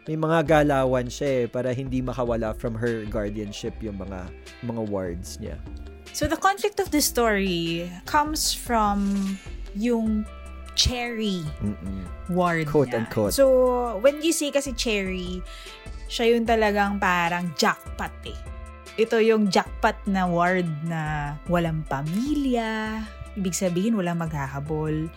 may 0.07 0.15
mga 0.15 0.47
galawan 0.47 1.11
siya 1.11 1.43
eh, 1.43 1.45
para 1.51 1.75
hindi 1.75 1.99
makawala 1.99 2.55
from 2.55 2.73
her 2.79 3.03
guardianship 3.11 3.75
yung 3.83 3.99
mga 3.99 4.31
mga 4.63 4.81
wards 4.87 5.35
niya. 5.43 5.59
So 6.15 6.25
the 6.31 6.39
conflict 6.39 6.79
of 6.79 6.89
the 6.95 7.03
story 7.03 7.91
comes 8.07 8.55
from 8.55 9.11
yung 9.75 10.23
Cherry 10.77 11.41
Mm-mm. 11.59 12.05
ward 12.29 12.69
Quote 12.69 12.93
niya. 12.93 13.01
unquote. 13.03 13.33
So, 13.33 13.45
when 13.97 14.21
you 14.21 14.29
see 14.29 14.53
kasi 14.53 14.71
Cherry, 14.71 15.41
siya 16.05 16.37
yung 16.37 16.45
talagang 16.45 17.01
parang 17.01 17.51
jackpot 17.57 18.13
eh. 18.23 18.37
Ito 18.95 19.17
yung 19.17 19.49
jackpot 19.49 19.97
na 20.05 20.29
ward 20.29 20.69
na 20.85 21.01
walang 21.45 21.81
pamilya, 21.83 23.01
ibig 23.33 23.53
sabihin 23.53 23.93
walang 23.93 24.17
maghahabol, 24.17 25.09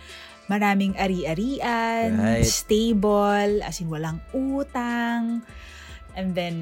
maraming 0.46 0.92
ari-arian, 0.96 2.16
Right. 2.16 2.44
stable, 2.44 3.60
as 3.62 3.80
in 3.80 3.88
walang 3.88 4.20
utang, 4.32 5.40
And 6.14 6.34
then, 6.34 6.56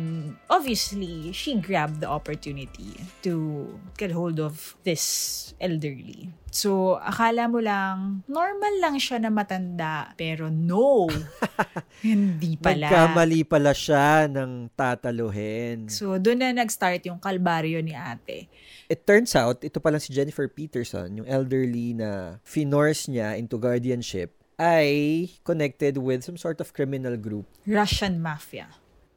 obviously, 0.51 1.32
she 1.32 1.57
grabbed 1.61 2.01
the 2.01 2.09
opportunity 2.09 2.99
to 3.22 3.66
get 3.96 4.12
hold 4.12 4.40
of 4.40 4.76
this 4.84 5.55
elderly. 5.61 6.30
So, 6.49 6.96
akala 7.01 7.49
mo 7.49 7.61
lang, 7.61 8.24
normal 8.24 8.74
lang 8.80 8.96
siya 8.96 9.20
na 9.20 9.28
matanda. 9.28 10.12
Pero 10.16 10.49
no, 10.49 11.09
hindi 12.05 12.57
pala. 12.57 12.88
Nagkamali 12.88 13.44
pala 13.44 13.72
siya 13.76 14.26
ng 14.28 14.72
tataluhin. 14.72 15.92
So, 15.92 16.16
doon 16.16 16.40
na 16.40 16.53
nag-start 16.57 17.05
yung 17.05 17.20
kalbaryo 17.20 17.84
ni 17.84 17.92
ate. 17.92 18.49
It 18.88 19.05
turns 19.05 19.36
out, 19.36 19.61
ito 19.61 19.76
palang 19.78 20.01
si 20.01 20.16
Jennifer 20.16 20.49
Peterson, 20.49 21.12
yung 21.20 21.28
elderly 21.28 21.92
na 21.92 22.40
finorce 22.44 23.12
niya 23.12 23.36
into 23.36 23.61
guardianship, 23.61 24.32
ay 24.59 25.30
connected 25.46 25.96
with 26.03 26.26
some 26.26 26.34
sort 26.34 26.59
of 26.59 26.74
criminal 26.74 27.14
group 27.14 27.46
Russian 27.62 28.18
mafia. 28.18 28.66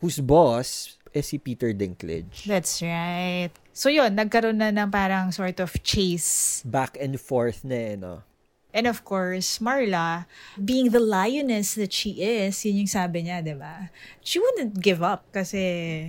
Whose 0.02 0.20
boss 0.20 0.98
is 1.14 1.30
si 1.30 1.38
Peter 1.38 1.72
Dinklage. 1.72 2.50
That's 2.50 2.82
right. 2.82 3.54
So, 3.72 3.88
yun, 3.88 4.18
nagkaroon 4.18 4.60
na 4.60 4.74
ng 4.74 4.92
parang 4.92 5.32
sort 5.32 5.62
of 5.62 5.72
chase 5.86 6.64
Back 6.68 6.98
and 7.00 7.16
forth 7.22 7.64
na 7.64 7.78
eh, 7.78 7.96
no? 7.96 8.26
And 8.72 8.88
of 8.88 9.04
course, 9.04 9.60
Marla, 9.60 10.26
being 10.56 10.96
the 10.96 11.04
lioness 11.04 11.76
that 11.76 11.92
she 11.92 12.24
is, 12.24 12.64
yun 12.64 12.88
yung 12.88 12.92
sabi 12.92 13.28
niya, 13.28 13.44
di 13.44 13.52
ba? 13.52 13.92
She 14.24 14.40
wouldn't 14.40 14.80
give 14.80 15.04
up 15.04 15.28
kasi 15.36 16.08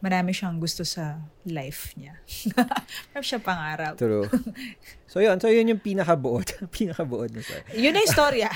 marami 0.00 0.32
siyang 0.32 0.56
gusto 0.56 0.82
sa 0.88 1.20
life 1.46 1.94
niya. 1.94 2.18
Marami 3.14 3.22
siya 3.22 3.38
pangarap. 3.38 3.94
True. 3.94 4.26
so 5.12 5.22
yun, 5.22 5.38
so 5.38 5.46
yun 5.46 5.70
yung 5.70 5.78
pinakabuod. 5.78 6.48
pinakabuod 6.74 7.30
na 7.30 7.44
story. 7.44 7.62
Yun 7.78 7.92
na 7.94 8.02
yung 8.02 8.12
storya. 8.12 8.50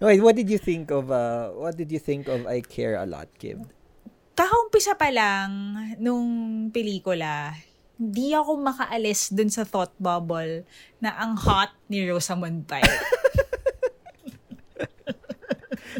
Wait, 0.00 0.16
what 0.24 0.32
did 0.32 0.48
you 0.48 0.56
think 0.56 0.88
of, 0.88 1.12
uh, 1.12 1.52
what 1.52 1.76
did 1.76 1.92
you 1.92 2.00
think 2.00 2.24
of 2.24 2.48
I 2.48 2.64
Care 2.64 2.96
A 2.96 3.04
Lot, 3.04 3.28
Kim? 3.36 3.68
Kakaumpisa 4.32 4.96
pa 4.96 5.12
lang 5.12 5.76
nung 6.00 6.24
pelikula, 6.72 7.52
hindi 8.00 8.32
ako 8.32 8.64
makaalis 8.64 9.28
dun 9.28 9.52
sa 9.52 9.68
thought 9.68 9.92
bubble 10.00 10.64
na 11.04 11.12
ang 11.20 11.36
hot 11.36 11.76
ni 11.92 12.00
Rosamund 12.08 12.64
Pike. 12.64 12.88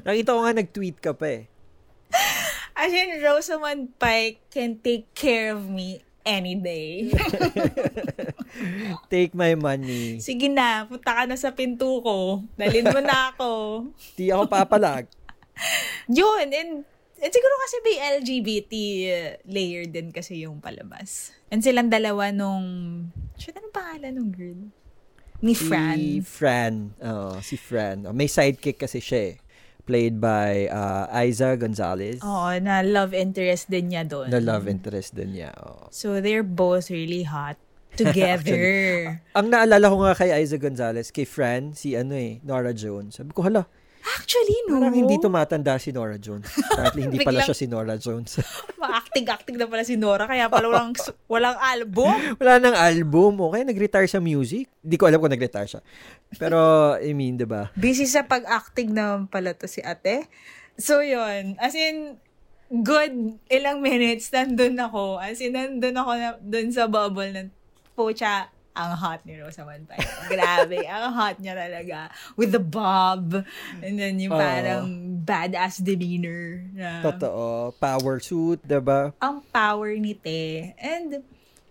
Nakita 0.09 0.32
ko 0.32 0.40
nga 0.48 0.57
nag-tweet 0.57 0.96
ka 1.05 1.12
pa 1.12 1.36
eh. 1.36 1.42
As 2.72 2.96
in, 2.96 3.20
Rosamund 3.20 4.01
Pike 4.01 4.48
can 4.48 4.80
take 4.80 5.12
care 5.12 5.53
of 5.53 5.68
me 5.68 6.01
any 6.24 6.57
day. 6.57 7.12
Take 9.12 9.32
my 9.34 9.55
money. 9.55 10.18
Sige 10.18 10.51
na, 10.51 10.86
punta 10.86 11.12
ka 11.14 11.22
na 11.26 11.36
sa 11.38 11.55
pinto 11.55 12.03
ko. 12.03 12.42
Dalin 12.59 12.90
mo 12.90 13.01
na 13.03 13.34
ako. 13.34 13.51
Di 14.18 14.30
ako 14.30 14.46
papalag. 14.51 15.07
Yun, 16.09 16.46
and, 16.51 16.70
and 17.20 17.32
siguro 17.32 17.55
kasi 17.62 17.76
may 17.84 17.96
LGBT 18.20 18.72
layer 19.46 19.84
din 19.86 20.11
kasi 20.11 20.42
yung 20.44 20.59
palabas. 20.59 21.34
And 21.53 21.61
silang 21.61 21.90
dalawa 21.90 22.30
nung, 22.30 22.66
shit, 23.36 23.55
anong 23.55 23.74
pangalan 23.74 24.12
nung 24.14 24.32
girl? 24.32 24.61
Ni 25.40 25.57
Fran. 25.57 25.96
Si 25.96 26.20
Fran. 26.20 26.74
Oo, 27.01 27.40
si 27.40 27.57
Fran. 27.57 28.05
Oh, 28.05 28.12
may 28.12 28.28
sidekick 28.28 28.76
kasi 28.76 29.01
siya 29.01 29.34
eh. 29.34 29.36
Played 29.88 30.20
by 30.20 30.68
uh, 30.68 31.09
Aiza 31.11 31.57
Gonzalez. 31.57 32.20
Oo, 32.20 32.53
na 32.61 32.84
love 32.84 33.16
interest 33.16 33.72
din 33.72 33.90
niya 33.90 34.05
doon. 34.05 34.28
Na 34.28 34.38
love 34.38 34.68
interest 34.68 35.16
din 35.16 35.40
niya. 35.40 35.51
Oo. 35.64 35.88
So, 35.88 36.20
they're 36.20 36.46
both 36.46 36.92
really 36.92 37.24
hot 37.24 37.57
together. 38.01 38.62
Ang 39.34 39.47
naalala 39.51 39.86
ko 39.91 39.97
nga 40.05 40.14
kay 40.14 40.30
Aiza 40.30 40.61
Gonzalez, 40.61 41.11
kay 41.11 41.26
Fran, 41.26 41.74
si 41.74 41.99
ano 41.99 42.14
eh, 42.14 42.38
Nora 42.47 42.70
Jones. 42.70 43.18
Sabi 43.18 43.34
ko, 43.34 43.43
hala, 43.47 43.66
Actually, 44.01 44.57
no. 44.64 44.80
parang 44.80 44.97
hindi 44.97 45.20
tumatanda 45.20 45.76
si 45.76 45.93
Nora 45.93 46.16
Jones. 46.16 46.49
Apparently, 46.49 47.03
hindi 47.05 47.18
pala 47.26 47.45
siya 47.45 47.53
si 47.53 47.68
Nora 47.68 48.01
Jones. 48.01 48.41
Ma-acting-acting 48.80 49.61
na 49.61 49.68
pala 49.68 49.84
si 49.84 50.01
Nora, 50.01 50.24
kaya 50.24 50.49
pala 50.49 50.72
walang, 50.72 50.97
walang 51.28 51.59
album. 51.61 52.16
Wala 52.41 52.57
nang 52.57 52.76
album. 52.76 53.36
Okay, 53.53 53.62
nag-retire 53.68 54.09
sa 54.09 54.18
music. 54.18 54.72
Hindi 54.80 54.97
ko 54.97 55.05
alam 55.05 55.20
kung 55.20 55.32
nag-retire 55.32 55.68
siya. 55.68 55.82
Pero, 56.41 56.59
I 56.97 57.12
mean, 57.12 57.36
di 57.36 57.45
ba? 57.45 57.68
Busy 57.76 58.09
sa 58.09 58.24
pag-acting 58.24 58.97
naman 58.97 59.28
pala 59.28 59.53
to 59.53 59.68
si 59.68 59.84
ate. 59.84 60.32
So, 60.80 61.05
yun. 61.05 61.61
As 61.61 61.76
in, 61.76 62.16
good 62.72 63.36
ilang 63.53 63.84
minutes, 63.84 64.32
nandun 64.32 64.80
ako. 64.80 65.20
As 65.20 65.45
in, 65.45 65.53
nandun 65.53 65.97
ako 66.01 66.11
na, 66.16 66.28
dun 66.41 66.72
sa 66.72 66.88
bubble 66.88 67.36
ng 67.36 67.53
pocha, 68.01 68.48
ang 68.70 68.96
hot 68.96 69.20
ni 69.26 69.36
Rosamund 69.36 69.84
Pike. 69.84 70.30
Grabe, 70.30 70.80
ang 70.88 71.12
hot 71.12 71.36
niya 71.36 71.53
talaga. 71.53 72.09
With 72.34 72.55
the 72.55 72.62
bob. 72.62 73.44
And 73.82 73.98
then 73.98 74.16
yung 74.16 74.32
parang 74.32 74.86
badass 75.20 75.82
demeanor. 75.82 76.64
Na, 76.72 77.05
Totoo. 77.05 77.76
Power 77.76 78.16
suit, 78.18 78.62
di 78.62 78.80
ba? 78.80 79.12
ang 79.20 79.44
power 79.53 79.92
ni 79.94 80.14
Te. 80.14 80.72
And 80.80 81.20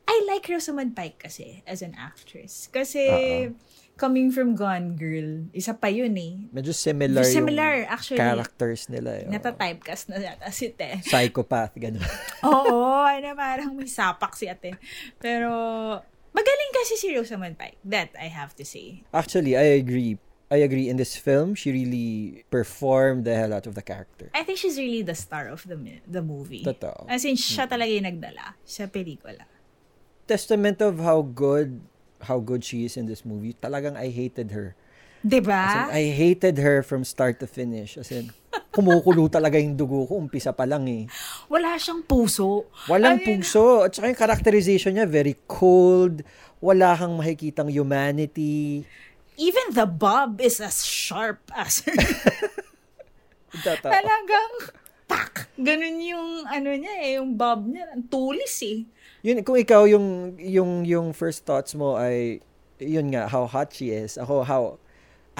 I 0.06 0.16
like 0.28 0.46
Rosamund 0.46 0.94
Pike 0.94 1.18
kasi 1.20 1.64
as 1.66 1.82
an 1.82 1.96
actress. 1.96 2.68
Kasi 2.68 3.02
Oo. 3.08 3.56
coming 3.96 4.30
from 4.30 4.54
Gone 4.54 4.96
Girl, 4.96 5.48
isa 5.52 5.72
pa 5.72 5.88
yun 5.88 6.14
eh. 6.14 6.52
Medyo 6.52 6.74
similar, 6.74 7.24
Similar, 7.24 7.84
yung 7.84 7.90
actually. 7.90 8.20
characters 8.20 8.88
nila. 8.88 9.12
Eh. 9.18 9.26
Oo. 9.26 9.32
Nata-typecast 9.32 10.10
na 10.10 10.20
yata 10.20 10.52
si 10.52 10.68
Te. 10.72 11.00
Psychopath, 11.00 11.74
gano'n. 11.76 12.04
Oo, 12.50 13.02
ano 13.02 13.28
parang 13.34 13.72
may 13.72 13.88
sapak 13.88 14.34
si 14.34 14.48
ate. 14.48 14.76
Pero, 15.18 15.52
magaling 16.36 16.72
kasi 16.74 16.96
si 16.96 17.16
Rosamund 17.16 17.58
Pike. 17.58 17.78
That 17.86 18.14
I 18.18 18.28
have 18.30 18.56
to 18.58 18.66
say. 18.66 19.04
Actually, 19.14 19.58
I 19.58 19.78
agree. 19.80 20.18
I 20.50 20.66
agree. 20.66 20.90
In 20.90 20.98
this 20.98 21.14
film, 21.14 21.54
she 21.54 21.70
really 21.70 22.44
performed 22.50 23.26
the 23.26 23.38
hell 23.38 23.54
out 23.54 23.70
of 23.70 23.78
the 23.78 23.86
character. 23.86 24.34
I 24.34 24.42
think 24.42 24.58
she's 24.58 24.82
really 24.82 25.06
the 25.06 25.14
star 25.14 25.46
of 25.46 25.62
the 25.70 25.78
the 26.10 26.26
movie. 26.26 26.66
Totoo. 26.66 27.06
As 27.06 27.22
in, 27.22 27.38
siya 27.38 27.70
talaga 27.70 27.94
yung 27.94 28.10
nagdala 28.10 28.58
sa 28.66 28.90
pelikula. 28.90 29.46
Testament 30.26 30.82
of 30.82 30.98
how 31.02 31.22
good 31.22 31.82
how 32.26 32.42
good 32.42 32.66
she 32.66 32.84
is 32.84 32.98
in 32.98 33.06
this 33.06 33.22
movie. 33.24 33.54
Talagang 33.62 33.94
I 33.96 34.10
hated 34.10 34.52
her. 34.52 34.74
As 35.20 35.28
in, 35.28 35.30
Diba? 35.30 35.92
I 35.92 36.04
hated 36.16 36.56
her 36.64 36.80
from 36.80 37.04
start 37.04 37.44
to 37.44 37.48
finish. 37.48 38.00
As 38.00 38.08
in, 38.12 38.32
kumukulo 38.72 39.28
talaga 39.28 39.60
yung 39.60 39.76
dugo 39.76 40.08
ko. 40.08 40.16
Umpisa 40.16 40.56
pa 40.56 40.64
lang 40.64 40.88
eh. 40.88 41.04
Wala 41.52 41.76
siyang 41.76 42.08
puso. 42.08 42.72
Walang 42.88 43.20
Ayun. 43.20 43.44
puso. 43.44 43.84
At 43.84 43.92
saka 43.92 44.08
yung 44.08 44.20
characterization 44.20 44.96
niya, 44.96 45.04
very 45.10 45.36
cold. 45.44 46.24
Wala 46.64 46.96
kang 46.96 47.20
makikitang 47.20 47.68
humanity. 47.68 48.88
Even 49.40 49.72
the 49.76 49.88
bob 49.88 50.40
is 50.40 50.60
as 50.60 50.84
sharp 50.84 51.40
as 51.56 51.84
her. 51.84 51.96
Talagang, 53.84 54.52
pak! 55.08 55.52
Ganun 55.60 56.00
yung, 56.00 56.30
ano 56.48 56.70
niya 56.76 56.96
eh, 57.04 57.12
yung 57.20 57.36
bob 57.36 57.68
niya. 57.68 57.92
Ang 57.92 58.08
tulis 58.08 58.56
eh. 58.64 58.88
Yun, 59.24 59.44
kung 59.44 59.60
ikaw 59.60 59.84
yung, 59.84 60.40
yung, 60.40 60.88
yung 60.88 61.08
first 61.12 61.44
thoughts 61.44 61.76
mo 61.76 62.00
ay, 62.00 62.40
yun 62.80 63.12
nga, 63.12 63.28
how 63.28 63.44
hot 63.44 63.76
she 63.76 63.92
is. 63.92 64.16
Ako, 64.16 64.48
how 64.48 64.80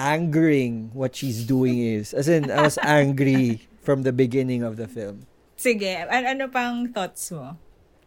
angering 0.00 0.88
what 0.96 1.12
she's 1.12 1.44
doing 1.44 1.76
is. 1.76 2.16
As 2.16 2.28
in, 2.28 2.48
I 2.48 2.64
was 2.64 2.80
angry 2.80 3.68
from 3.84 4.02
the 4.08 4.12
beginning 4.16 4.64
of 4.64 4.80
the 4.80 4.88
film. 4.88 5.28
Sige, 5.60 5.92
an- 5.92 6.24
ano 6.24 6.48
pang 6.48 6.88
thoughts 6.88 7.28
mo? 7.28 7.60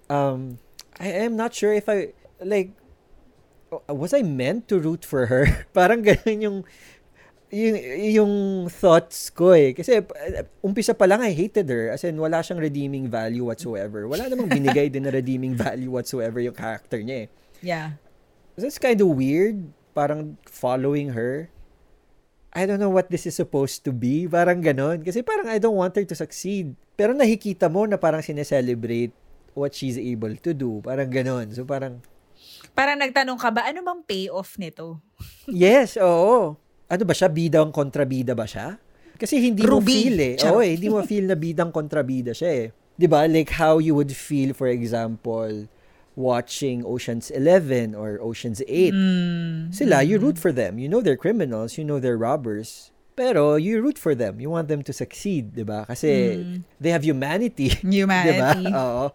Um, 0.09 0.57
I 0.97 1.29
am 1.29 1.37
not 1.37 1.53
sure 1.53 1.69
if 1.69 1.85
I, 1.85 2.17
like, 2.41 2.73
was 3.85 4.13
I 4.13 4.25
meant 4.25 4.65
to 4.73 4.81
root 4.81 5.05
for 5.05 5.29
her? 5.29 5.45
Parang 5.77 6.01
ganun 6.01 6.41
yung, 6.41 6.57
yung, 7.53 7.77
yung 8.01 8.33
thoughts 8.73 9.29
ko 9.29 9.53
eh. 9.53 9.77
Kasi 9.77 10.01
uh, 10.01 10.45
umpisa 10.65 10.97
pa 10.97 11.05
lang, 11.05 11.21
I 11.21 11.29
hated 11.29 11.69
her. 11.69 11.93
As 11.93 12.01
in, 12.01 12.17
wala 12.17 12.41
siyang 12.41 12.57
redeeming 12.57 13.05
value 13.05 13.45
whatsoever. 13.45 14.09
Wala 14.09 14.25
namang 14.33 14.49
binigay 14.49 14.89
din 14.89 15.05
na 15.05 15.13
redeeming 15.13 15.53
value 15.53 15.93
whatsoever 15.93 16.41
yung 16.41 16.57
character 16.57 16.97
niya 16.97 17.25
eh. 17.25 17.27
Yeah. 17.61 18.01
That's 18.57 18.81
kind 18.81 18.97
of 18.97 19.13
weird. 19.13 19.69
Parang 19.93 20.41
following 20.49 21.13
her. 21.13 21.53
I 22.53 22.69
don't 22.69 22.77
know 22.77 22.93
what 22.93 23.09
this 23.09 23.25
is 23.25 23.33
supposed 23.33 23.81
to 23.85 23.91
be. 23.91 24.29
Parang 24.29 24.61
ganon. 24.61 25.01
Kasi 25.01 25.25
parang 25.25 25.49
I 25.49 25.57
don't 25.57 25.73
want 25.73 25.97
her 25.97 26.05
to 26.05 26.13
succeed. 26.13 26.77
Pero 26.93 27.17
nakikita 27.17 27.65
mo 27.65 27.89
na 27.89 27.97
parang 27.97 28.21
sineselebrate 28.21 29.09
what 29.57 29.73
she's 29.73 29.97
able 29.97 30.37
to 30.37 30.53
do. 30.53 30.77
Parang 30.85 31.09
ganon. 31.09 31.49
So 31.49 31.65
parang, 31.65 32.05
Parang 32.73 32.97
nagtanong 32.97 33.37
ka 33.37 33.49
ba, 33.53 33.69
ano 33.69 33.85
bang 33.85 34.01
payoff 34.05 34.57
nito? 34.57 35.01
yes, 35.49 35.97
oo. 35.97 36.57
Ano 36.89 37.03
ba 37.05 37.13
siya? 37.13 37.29
Bida 37.29 37.61
ang 37.61 37.73
kontrabida 37.73 38.33
ba 38.33 38.45
siya? 38.45 38.77
Kasi 39.17 39.37
hindi 39.41 39.61
mo 39.65 39.77
Ruby. 39.77 39.93
feel 39.93 40.17
eh. 40.19 40.33
Charot. 40.37 40.57
Oo, 40.57 40.61
eh, 40.61 40.73
hindi 40.73 40.89
mo 40.89 40.99
feel 41.05 41.25
na 41.29 41.37
bidang 41.37 41.69
kontrabida 41.69 42.33
siya 42.33 42.51
eh. 42.53 42.67
'Di 42.93 43.07
ba? 43.09 43.25
Like 43.25 43.49
how 43.57 43.77
you 43.81 43.97
would 43.97 44.13
feel 44.13 44.53
for 44.53 44.69
example 44.69 45.65
watching 46.15 46.85
Ocean's 46.85 47.31
11 47.31 47.95
or 47.95 48.19
Ocean's 48.21 48.61
8. 48.67 48.93
Mm. 48.93 49.73
Sila, 49.73 50.03
you 50.03 50.19
root 50.19 50.37
for 50.37 50.51
them. 50.51 50.77
You 50.77 50.87
know 50.89 51.01
they're 51.01 51.17
criminals, 51.17 51.77
you 51.77 51.83
know 51.83 51.99
they're 51.99 52.17
robbers. 52.17 52.91
Pero 53.15 53.55
you 53.61 53.77
root 53.81 53.97
for 54.01 54.15
them. 54.15 54.41
You 54.41 54.49
want 54.49 54.67
them 54.69 54.81
to 54.81 54.93
succeed, 54.93 55.53
'di 55.53 55.61
ba? 55.69 55.85
Kasi 55.85 56.09
Mm. 56.41 56.57
they 56.81 56.89
have 56.89 57.05
humanity. 57.05 57.69
Humanity. 57.85 58.65
'Di 58.65 58.73
ba? 58.73 58.79
Oo. 58.81 59.05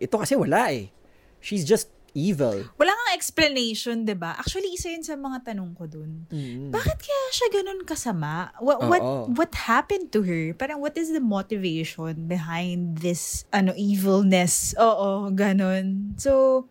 Ito 0.00 0.14
kasi 0.20 0.36
wala 0.36 0.68
eh. 0.68 0.92
She's 1.40 1.64
just 1.64 1.88
evil. 2.14 2.64
Wala 2.78 2.90
kang 2.94 3.12
explanation, 3.12 4.06
'di 4.06 4.16
ba? 4.16 4.38
Actually, 4.38 4.72
isa 4.72 4.88
'yun 4.88 5.02
sa 5.02 5.18
mga 5.18 5.52
tanong 5.52 5.74
ko 5.74 5.84
dun. 5.84 6.24
Mm. 6.30 6.70
Bakit 6.70 6.98
kaya 7.02 7.24
siya 7.34 7.48
ganun 7.60 7.82
kasama? 7.82 8.54
What 8.62 8.78
what 8.86 9.02
Oo. 9.02 9.28
what 9.34 9.52
happened 9.54 10.14
to 10.14 10.22
her? 10.22 10.54
Parang 10.54 10.78
what 10.80 10.94
is 10.94 11.10
the 11.10 11.20
motivation 11.20 12.30
behind 12.30 13.02
this 13.02 13.44
ano 13.50 13.74
evilness? 13.74 14.72
Oo, 14.78 15.28
ganun. 15.34 16.14
So, 16.16 16.64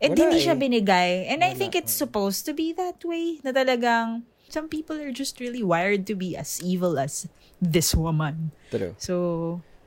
Wala 0.00 0.12
hindi 0.12 0.40
eh. 0.40 0.44
siya 0.44 0.56
binigay. 0.56 1.28
And 1.30 1.44
I 1.44 1.52
Wala. 1.52 1.60
think 1.60 1.72
it's 1.76 1.94
supposed 1.94 2.48
to 2.48 2.52
be 2.56 2.72
that 2.74 3.00
way. 3.04 3.38
Na 3.44 3.52
talagang 3.52 4.24
some 4.48 4.66
people 4.66 4.96
are 4.96 5.12
just 5.12 5.38
really 5.38 5.62
wired 5.62 6.08
to 6.08 6.14
be 6.16 6.36
as 6.36 6.58
evil 6.64 6.96
as 6.98 7.28
this 7.60 7.94
woman. 7.94 8.50
True. 8.72 8.96
So, 8.98 9.14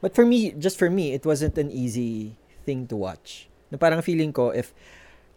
But 0.01 0.15
for 0.15 0.25
me, 0.25 0.55
just 0.55 0.79
for 0.79 0.89
me, 0.89 1.11
it 1.11 1.25
wasn't 1.27 1.57
an 1.59 1.71
easy 1.71 2.39
thing 2.63 2.87
to 2.87 2.95
watch. 2.95 3.51
Na 3.67 3.75
parang 3.77 4.01
feeling 4.01 4.31
ko, 4.31 4.55
if, 4.55 4.71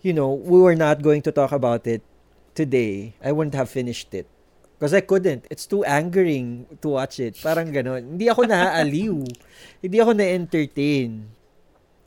you 0.02 0.12
know, 0.12 0.34
we 0.34 0.58
were 0.58 0.74
not 0.74 1.00
going 1.00 1.22
to 1.22 1.32
talk 1.32 1.54
about 1.54 1.86
it 1.86 2.02
today, 2.54 3.14
I 3.22 3.32
wouldn't 3.32 3.54
have 3.54 3.70
finished 3.70 4.12
it. 4.12 4.26
Because 4.76 4.92
I 4.92 5.00
couldn't. 5.00 5.46
It's 5.48 5.64
too 5.64 5.86
angering 5.86 6.66
to 6.82 6.98
watch 6.98 7.22
it. 7.22 7.38
Parang 7.38 7.70
ganon. 7.70 8.18
Hindi 8.18 8.26
ako 8.26 8.50
naaaliw. 8.50 9.14
Hindi 9.82 9.96
ako 10.02 10.12
na-entertain. 10.18 11.30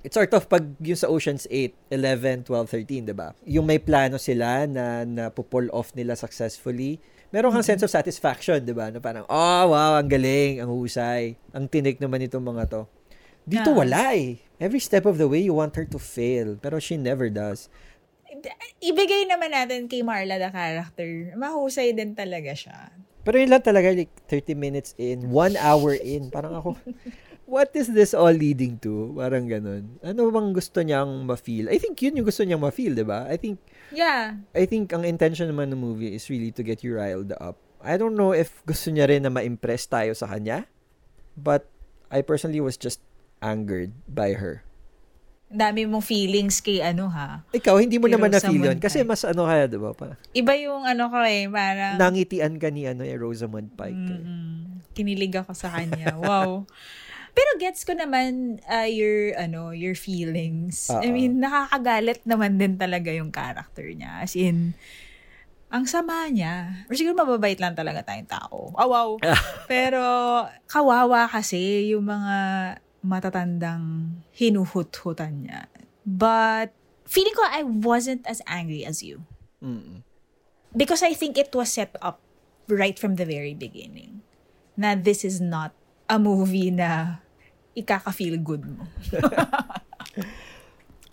It's 0.03 0.13
sort 0.13 0.35
of 0.35 0.45
pag 0.51 0.75
yung 0.83 0.99
sa 0.99 1.07
Ocean's 1.07 1.47
8, 1.49 1.71
11, 1.89 2.45
12, 2.51 3.07
13, 3.07 3.09
diba? 3.09 3.31
Yung 3.47 3.63
may 3.65 3.79
plano 3.79 4.19
sila 4.19 4.67
na, 4.67 5.07
na 5.07 5.31
pull 5.31 5.71
off 5.71 5.95
nila 5.95 6.19
successfully. 6.19 6.99
Meron 7.31 7.55
kang 7.55 7.65
sense 7.65 7.81
of 7.81 7.89
satisfaction, 7.89 8.59
diba? 8.61 8.91
Na 8.91 8.99
parang, 8.99 9.23
oh, 9.25 9.63
wow, 9.71 9.95
ang 9.95 10.11
galing, 10.11 10.59
ang 10.59 10.69
husay. 10.69 11.39
Ang 11.55 11.71
tinik 11.71 11.97
naman 12.03 12.27
itong 12.27 12.43
mga 12.43 12.63
to. 12.69 12.83
Dito 13.45 13.69
Yeah. 13.71 13.77
wala 13.77 14.03
eh. 14.17 14.41
Every 14.57 14.81
step 14.81 15.05
of 15.05 15.21
the 15.21 15.29
way, 15.29 15.45
you 15.45 15.53
want 15.53 15.77
her 15.77 15.85
to 15.85 15.99
fail. 16.01 16.57
Pero 16.57 16.81
she 16.81 16.97
never 16.97 17.29
does. 17.29 17.69
ibigay 18.77 19.25
naman 19.25 19.49
natin 19.55 19.87
kay 19.89 20.05
Marla 20.05 20.37
the 20.37 20.51
character. 20.51 21.33
Mahusay 21.33 21.95
din 21.95 22.13
talaga 22.13 22.53
siya. 22.53 22.93
Pero 23.25 23.41
yun 23.41 23.49
lang 23.49 23.65
talaga, 23.65 23.89
like, 23.89 24.11
30 24.29 24.53
minutes 24.53 24.93
in, 25.01 25.33
one 25.33 25.57
hour 25.57 25.97
in. 25.97 26.29
Parang 26.29 26.53
ako, 26.53 26.77
what 27.49 27.73
is 27.73 27.89
this 27.89 28.13
all 28.13 28.29
leading 28.33 28.77
to? 28.77 29.17
Parang 29.17 29.49
ganun. 29.49 29.97
Ano 30.05 30.29
bang 30.29 30.53
gusto 30.53 30.85
niyang 30.85 31.25
ma-feel? 31.25 31.65
I 31.73 31.81
think 31.81 31.97
yun 32.05 32.21
yung 32.21 32.27
gusto 32.29 32.45
niyang 32.45 32.61
ma-feel, 32.61 32.93
di 32.93 33.01
ba? 33.01 33.25
I 33.25 33.37
think, 33.41 33.57
Yeah. 33.89 34.37
I 34.53 34.69
think 34.69 34.93
ang 34.93 35.05
intention 35.05 35.49
naman 35.49 35.73
ng 35.73 35.81
movie 35.81 36.13
is 36.13 36.29
really 36.29 36.53
to 36.53 36.61
get 36.61 36.85
you 36.85 36.97
riled 36.97 37.33
up. 37.41 37.57
I 37.81 37.97
don't 37.97 38.13
know 38.17 38.33
if 38.33 38.61
gusto 38.65 38.93
niya 38.93 39.09
rin 39.09 39.25
na 39.25 39.33
ma-impress 39.33 39.89
tayo 39.89 40.13
sa 40.13 40.29
kanya. 40.29 40.69
But, 41.33 41.65
I 42.13 42.21
personally 42.21 42.61
was 42.61 42.77
just 42.77 43.01
angered 43.39 43.91
by 44.07 44.35
her. 44.35 44.61
Dami 45.45 45.85
mong 45.85 46.03
feelings 46.03 46.59
kay 46.59 46.81
ano 46.81 47.07
ha. 47.07 47.45
Ikaw, 47.53 47.77
hindi 47.77 48.01
mo 48.01 48.09
Pero 48.09 48.17
naman 48.17 48.33
na-feel 48.33 48.65
yun. 48.65 48.79
Kasi 48.81 49.05
mas 49.05 49.21
ano 49.23 49.45
kaya, 49.45 49.69
di 49.69 49.77
ba? 49.77 49.93
Pa, 49.93 50.17
Iba 50.33 50.57
yung 50.57 50.83
ano 50.83 51.07
ko 51.07 51.21
eh, 51.21 51.45
parang 51.47 51.95
nangitian 52.01 52.57
ka 52.57 52.73
ni 52.73 52.89
ano, 52.89 53.05
eh, 53.05 53.15
Rosamund 53.15 53.71
Pike. 53.77 53.93
eh. 54.09 54.21
mm, 54.25 54.91
kinilig 54.97 55.37
ako 55.37 55.53
sa 55.53 55.69
kanya. 55.71 56.17
wow. 56.17 56.65
Pero 57.35 57.49
gets 57.59 57.83
ko 57.83 57.91
naman 57.91 58.63
uh, 58.63 58.87
your 58.87 59.35
ano, 59.35 59.75
your 59.75 59.93
feelings. 59.93 60.87
I 60.87 61.11
Oo. 61.11 61.13
mean, 61.13 61.43
nakakagalit 61.43 62.23
naman 62.23 62.55
din 62.55 62.79
talaga 62.79 63.11
yung 63.11 63.27
character 63.27 63.83
niya. 63.91 64.23
As 64.23 64.39
in, 64.39 64.71
ang 65.67 65.83
sama 65.83 66.31
niya. 66.31 66.87
Or 66.87 66.95
siguro 66.95 67.11
mababait 67.19 67.59
lang 67.59 67.75
talaga 67.75 68.07
tayong 68.07 68.31
tao. 68.31 68.71
Oh, 68.71 68.87
wow. 68.87 69.19
Pero 69.71 69.99
kawawa 70.71 71.27
kasi 71.27 71.91
yung 71.91 72.07
mga 72.07 72.35
matatandang 73.05 74.17
hinuhut-hutan 74.33 75.45
niya. 75.45 75.69
But 76.01 76.73
feeling 77.05 77.37
ko 77.37 77.45
I 77.45 77.61
wasn't 77.61 78.25
as 78.25 78.41
angry 78.49 78.81
as 78.81 79.05
you. 79.05 79.21
Mm. 79.61 80.01
Because 80.75 81.05
I 81.05 81.13
think 81.13 81.37
it 81.37 81.53
was 81.53 81.71
set 81.71 81.95
up 82.01 82.19
right 82.67 82.97
from 82.97 83.15
the 83.15 83.25
very 83.25 83.53
beginning. 83.53 84.25
Na 84.75 84.97
this 84.97 85.23
is 85.23 85.39
not 85.39 85.71
a 86.09 86.17
movie 86.17 86.73
na 86.73 87.21
ikaka-feel 87.77 88.41
good 88.41 88.65
mo. 88.65 88.89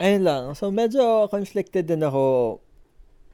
Ayun 0.02 0.22
lang. 0.26 0.44
So, 0.58 0.74
medyo 0.74 1.30
conflicted 1.30 1.86
din 1.86 2.02
ako 2.02 2.58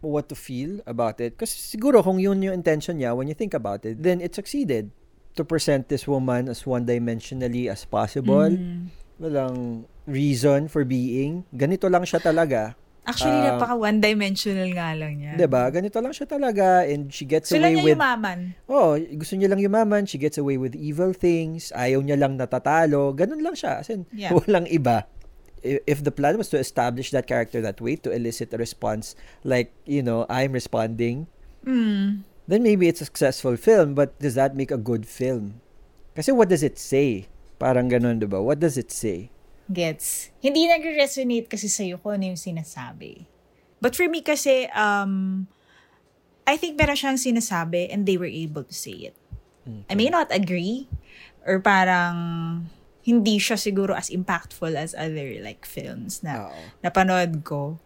what 0.04 0.28
to 0.28 0.36
feel 0.36 0.84
about 0.84 1.16
it. 1.18 1.40
Kasi 1.40 1.56
siguro 1.56 2.04
kung 2.04 2.20
yun 2.20 2.44
yung 2.44 2.54
intention 2.54 3.00
niya, 3.00 3.16
when 3.16 3.26
you 3.26 3.34
think 3.34 3.56
about 3.56 3.82
it, 3.88 4.04
then 4.04 4.20
it 4.20 4.36
succeeded 4.36 4.92
to 5.38 5.46
present 5.46 5.86
this 5.86 6.04
woman 6.04 6.50
as 6.50 6.66
one-dimensionally 6.66 7.70
as 7.70 7.86
possible. 7.86 8.50
Mm. 8.50 8.90
Walang 9.16 9.86
reason 10.04 10.66
for 10.66 10.82
being. 10.82 11.46
Ganito 11.54 11.86
lang 11.86 12.02
siya 12.02 12.18
talaga. 12.18 12.74
Actually, 13.08 13.40
Ah. 13.40 13.56
napaka 13.56 13.72
one-dimensional 13.72 14.68
nga 14.76 14.92
lang 14.92 15.16
niya. 15.16 15.48
ba? 15.48 15.72
Ganito 15.72 15.96
lang 15.96 16.12
siya 16.12 16.28
talaga 16.28 16.84
and 16.84 17.08
she 17.08 17.24
gets 17.24 17.48
lang 17.48 17.64
away 17.64 17.72
niya 17.72 17.84
with 17.88 17.96
yumaman. 17.96 18.38
Oh, 18.68 19.00
gusto 19.00 19.32
niya 19.32 19.48
lang 19.48 19.64
yumaman, 19.64 20.04
she 20.04 20.20
gets 20.20 20.36
away 20.36 20.60
with 20.60 20.76
evil 20.76 21.16
things, 21.16 21.72
ayaw 21.72 22.04
niya 22.04 22.20
lang 22.20 22.36
natatalo, 22.36 23.16
ganun 23.16 23.40
lang 23.40 23.56
siya. 23.56 23.80
As 23.80 23.88
in, 23.88 24.04
Yeah. 24.12 24.34
walang 24.36 24.68
iba. 24.68 25.08
If 25.64 26.04
the 26.04 26.12
plan 26.12 26.36
was 26.36 26.52
to 26.52 26.60
establish 26.60 27.10
that 27.10 27.24
character 27.24 27.64
that 27.64 27.80
way, 27.80 27.96
to 28.04 28.12
elicit 28.12 28.52
a 28.52 28.60
response 28.60 29.16
like, 29.40 29.72
you 29.88 30.04
know, 30.04 30.28
I'm 30.28 30.52
responding, 30.52 31.32
Mm. 31.64 32.27
Then 32.48 32.64
maybe 32.64 32.88
it's 32.88 33.04
a 33.04 33.08
successful 33.08 33.54
film, 33.60 33.94
but 33.94 34.18
does 34.18 34.34
that 34.34 34.56
make 34.56 34.72
a 34.72 34.80
good 34.80 35.04
film? 35.04 35.60
Kasi 36.16 36.32
what 36.32 36.48
does 36.48 36.64
it 36.64 36.80
say? 36.80 37.28
Parang 37.60 37.92
ganun, 37.92 38.18
di 38.18 38.26
ba? 38.26 38.40
What 38.40 38.58
does 38.58 38.80
it 38.80 38.90
say? 38.90 39.28
Gets. 39.68 40.32
Hindi 40.40 40.64
nag-resonate 40.64 41.52
kasi 41.52 41.68
sa'yo 41.68 42.00
kung 42.00 42.18
ano 42.18 42.32
yung 42.32 42.40
sinasabi. 42.40 43.28
But 43.78 43.94
for 43.94 44.08
me 44.08 44.24
kasi, 44.24 44.66
um, 44.72 45.46
I 46.48 46.56
think 46.56 46.80
meron 46.80 46.96
siyang 46.96 47.20
sinasabi 47.20 47.92
and 47.92 48.08
they 48.08 48.16
were 48.16 48.30
able 48.30 48.64
to 48.64 48.72
say 48.74 49.12
it. 49.12 49.16
I 49.92 49.94
may 49.94 50.08
not 50.08 50.32
agree 50.32 50.88
or 51.44 51.60
parang 51.60 52.16
hindi 53.04 53.36
siya 53.36 53.60
siguro 53.60 53.92
as 53.92 54.08
impactful 54.08 54.72
as 54.72 54.96
other 54.96 55.40
like 55.44 55.68
films 55.68 56.24
na 56.24 56.48
Oo. 56.48 56.60
napanood 56.80 57.44
ko. 57.44 57.76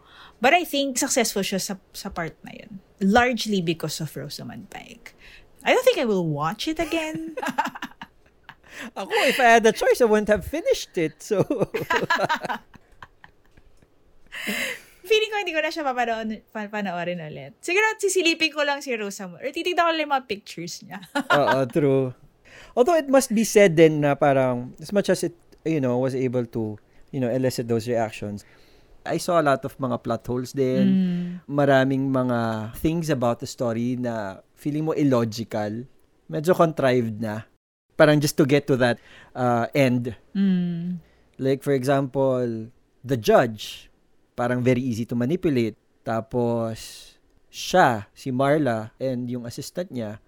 But 0.43 0.59
I 0.59 0.66
think 0.66 0.99
successful 0.99 1.47
siya 1.47 1.62
sa, 1.62 1.78
sa 1.95 2.11
part 2.11 2.34
na 2.43 2.51
yun. 2.51 2.82
Largely 2.99 3.62
because 3.62 4.03
of 4.03 4.11
Rosamund 4.11 4.74
Pike. 4.74 5.14
I 5.62 5.70
don't 5.70 5.86
think 5.86 6.03
I 6.03 6.05
will 6.05 6.26
watch 6.26 6.66
it 6.66 6.82
again. 6.82 7.38
Ako, 8.99 9.14
if 9.30 9.38
I 9.38 9.55
had 9.55 9.62
the 9.62 9.70
choice, 9.70 10.03
I 10.03 10.11
wouldn't 10.11 10.26
have 10.34 10.43
finished 10.43 10.99
it. 10.99 11.22
So, 11.22 11.47
Feeling 15.03 15.30
ko 15.30 15.36
hindi 15.38 15.55
ko 15.55 15.61
na 15.62 15.70
siya 15.70 15.86
papanood, 15.86 16.43
pa- 16.51 16.70
panoorin 16.70 17.22
ulit. 17.22 17.59
Siguro 17.62 17.84
sisilipin 17.99 18.51
ko 18.55 18.62
lang 18.62 18.82
si 18.82 18.95
Rosamund. 18.95 19.43
Or 19.43 19.51
titignan 19.51 19.86
ko 19.86 19.90
lang 19.95 20.03
yung 20.07 20.14
mga 20.14 20.26
pictures 20.30 20.82
niya. 20.82 21.03
Oo, 21.38 21.66
true. 21.70 22.14
Although 22.74 22.99
it 22.99 23.11
must 23.11 23.34
be 23.34 23.45
said 23.47 23.74
then 23.78 24.01
na 24.03 24.14
parang, 24.14 24.74
as 24.82 24.90
much 24.90 25.11
as 25.11 25.22
it, 25.26 25.34
you 25.62 25.78
know, 25.82 25.99
was 25.99 26.14
able 26.14 26.47
to, 26.51 26.78
you 27.11 27.20
know, 27.20 27.28
elicit 27.30 27.66
those 27.68 27.86
reactions, 27.86 28.47
I 29.05 29.19
saw 29.19 29.39
a 29.41 29.45
lot 29.45 29.65
of 29.65 29.75
mga 29.79 30.03
plot 30.03 30.23
holes 30.27 30.53
din. 30.55 30.87
Mm. 30.87 31.29
Maraming 31.51 32.11
mga 32.11 32.73
things 32.79 33.11
about 33.11 33.43
the 33.43 33.49
story 33.49 33.99
na 33.99 34.43
feeling 34.55 34.87
mo 34.87 34.93
illogical. 34.95 35.87
Medyo 36.31 36.55
contrived 36.55 37.19
na. 37.21 37.45
Parang 37.99 38.19
just 38.23 38.39
to 38.39 38.47
get 38.47 38.67
to 38.67 38.79
that 38.79 38.97
uh, 39.35 39.67
end. 39.75 40.17
Mm. 40.35 41.03
Like, 41.39 41.63
for 41.63 41.75
example, 41.75 42.71
the 43.03 43.19
judge, 43.19 43.91
parang 44.39 44.63
very 44.63 44.81
easy 44.81 45.05
to 45.07 45.19
manipulate. 45.19 45.77
Tapos, 46.07 47.13
siya, 47.51 48.07
si 48.15 48.31
Marla, 48.31 48.95
and 48.99 49.29
yung 49.29 49.45
assistant 49.45 49.91
niya, 49.91 50.19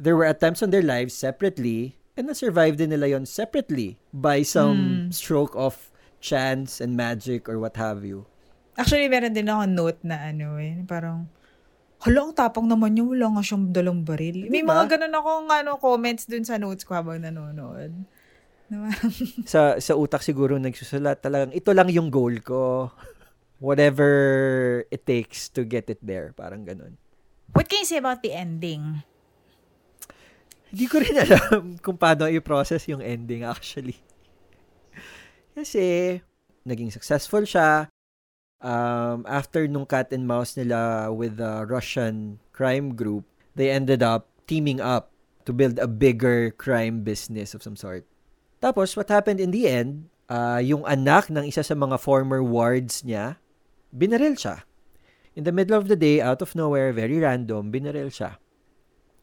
there 0.00 0.16
were 0.16 0.26
attempts 0.26 0.62
on 0.62 0.70
their 0.70 0.82
lives 0.82 1.12
separately, 1.12 1.98
and 2.16 2.26
na-survive 2.26 2.78
din 2.80 2.90
nila 2.90 3.12
yon 3.12 3.26
separately 3.26 4.00
by 4.14 4.40
some 4.42 5.10
Mm. 5.10 5.14
stroke 5.14 5.52
of 5.54 5.89
chance 6.20 6.78
and 6.78 6.94
magic 6.94 7.48
or 7.48 7.56
what 7.56 7.74
have 7.80 8.04
you. 8.04 8.28
Actually, 8.76 9.08
meron 9.08 9.34
din 9.34 9.48
ako 9.48 9.64
note 9.66 10.00
na 10.06 10.30
ano 10.30 10.56
eh. 10.60 10.80
Parang, 10.84 11.26
hala, 12.04 12.18
ang 12.24 12.32
tapang 12.36 12.64
naman 12.68 12.94
niya. 12.94 13.04
Wala 13.04 13.26
nga 13.36 13.42
siyang 13.44 13.72
dalang 13.74 14.06
baril. 14.06 14.48
May 14.48 14.62
Diba? 14.62 14.72
mga 14.72 14.96
ganun 14.96 15.14
akong 15.16 15.48
ano, 15.50 15.70
comments 15.80 16.24
dun 16.24 16.46
sa 16.46 16.56
notes 16.56 16.84
ko 16.86 16.96
habang 16.96 17.20
nanonood. 17.20 17.92
Sa, 19.50 19.82
sa 19.82 19.98
utak 19.98 20.22
siguro 20.22 20.54
nagsusulat 20.54 21.18
talagang, 21.18 21.50
ito 21.50 21.74
lang 21.74 21.90
yung 21.90 22.06
goal 22.06 22.38
ko. 22.38 22.94
Whatever 23.58 24.06
it 24.94 25.02
takes 25.02 25.50
to 25.50 25.66
get 25.66 25.90
it 25.90 25.98
there. 25.98 26.30
Parang 26.38 26.62
ganun. 26.62 26.94
What 27.50 27.66
can 27.66 27.82
you 27.82 27.88
say 27.90 27.98
about 27.98 28.22
the 28.22 28.30
ending? 28.30 29.02
Hindi 30.70 30.86
ko 30.86 31.02
rin 31.02 31.18
alam 31.26 31.82
kung 31.82 31.98
paano 31.98 32.30
i-process 32.30 32.86
yung 32.86 33.02
ending 33.02 33.42
actually. 33.42 33.98
Kasi, 35.60 36.16
naging 36.64 36.88
successful 36.88 37.44
siya. 37.44 37.92
Um, 38.64 39.28
after 39.28 39.68
nung 39.68 39.84
cat 39.84 40.08
and 40.08 40.24
mouse 40.24 40.56
nila 40.56 41.12
with 41.12 41.36
the 41.36 41.68
Russian 41.68 42.40
crime 42.56 42.96
group, 42.96 43.28
they 43.60 43.68
ended 43.68 44.00
up 44.00 44.32
teaming 44.48 44.80
up 44.80 45.12
to 45.44 45.52
build 45.52 45.76
a 45.76 45.84
bigger 45.84 46.48
crime 46.56 47.04
business 47.04 47.52
of 47.52 47.60
some 47.60 47.76
sort. 47.76 48.08
Tapos, 48.64 48.96
what 48.96 49.12
happened 49.12 49.36
in 49.36 49.52
the 49.52 49.68
end, 49.68 50.08
uh, 50.32 50.64
yung 50.64 50.80
anak 50.88 51.28
ng 51.28 51.44
isa 51.44 51.60
sa 51.60 51.76
mga 51.76 52.00
former 52.00 52.40
wards 52.40 53.04
niya, 53.04 53.36
binaril 53.92 54.40
siya. 54.40 54.64
In 55.36 55.44
the 55.44 55.52
middle 55.52 55.76
of 55.76 55.92
the 55.92 55.96
day, 55.96 56.24
out 56.24 56.40
of 56.40 56.56
nowhere, 56.56 56.88
very 56.96 57.20
random, 57.20 57.68
binaril 57.68 58.08
siya. 58.08 58.40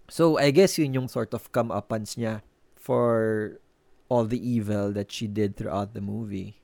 So, 0.05 0.37
I 0.37 0.53
guess 0.53 0.77
yun 0.77 0.93
yung 0.93 1.09
sort 1.09 1.33
of 1.33 1.49
come-upance 1.49 2.13
niya 2.13 2.45
for 2.77 3.57
all 4.09 4.25
the 4.25 4.39
evil 4.39 4.91
that 4.91 5.11
she 5.11 5.27
did 5.27 5.55
throughout 5.55 5.93
the 5.93 6.01
movie. 6.01 6.59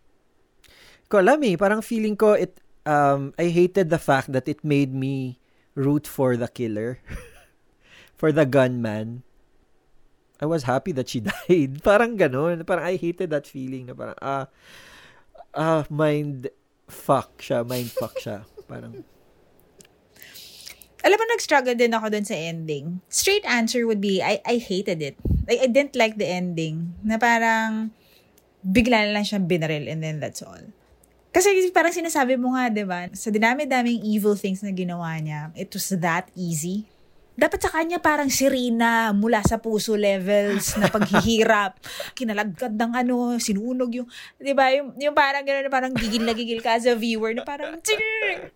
Ko 1.11 1.19
alam 1.19 1.43
eh, 1.43 1.55
parang 1.59 1.83
feeling 1.83 2.15
ko 2.15 2.33
it 2.33 2.59
um 2.87 3.35
I 3.37 3.51
hated 3.51 3.89
the 3.91 3.99
fact 3.99 4.31
that 4.31 4.47
it 4.47 4.63
made 4.63 4.95
me 4.95 5.39
root 5.75 6.07
for 6.07 6.35
the 6.35 6.47
killer. 6.47 6.99
for 8.15 8.31
the 8.31 8.47
gunman. 8.47 9.23
I 10.39 10.45
was 10.45 10.63
happy 10.63 10.91
that 10.95 11.11
she 11.11 11.19
died. 11.27 11.83
Parang 11.83 12.15
ganun. 12.15 12.63
Parang 12.63 12.87
I 12.87 12.95
hated 12.95 13.29
that 13.31 13.47
feeling 13.47 13.91
na 13.91 13.93
parang 13.95 14.19
ah 14.23 14.47
ah 15.51 15.83
mind 15.91 16.47
fuck 16.87 17.39
siya, 17.39 17.67
mind 17.67 17.91
fuck 17.91 18.15
siya. 18.15 18.47
Parang 18.71 19.03
alam 21.03 21.19
mo, 21.19 21.25
nag-struggle 21.35 21.75
din 21.75 21.91
ako 21.91 22.15
dun 22.15 22.23
sa 22.23 22.31
ending. 22.31 23.03
Straight 23.11 23.43
answer 23.43 23.83
would 23.83 23.99
be, 23.99 24.23
I, 24.23 24.39
I 24.47 24.55
hated 24.55 25.03
it. 25.03 25.19
I, 25.49 25.65
I 25.65 25.67
didn't 25.67 25.95
like 25.95 26.15
the 26.15 26.27
ending. 26.27 26.93
Na 27.03 27.19
parang, 27.19 27.91
bigla 28.63 29.09
na 29.09 29.19
lang 29.19 29.25
siyang 29.27 29.47
binaril 29.49 29.91
and 29.91 29.99
then 29.99 30.23
that's 30.23 30.39
all. 30.39 30.63
Kasi 31.33 31.49
parang 31.73 31.91
sinasabi 31.91 32.37
mo 32.37 32.53
nga, 32.53 32.69
di 32.69 32.85
ba, 32.85 33.09
sa 33.17 33.33
dinami-daming 33.33 34.05
evil 34.05 34.37
things 34.37 34.61
na 34.61 34.69
ginawa 34.69 35.17
niya, 35.17 35.49
it 35.57 35.73
was 35.73 35.89
that 35.97 36.29
easy 36.37 36.87
dapat 37.33 37.59
sa 37.65 37.69
kanya 37.73 37.97
parang 37.97 38.29
sirina 38.29 39.09
mula 39.09 39.41
sa 39.41 39.57
puso 39.57 39.97
levels 39.97 40.77
na 40.77 40.85
paghihirap. 40.85 41.81
Kinalagkad 42.17 42.77
ng 42.77 42.93
ano, 42.93 43.41
sinunog 43.41 43.89
yung, 43.89 44.07
di 44.37 44.53
ba, 44.53 44.69
yung, 44.69 44.93
yung 45.01 45.17
parang 45.17 45.41
gano'n, 45.41 45.73
parang 45.73 45.93
gigil 45.97 46.21
na 46.21 46.37
gigil 46.37 46.61
ka 46.61 46.77
as 46.77 46.85
a 46.85 46.93
viewer 46.93 47.33
na 47.33 47.41
parang, 47.41 47.81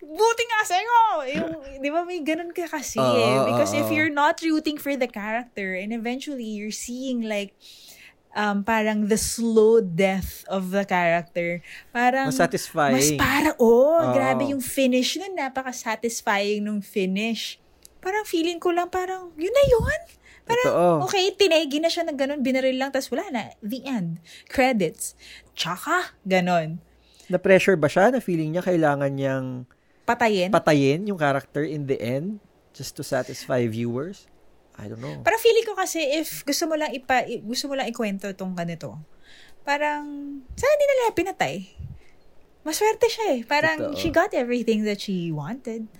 buti 0.02 0.44
nga 0.46 0.62
sa'yo! 0.62 0.98
Yung, 1.42 1.52
di 1.82 1.90
ba, 1.90 2.06
may 2.06 2.22
ganun 2.22 2.54
ka 2.54 2.70
kasi. 2.70 3.02
Uh, 3.02 3.18
eh. 3.18 3.38
Because 3.50 3.74
uh, 3.74 3.82
uh, 3.82 3.84
if 3.86 3.90
you're 3.90 4.14
not 4.14 4.38
rooting 4.46 4.78
for 4.78 4.94
the 4.94 5.10
character 5.10 5.74
and 5.74 5.90
eventually 5.90 6.46
you're 6.46 6.74
seeing 6.74 7.26
like, 7.26 7.58
um, 8.38 8.62
parang 8.62 9.10
the 9.10 9.18
slow 9.18 9.82
death 9.82 10.46
of 10.46 10.70
the 10.70 10.86
character. 10.86 11.66
Parang, 11.90 12.30
mas 12.30 12.38
satisfying. 12.38 12.94
Mas 12.94 13.10
para, 13.18 13.58
oh, 13.58 13.98
uh, 13.98 14.14
grabe 14.14 14.54
yung 14.54 14.62
finish 14.62 15.18
nun, 15.18 15.34
napaka-satisfying 15.34 16.62
nung 16.62 16.86
finish 16.86 17.58
parang 18.00 18.26
feeling 18.26 18.58
ko 18.62 18.72
lang 18.72 18.90
parang, 18.90 19.34
yun 19.36 19.54
na 19.54 19.64
yun. 19.68 20.00
Parang, 20.48 20.68
Totoo. 20.72 21.12
okay, 21.12 21.36
tinegi 21.36 21.84
na 21.84 21.92
siya 21.92 22.08
ng 22.08 22.16
ganun, 22.16 22.40
binaril 22.40 22.80
lang, 22.80 22.90
tapos 22.96 23.12
wala 23.12 23.28
na. 23.30 23.44
The 23.60 23.84
end. 23.84 24.24
Credits. 24.48 25.20
Tsaka, 25.52 26.16
ganun. 26.24 26.80
Na-pressure 27.28 27.76
ba 27.76 27.92
siya 27.92 28.16
na 28.16 28.24
feeling 28.24 28.56
niya 28.56 28.64
kailangan 28.64 29.12
niyang 29.12 29.68
patayin? 30.08 30.56
Patayin 30.56 31.04
yung 31.04 31.20
character 31.20 31.68
in 31.68 31.84
the 31.84 32.00
end 32.00 32.40
just 32.72 32.96
to 32.96 33.04
satisfy 33.04 33.68
viewers? 33.68 34.32
I 34.80 34.88
don't 34.88 35.04
know. 35.04 35.20
Parang 35.26 35.42
feeling 35.44 35.68
ko 35.68 35.76
kasi 35.76 36.00
if 36.16 36.48
gusto 36.48 36.70
mo 36.70 36.80
lang 36.80 36.96
ipa, 36.96 37.28
gusto 37.44 37.68
mo 37.68 37.76
lang 37.76 37.92
ikwento 37.92 38.32
tong 38.32 38.56
ganito, 38.56 38.96
parang, 39.68 40.08
sana 40.56 40.72
hindi 40.80 40.86
nila 40.88 41.12
pinatay. 41.12 41.56
Maswerte 42.64 43.12
siya 43.12 43.28
eh. 43.36 43.42
Parang, 43.44 43.92
Totoo. 43.92 44.00
she 44.00 44.08
got 44.14 44.32
everything 44.32 44.88
that 44.88 45.04
she 45.04 45.28
wanted. 45.36 45.92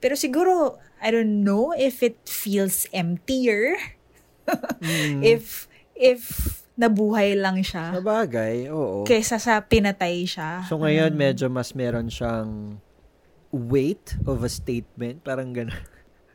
Pero 0.00 0.16
siguro, 0.16 0.80
I 1.02 1.10
don't 1.10 1.42
know 1.42 1.74
if 1.74 1.98
it 2.00 2.22
feels 2.30 2.86
emptier. 2.94 3.74
mm. 4.46 5.20
If, 5.26 5.66
if 5.98 6.62
nabuhay 6.78 7.36
lang 7.36 7.60
siya. 7.60 7.98
Sabagay, 7.98 8.70
oo. 8.70 9.04
Kesa 9.04 9.36
sa 9.42 9.60
pinatay 9.66 10.24
siya. 10.24 10.64
So 10.70 10.80
ngayon, 10.80 11.12
um, 11.12 11.18
medyo 11.18 11.46
mas 11.50 11.74
meron 11.74 12.08
siyang 12.08 12.78
weight 13.52 14.16
of 14.24 14.40
a 14.46 14.50
statement. 14.50 15.20
Parang 15.26 15.52
gano'n. 15.52 15.76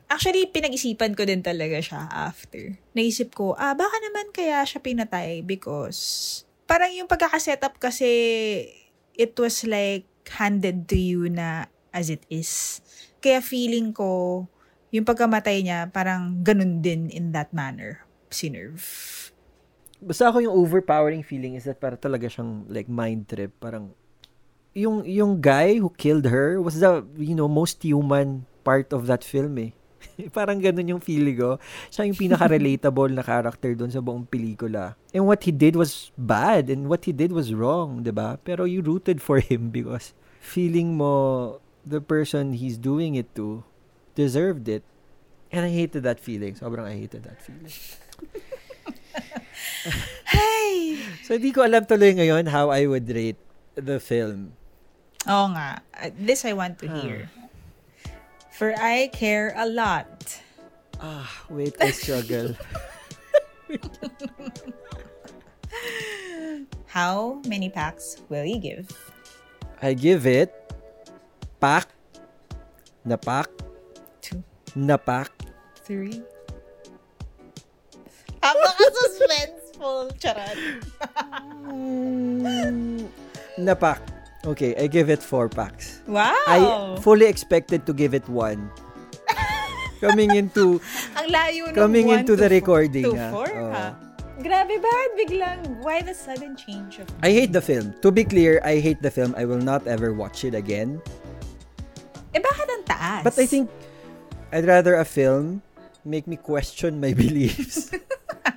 Actually, 0.08 0.48
pinag-isipan 0.48 1.20
ko 1.20 1.28
din 1.28 1.44
talaga 1.44 1.84
siya 1.84 2.08
after. 2.08 2.80
Naisip 2.96 3.36
ko, 3.36 3.58
ah, 3.60 3.76
baka 3.76 3.98
naman 4.08 4.32
kaya 4.32 4.64
siya 4.64 4.80
pinatay 4.80 5.44
because 5.44 6.44
parang 6.64 6.96
yung 6.96 7.12
pagkakasetup 7.12 7.76
kasi 7.76 8.08
it 9.20 9.36
was 9.36 9.68
like 9.68 10.08
handed 10.40 10.88
to 10.88 10.96
you 10.96 11.28
na 11.28 11.68
as 11.92 12.08
it 12.08 12.24
is. 12.32 12.80
Kaya 13.20 13.44
feeling 13.44 13.92
ko, 13.92 14.46
yung 14.98 15.06
pagkamatay 15.06 15.62
niya, 15.62 15.94
parang 15.94 16.42
ganun 16.42 16.82
din 16.82 17.14
in 17.14 17.30
that 17.32 17.54
manner, 17.54 18.02
si 18.34 18.50
Nerve. 18.50 18.82
Basta 20.02 20.30
ako 20.30 20.42
yung 20.42 20.56
overpowering 20.58 21.22
feeling 21.22 21.54
is 21.54 21.70
that 21.70 21.78
para 21.78 21.98
talaga 21.98 22.26
siyang 22.26 22.66
like 22.66 22.90
mind 22.90 23.30
trip. 23.30 23.54
Parang, 23.62 23.94
yung, 24.74 25.06
yung 25.06 25.38
guy 25.38 25.78
who 25.78 25.94
killed 25.94 26.26
her 26.26 26.58
was 26.58 26.82
the, 26.82 27.06
you 27.18 27.38
know, 27.38 27.50
most 27.50 27.82
human 27.86 28.50
part 28.66 28.90
of 28.90 29.06
that 29.06 29.22
film 29.22 29.58
eh. 29.62 29.78
parang 30.38 30.58
ganun 30.58 30.98
yung 30.98 31.04
feeling 31.04 31.38
ko. 31.38 31.62
Siya 31.90 32.10
yung 32.10 32.18
pinaka-relatable 32.18 33.12
na 33.14 33.24
character 33.26 33.74
doon 33.78 33.94
sa 33.94 34.02
buong 34.02 34.26
pelikula. 34.26 34.98
And 35.14 35.26
what 35.26 35.46
he 35.46 35.54
did 35.54 35.78
was 35.78 36.10
bad 36.18 36.70
and 36.70 36.90
what 36.90 37.06
he 37.06 37.14
did 37.14 37.34
was 37.34 37.54
wrong, 37.54 38.02
'di 38.02 38.14
ba? 38.14 38.38
Pero 38.42 38.66
you 38.66 38.82
rooted 38.82 39.22
for 39.22 39.42
him 39.42 39.70
because 39.70 40.14
feeling 40.42 40.98
mo 40.98 41.58
the 41.88 42.04
person 42.04 42.54
he's 42.58 42.78
doing 42.78 43.16
it 43.16 43.32
to 43.36 43.64
deserved 44.18 44.66
it. 44.66 44.82
And 45.54 45.64
I 45.64 45.70
hated 45.70 46.02
that 46.04 46.20
feeling. 46.20 46.58
Sobrang 46.58 46.90
I 46.90 46.98
hated 46.98 47.24
that 47.24 47.38
feeling. 47.38 47.70
hey! 50.34 50.98
So, 51.24 51.38
hindi 51.38 51.54
ko 51.54 51.64
alam 51.64 51.86
tuloy 51.86 52.18
ngayon 52.18 52.50
how 52.50 52.74
I 52.74 52.90
would 52.90 53.08
rate 53.08 53.40
the 53.78 54.02
film. 54.02 54.58
Oo 55.30 55.54
nga. 55.54 55.86
This 56.18 56.44
I 56.44 56.58
want 56.58 56.82
to 56.82 56.90
hear. 57.00 57.30
For 58.52 58.74
I 58.74 59.14
care 59.14 59.54
a 59.54 59.70
lot. 59.70 60.42
Ah, 60.98 61.30
wait, 61.48 61.78
I 61.78 61.94
struggle. 61.94 62.58
How 66.88 67.42
many 67.46 67.70
packs 67.70 68.18
will 68.34 68.46
you 68.46 68.58
give? 68.58 68.90
I 69.78 69.94
give 69.94 70.26
it 70.26 70.50
pack 71.62 71.86
na 73.06 73.14
pack 73.14 73.46
Napak. 74.78 75.34
Three. 75.82 76.22
Napaka-suspenseful. 78.46 80.14
Charot. 80.22 80.58
mm, 81.66 83.10
napak. 83.58 83.98
Okay, 84.46 84.78
I 84.78 84.86
give 84.86 85.10
it 85.10 85.26
four 85.26 85.50
packs. 85.50 86.06
Wow! 86.06 86.38
I 86.46 86.62
fully 87.02 87.26
expected 87.26 87.90
to 87.90 87.94
give 87.94 88.14
it 88.14 88.30
one. 88.30 88.70
coming 90.00 90.38
into 90.38 90.78
ang 91.18 91.26
layo 91.34 91.74
ng 91.74 91.76
coming 91.76 92.14
into 92.14 92.38
the 92.38 92.46
recording 92.54 93.02
to 93.02 93.18
ha? 93.18 93.34
four 93.34 93.50
oh. 93.50 93.74
ha 93.74 93.98
grabe 94.46 94.78
ba 94.78 94.94
biglang 95.18 95.58
why 95.82 96.06
the 96.06 96.14
sudden 96.14 96.54
change 96.54 97.02
of 97.02 97.10
I 97.26 97.34
hate 97.34 97.50
the 97.50 97.66
film 97.66 97.98
to 98.06 98.14
be 98.14 98.22
clear 98.22 98.62
I 98.62 98.78
hate 98.78 99.02
the 99.02 99.10
film 99.10 99.34
I 99.34 99.50
will 99.50 99.58
not 99.58 99.90
ever 99.90 100.14
watch 100.14 100.46
it 100.46 100.54
again 100.54 101.02
eh 102.38 102.42
bakit 102.42 102.70
ang 102.70 102.84
taas 102.86 103.26
but 103.26 103.34
I 103.42 103.50
think 103.50 103.74
I'd 104.52 104.66
rather 104.66 104.96
a 104.96 105.06
film 105.06 105.62
make 106.06 106.28
me 106.28 106.38
question 106.38 107.02
my 107.02 107.14
beliefs 107.18 107.92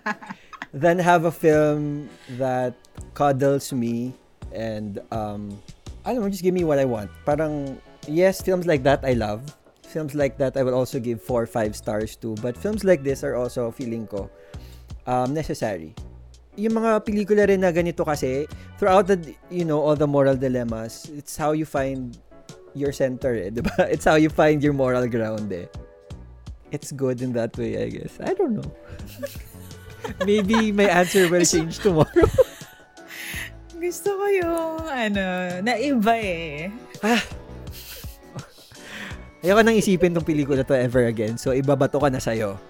than 0.73 0.99
have 0.99 1.25
a 1.25 1.33
film 1.33 2.09
that 2.39 2.75
cuddles 3.15 3.73
me 3.73 4.15
and 4.55 5.03
um 5.11 5.59
I 6.05 6.15
don't 6.15 6.23
know, 6.23 6.31
just 6.31 6.43
give 6.43 6.55
me 6.55 6.65
what 6.65 6.79
I 6.79 6.87
want. 6.87 7.11
Parang 7.27 7.77
yes, 8.09 8.41
films 8.41 8.67
like 8.67 8.83
that 8.85 9.05
I 9.05 9.13
love. 9.13 9.45
Films 9.85 10.15
like 10.15 10.39
that 10.39 10.57
I 10.57 10.63
will 10.63 10.73
also 10.73 10.99
give 10.99 11.21
four, 11.21 11.45
five 11.47 11.77
stars 11.77 12.17
to. 12.25 12.35
But 12.41 12.57
films 12.57 12.85
like 12.85 13.03
this 13.03 13.23
are 13.23 13.37
also 13.37 13.71
feeling 13.71 14.07
ko 14.07 14.31
um, 15.05 15.35
necessary. 15.35 15.93
Yung 16.57 16.81
mga 16.81 17.05
pelikula 17.05 17.45
rin 17.47 17.61
na 17.61 17.71
ganito 17.71 18.07
kasi, 18.07 18.49
throughout 18.79 19.07
the, 19.07 19.19
you 19.51 19.65
know, 19.65 19.81
all 19.81 19.95
the 19.95 20.07
moral 20.07 20.37
dilemmas, 20.37 21.11
it's 21.13 21.37
how 21.37 21.53
you 21.53 21.67
find 21.67 22.17
your 22.75 22.93
center 22.93 23.35
eh, 23.35 23.51
di 23.55 23.61
ba? 23.63 23.89
It's 23.91 24.05
how 24.05 24.17
you 24.17 24.31
find 24.31 24.63
your 24.63 24.73
moral 24.73 25.07
ground 25.09 25.53
eh. 25.53 25.67
It's 26.71 26.95
good 26.95 27.19
in 27.23 27.35
that 27.35 27.59
way, 27.59 27.83
I 27.83 27.89
guess. 27.91 28.15
I 28.23 28.35
don't 28.35 28.55
know. 28.55 28.71
Maybe 30.27 30.71
my 30.71 30.87
answer 30.87 31.27
will 31.27 31.45
change 31.45 31.83
tomorrow. 31.83 32.31
Gusto 33.81 34.09
ko 34.15 34.27
yung, 34.31 34.87
ano, 34.87 35.25
naiba 35.67 36.15
eh. 36.15 36.71
Ah. 37.03 37.23
Ayoko 39.41 39.61
nang 39.65 39.75
isipin 39.75 40.13
tong 40.13 40.23
pelikula 40.23 40.63
to 40.63 40.77
ever 40.77 41.09
again. 41.09 41.41
So, 41.41 41.57
ibabato 41.57 41.97
ka 41.97 42.13
na 42.13 42.21
sa'yo. 42.21 42.61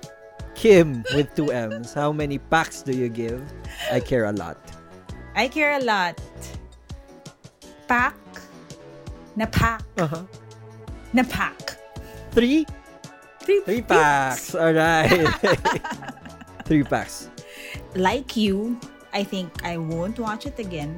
Kim 0.54 1.02
with 1.12 1.28
two 1.34 1.50
M's. 1.50 1.92
How 1.92 2.14
many 2.14 2.38
packs 2.38 2.86
do 2.86 2.94
you 2.94 3.10
give? 3.10 3.42
I 3.90 3.98
care 3.98 4.30
a 4.30 4.32
lot. 4.32 4.56
I 5.34 5.48
care 5.48 5.76
a 5.76 5.82
lot. 5.82 6.14
Pack. 7.90 8.29
Na 9.36 9.46
pack. 9.46 9.82
Uh-huh. 9.98 10.24
Na 11.12 11.22
pack. 11.22 11.78
Three? 12.32 12.66
Three, 13.40 13.60
Three 13.64 13.82
packs. 13.82 14.54
All 14.54 14.72
right. 14.72 15.28
Three 16.68 16.84
packs. 16.84 17.30
Like 17.96 18.36
you, 18.36 18.78
I 19.12 19.24
think 19.24 19.50
I 19.64 19.76
won't 19.76 20.18
watch 20.18 20.46
it 20.46 20.58
again. 20.58 20.94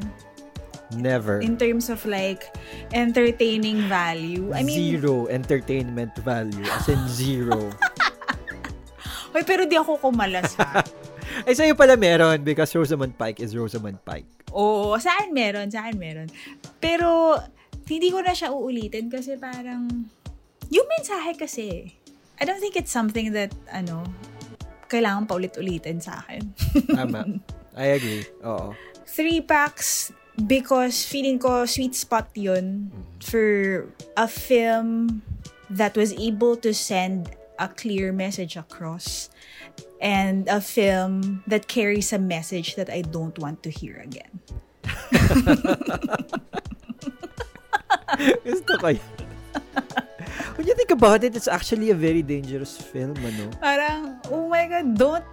Never. 0.92 1.40
In 1.40 1.56
terms 1.56 1.88
of 1.88 2.04
like 2.04 2.52
entertaining 2.92 3.88
value. 3.88 4.52
I 4.52 4.62
mean, 4.62 4.76
zero 4.76 5.26
entertainment 5.28 6.16
value. 6.20 6.64
As 6.68 6.88
in 6.88 7.00
zero. 7.08 7.72
Hoy, 9.32 9.48
pero 9.48 9.64
di 9.64 9.80
ako 9.80 9.96
kumalas 9.96 10.52
ha. 10.60 10.84
Ay, 11.48 11.54
sa'yo 11.58 11.72
pala 11.72 11.96
meron 11.96 12.44
because 12.44 12.68
Rosamund 12.76 13.16
Pike 13.16 13.40
is 13.40 13.56
Rosamund 13.56 13.96
Pike. 14.04 14.28
Oo, 14.52 14.92
sa 15.00 15.16
akin 15.16 15.32
meron, 15.32 15.72
sa 15.72 15.88
akin 15.88 15.96
meron. 15.96 16.28
Pero, 16.76 17.40
hindi 17.92 18.08
ko 18.08 18.24
na 18.24 18.32
siya 18.32 18.52
uulitin 18.52 19.12
kasi 19.12 19.36
parang, 19.36 20.08
yung 20.72 20.88
mensahe 20.96 21.36
kasi, 21.36 21.92
I 22.40 22.44
don't 22.48 22.58
think 22.58 22.76
it's 22.76 22.92
something 22.92 23.36
that, 23.36 23.52
ano, 23.68 24.08
kailangan 24.88 25.28
pa 25.28 25.36
ulit-ulitin 25.40 26.00
sa 26.00 26.20
akin. 26.24 26.52
Tama. 26.96 27.24
I 27.76 27.96
agree. 27.96 28.24
Oo. 28.44 28.76
Three 29.08 29.40
packs 29.40 30.12
because 30.48 31.04
feeling 31.04 31.40
ko 31.40 31.64
sweet 31.64 31.96
spot 31.96 32.28
yun 32.36 32.92
for 33.20 33.88
a 34.16 34.28
film 34.28 35.20
that 35.68 35.96
was 35.96 36.12
able 36.16 36.56
to 36.56 36.72
send 36.72 37.32
a 37.56 37.68
clear 37.68 38.12
message 38.12 38.56
across 38.56 39.28
and 40.00 40.48
a 40.48 40.60
film 40.60 41.44
that 41.46 41.68
carries 41.68 42.12
a 42.12 42.18
message 42.18 42.76
that 42.76 42.90
I 42.90 43.00
don't 43.00 43.38
want 43.38 43.62
to 43.64 43.70
hear 43.70 44.00
again. 44.04 44.40
Gusto 48.46 48.72
ko 48.78 48.86
yun. 48.94 49.08
When 50.56 50.64
you 50.68 50.76
think 50.76 50.92
about 50.92 51.24
it, 51.24 51.36
it's 51.36 51.48
actually 51.48 51.92
a 51.92 51.98
very 51.98 52.20
dangerous 52.20 52.76
film, 52.76 53.16
ano? 53.20 53.52
Parang, 53.60 54.20
oh 54.32 54.48
my 54.48 54.64
God, 54.68 54.86
don't 54.96 55.28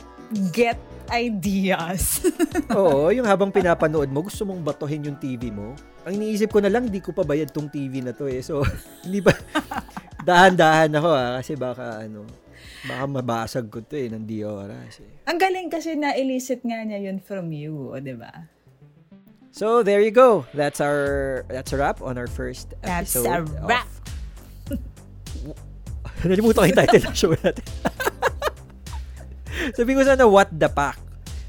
get 0.52 0.80
ideas. 1.10 2.24
Oo, 2.78 3.10
yung 3.10 3.26
habang 3.26 3.50
pinapanood 3.50 4.10
mo, 4.14 4.24
gusto 4.24 4.46
mong 4.46 4.62
batuhin 4.62 5.06
yung 5.06 5.18
TV 5.18 5.50
mo. 5.50 5.74
Ang 6.06 6.22
iniisip 6.22 6.54
ko 6.54 6.62
na 6.62 6.72
lang, 6.72 6.88
di 6.88 7.02
ko 7.02 7.12
pa 7.12 7.26
bayad 7.26 7.50
tong 7.50 7.68
TV 7.68 8.00
na 8.00 8.14
to 8.14 8.30
eh. 8.30 8.40
So, 8.46 8.62
hindi 9.04 9.20
pa, 9.20 9.34
dahan-dahan 10.24 10.94
ako 10.94 11.10
ah, 11.10 11.32
kasi 11.42 11.58
baka 11.58 12.06
ano, 12.06 12.24
baka 12.86 13.04
mabasag 13.10 13.66
ko 13.68 13.82
to 13.84 13.98
eh, 13.98 14.08
ng 14.08 14.24
di 14.24 14.46
oras 14.46 15.02
eh. 15.02 15.12
Ang 15.28 15.38
galing 15.42 15.68
kasi 15.68 15.98
na 15.98 16.14
elicit 16.14 16.62
nga 16.64 16.80
niya 16.86 17.02
yun 17.02 17.18
from 17.20 17.50
you, 17.52 17.92
o, 17.92 17.98
di 18.00 18.14
ba? 18.16 18.32
So, 19.52 19.84
there 19.84 20.00
you 20.02 20.12
go. 20.12 20.46
That's 20.54 20.80
our, 20.80 21.46
that's 21.50 21.74
a 21.74 21.78
wrap 21.78 22.02
on 22.02 22.18
our 22.18 22.28
first 22.28 22.74
That's 22.82 23.16
episode. 23.16 23.50
a 23.50 23.66
wrap. 23.66 23.88
Of, 24.70 24.80
nalimutan 26.24 26.56
ko 26.56 26.64
yung 26.70 26.78
title 26.78 27.02
ng 27.10 27.16
show 27.18 27.34
natin. 27.34 27.66
Sabi 29.78 29.92
ko 29.96 30.04
sana, 30.06 30.28
what 30.28 30.48
the 30.54 30.70
pack? 30.70 30.98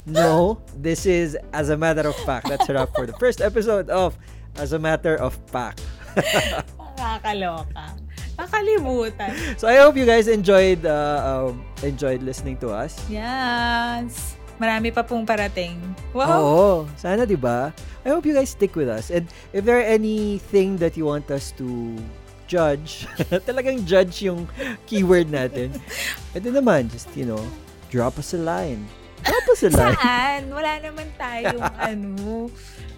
No, 0.08 0.58
this 0.80 1.04
is 1.06 1.36
As 1.52 1.68
a 1.68 1.76
Matter 1.76 2.08
of 2.08 2.16
Fact. 2.26 2.48
That's 2.48 2.66
a 2.68 2.74
wrap 2.74 2.90
for 2.96 3.06
the 3.06 3.14
first 3.20 3.40
episode 3.40 3.90
of 3.90 4.16
As 4.56 4.72
a 4.72 4.78
Matter 4.80 5.14
of 5.20 5.36
Fact. 5.52 5.84
Nakakaloka. 6.16 7.94
Nakalimutan. 8.40 9.60
So 9.60 9.68
I 9.68 9.76
hope 9.76 9.94
you 10.00 10.08
guys 10.08 10.26
enjoyed 10.26 10.82
uh, 10.88 11.52
um, 11.52 11.62
enjoyed 11.84 12.24
listening 12.24 12.56
to 12.64 12.72
us. 12.72 12.96
Yes. 13.12 14.39
Marami 14.60 14.92
pa 14.92 15.00
pong 15.00 15.24
parating. 15.24 15.80
Wow. 16.12 16.36
Oo, 16.36 16.68
sana 16.94 17.24
'di 17.24 17.40
ba? 17.40 17.72
I 18.04 18.12
hope 18.12 18.28
you 18.28 18.36
guys 18.36 18.52
stick 18.52 18.76
with 18.76 18.92
us. 18.92 19.08
And 19.08 19.24
if 19.50 19.64
there 19.64 19.80
are 19.80 19.88
anything 19.88 20.76
that 20.78 21.00
you 21.00 21.08
want 21.08 21.32
us 21.32 21.56
to 21.56 21.96
judge, 22.44 23.08
talagang 23.48 23.88
judge 23.88 24.20
yung 24.20 24.44
keyword 24.84 25.32
natin. 25.32 25.72
Ito 26.36 26.50
naman, 26.50 26.88
just, 26.88 27.08
you 27.14 27.24
know, 27.24 27.40
drop 27.88 28.18
us 28.18 28.32
a 28.34 28.40
line. 28.40 28.82
Drop 29.22 29.46
us 29.52 29.62
a 29.62 29.70
line. 29.70 29.94
Saan? 29.94 30.40
Wala 30.48 30.80
naman 30.80 31.06
tayong 31.14 31.60
ano. 31.92 32.48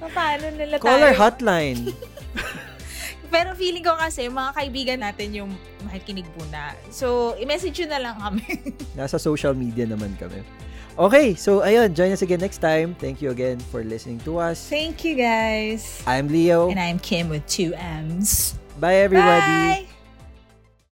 Paano 0.01 0.45
nila 0.55 0.79
Call 0.79 1.03
our 1.03 1.13
tayo? 1.13 1.21
hotline. 1.21 1.91
Pero 3.27 3.57
feeling 3.57 3.83
ko 3.83 3.97
kasi, 3.97 4.29
mga 4.29 4.51
kaibigan 4.55 4.99
natin 5.03 5.29
yung 5.35 5.51
makikinig 5.83 6.29
po 6.33 6.45
na. 6.49 6.77
So, 6.95 7.33
i-message 7.37 7.81
nyo 7.85 7.89
na 7.89 8.01
lang 8.01 8.17
kami. 8.21 8.45
Nasa 8.93 9.17
social 9.17 9.53
media 9.53 9.85
naman 9.85 10.15
kami. 10.17 10.45
Okay, 10.99 11.33
so 11.35 11.65
ayun, 11.65 11.97
join 11.97 12.13
us 12.13 12.21
again 12.21 12.41
next 12.41 12.59
time. 12.59 12.95
Thank 13.01 13.23
you 13.25 13.33
again 13.33 13.59
for 13.73 13.83
listening 13.83 14.21
to 14.29 14.39
us. 14.39 14.69
Thank 14.69 15.05
you 15.05 15.17
guys. 15.17 16.03
I'm 16.07 16.29
Leo. 16.29 16.69
And 16.69 16.79
I'm 16.79 16.99
Kim 17.01 17.29
with 17.33 17.47
two 17.49 17.73
M's. 17.75 18.61
Bye 18.77 19.09
everybody. 19.09 19.87
Bye! 19.87 19.92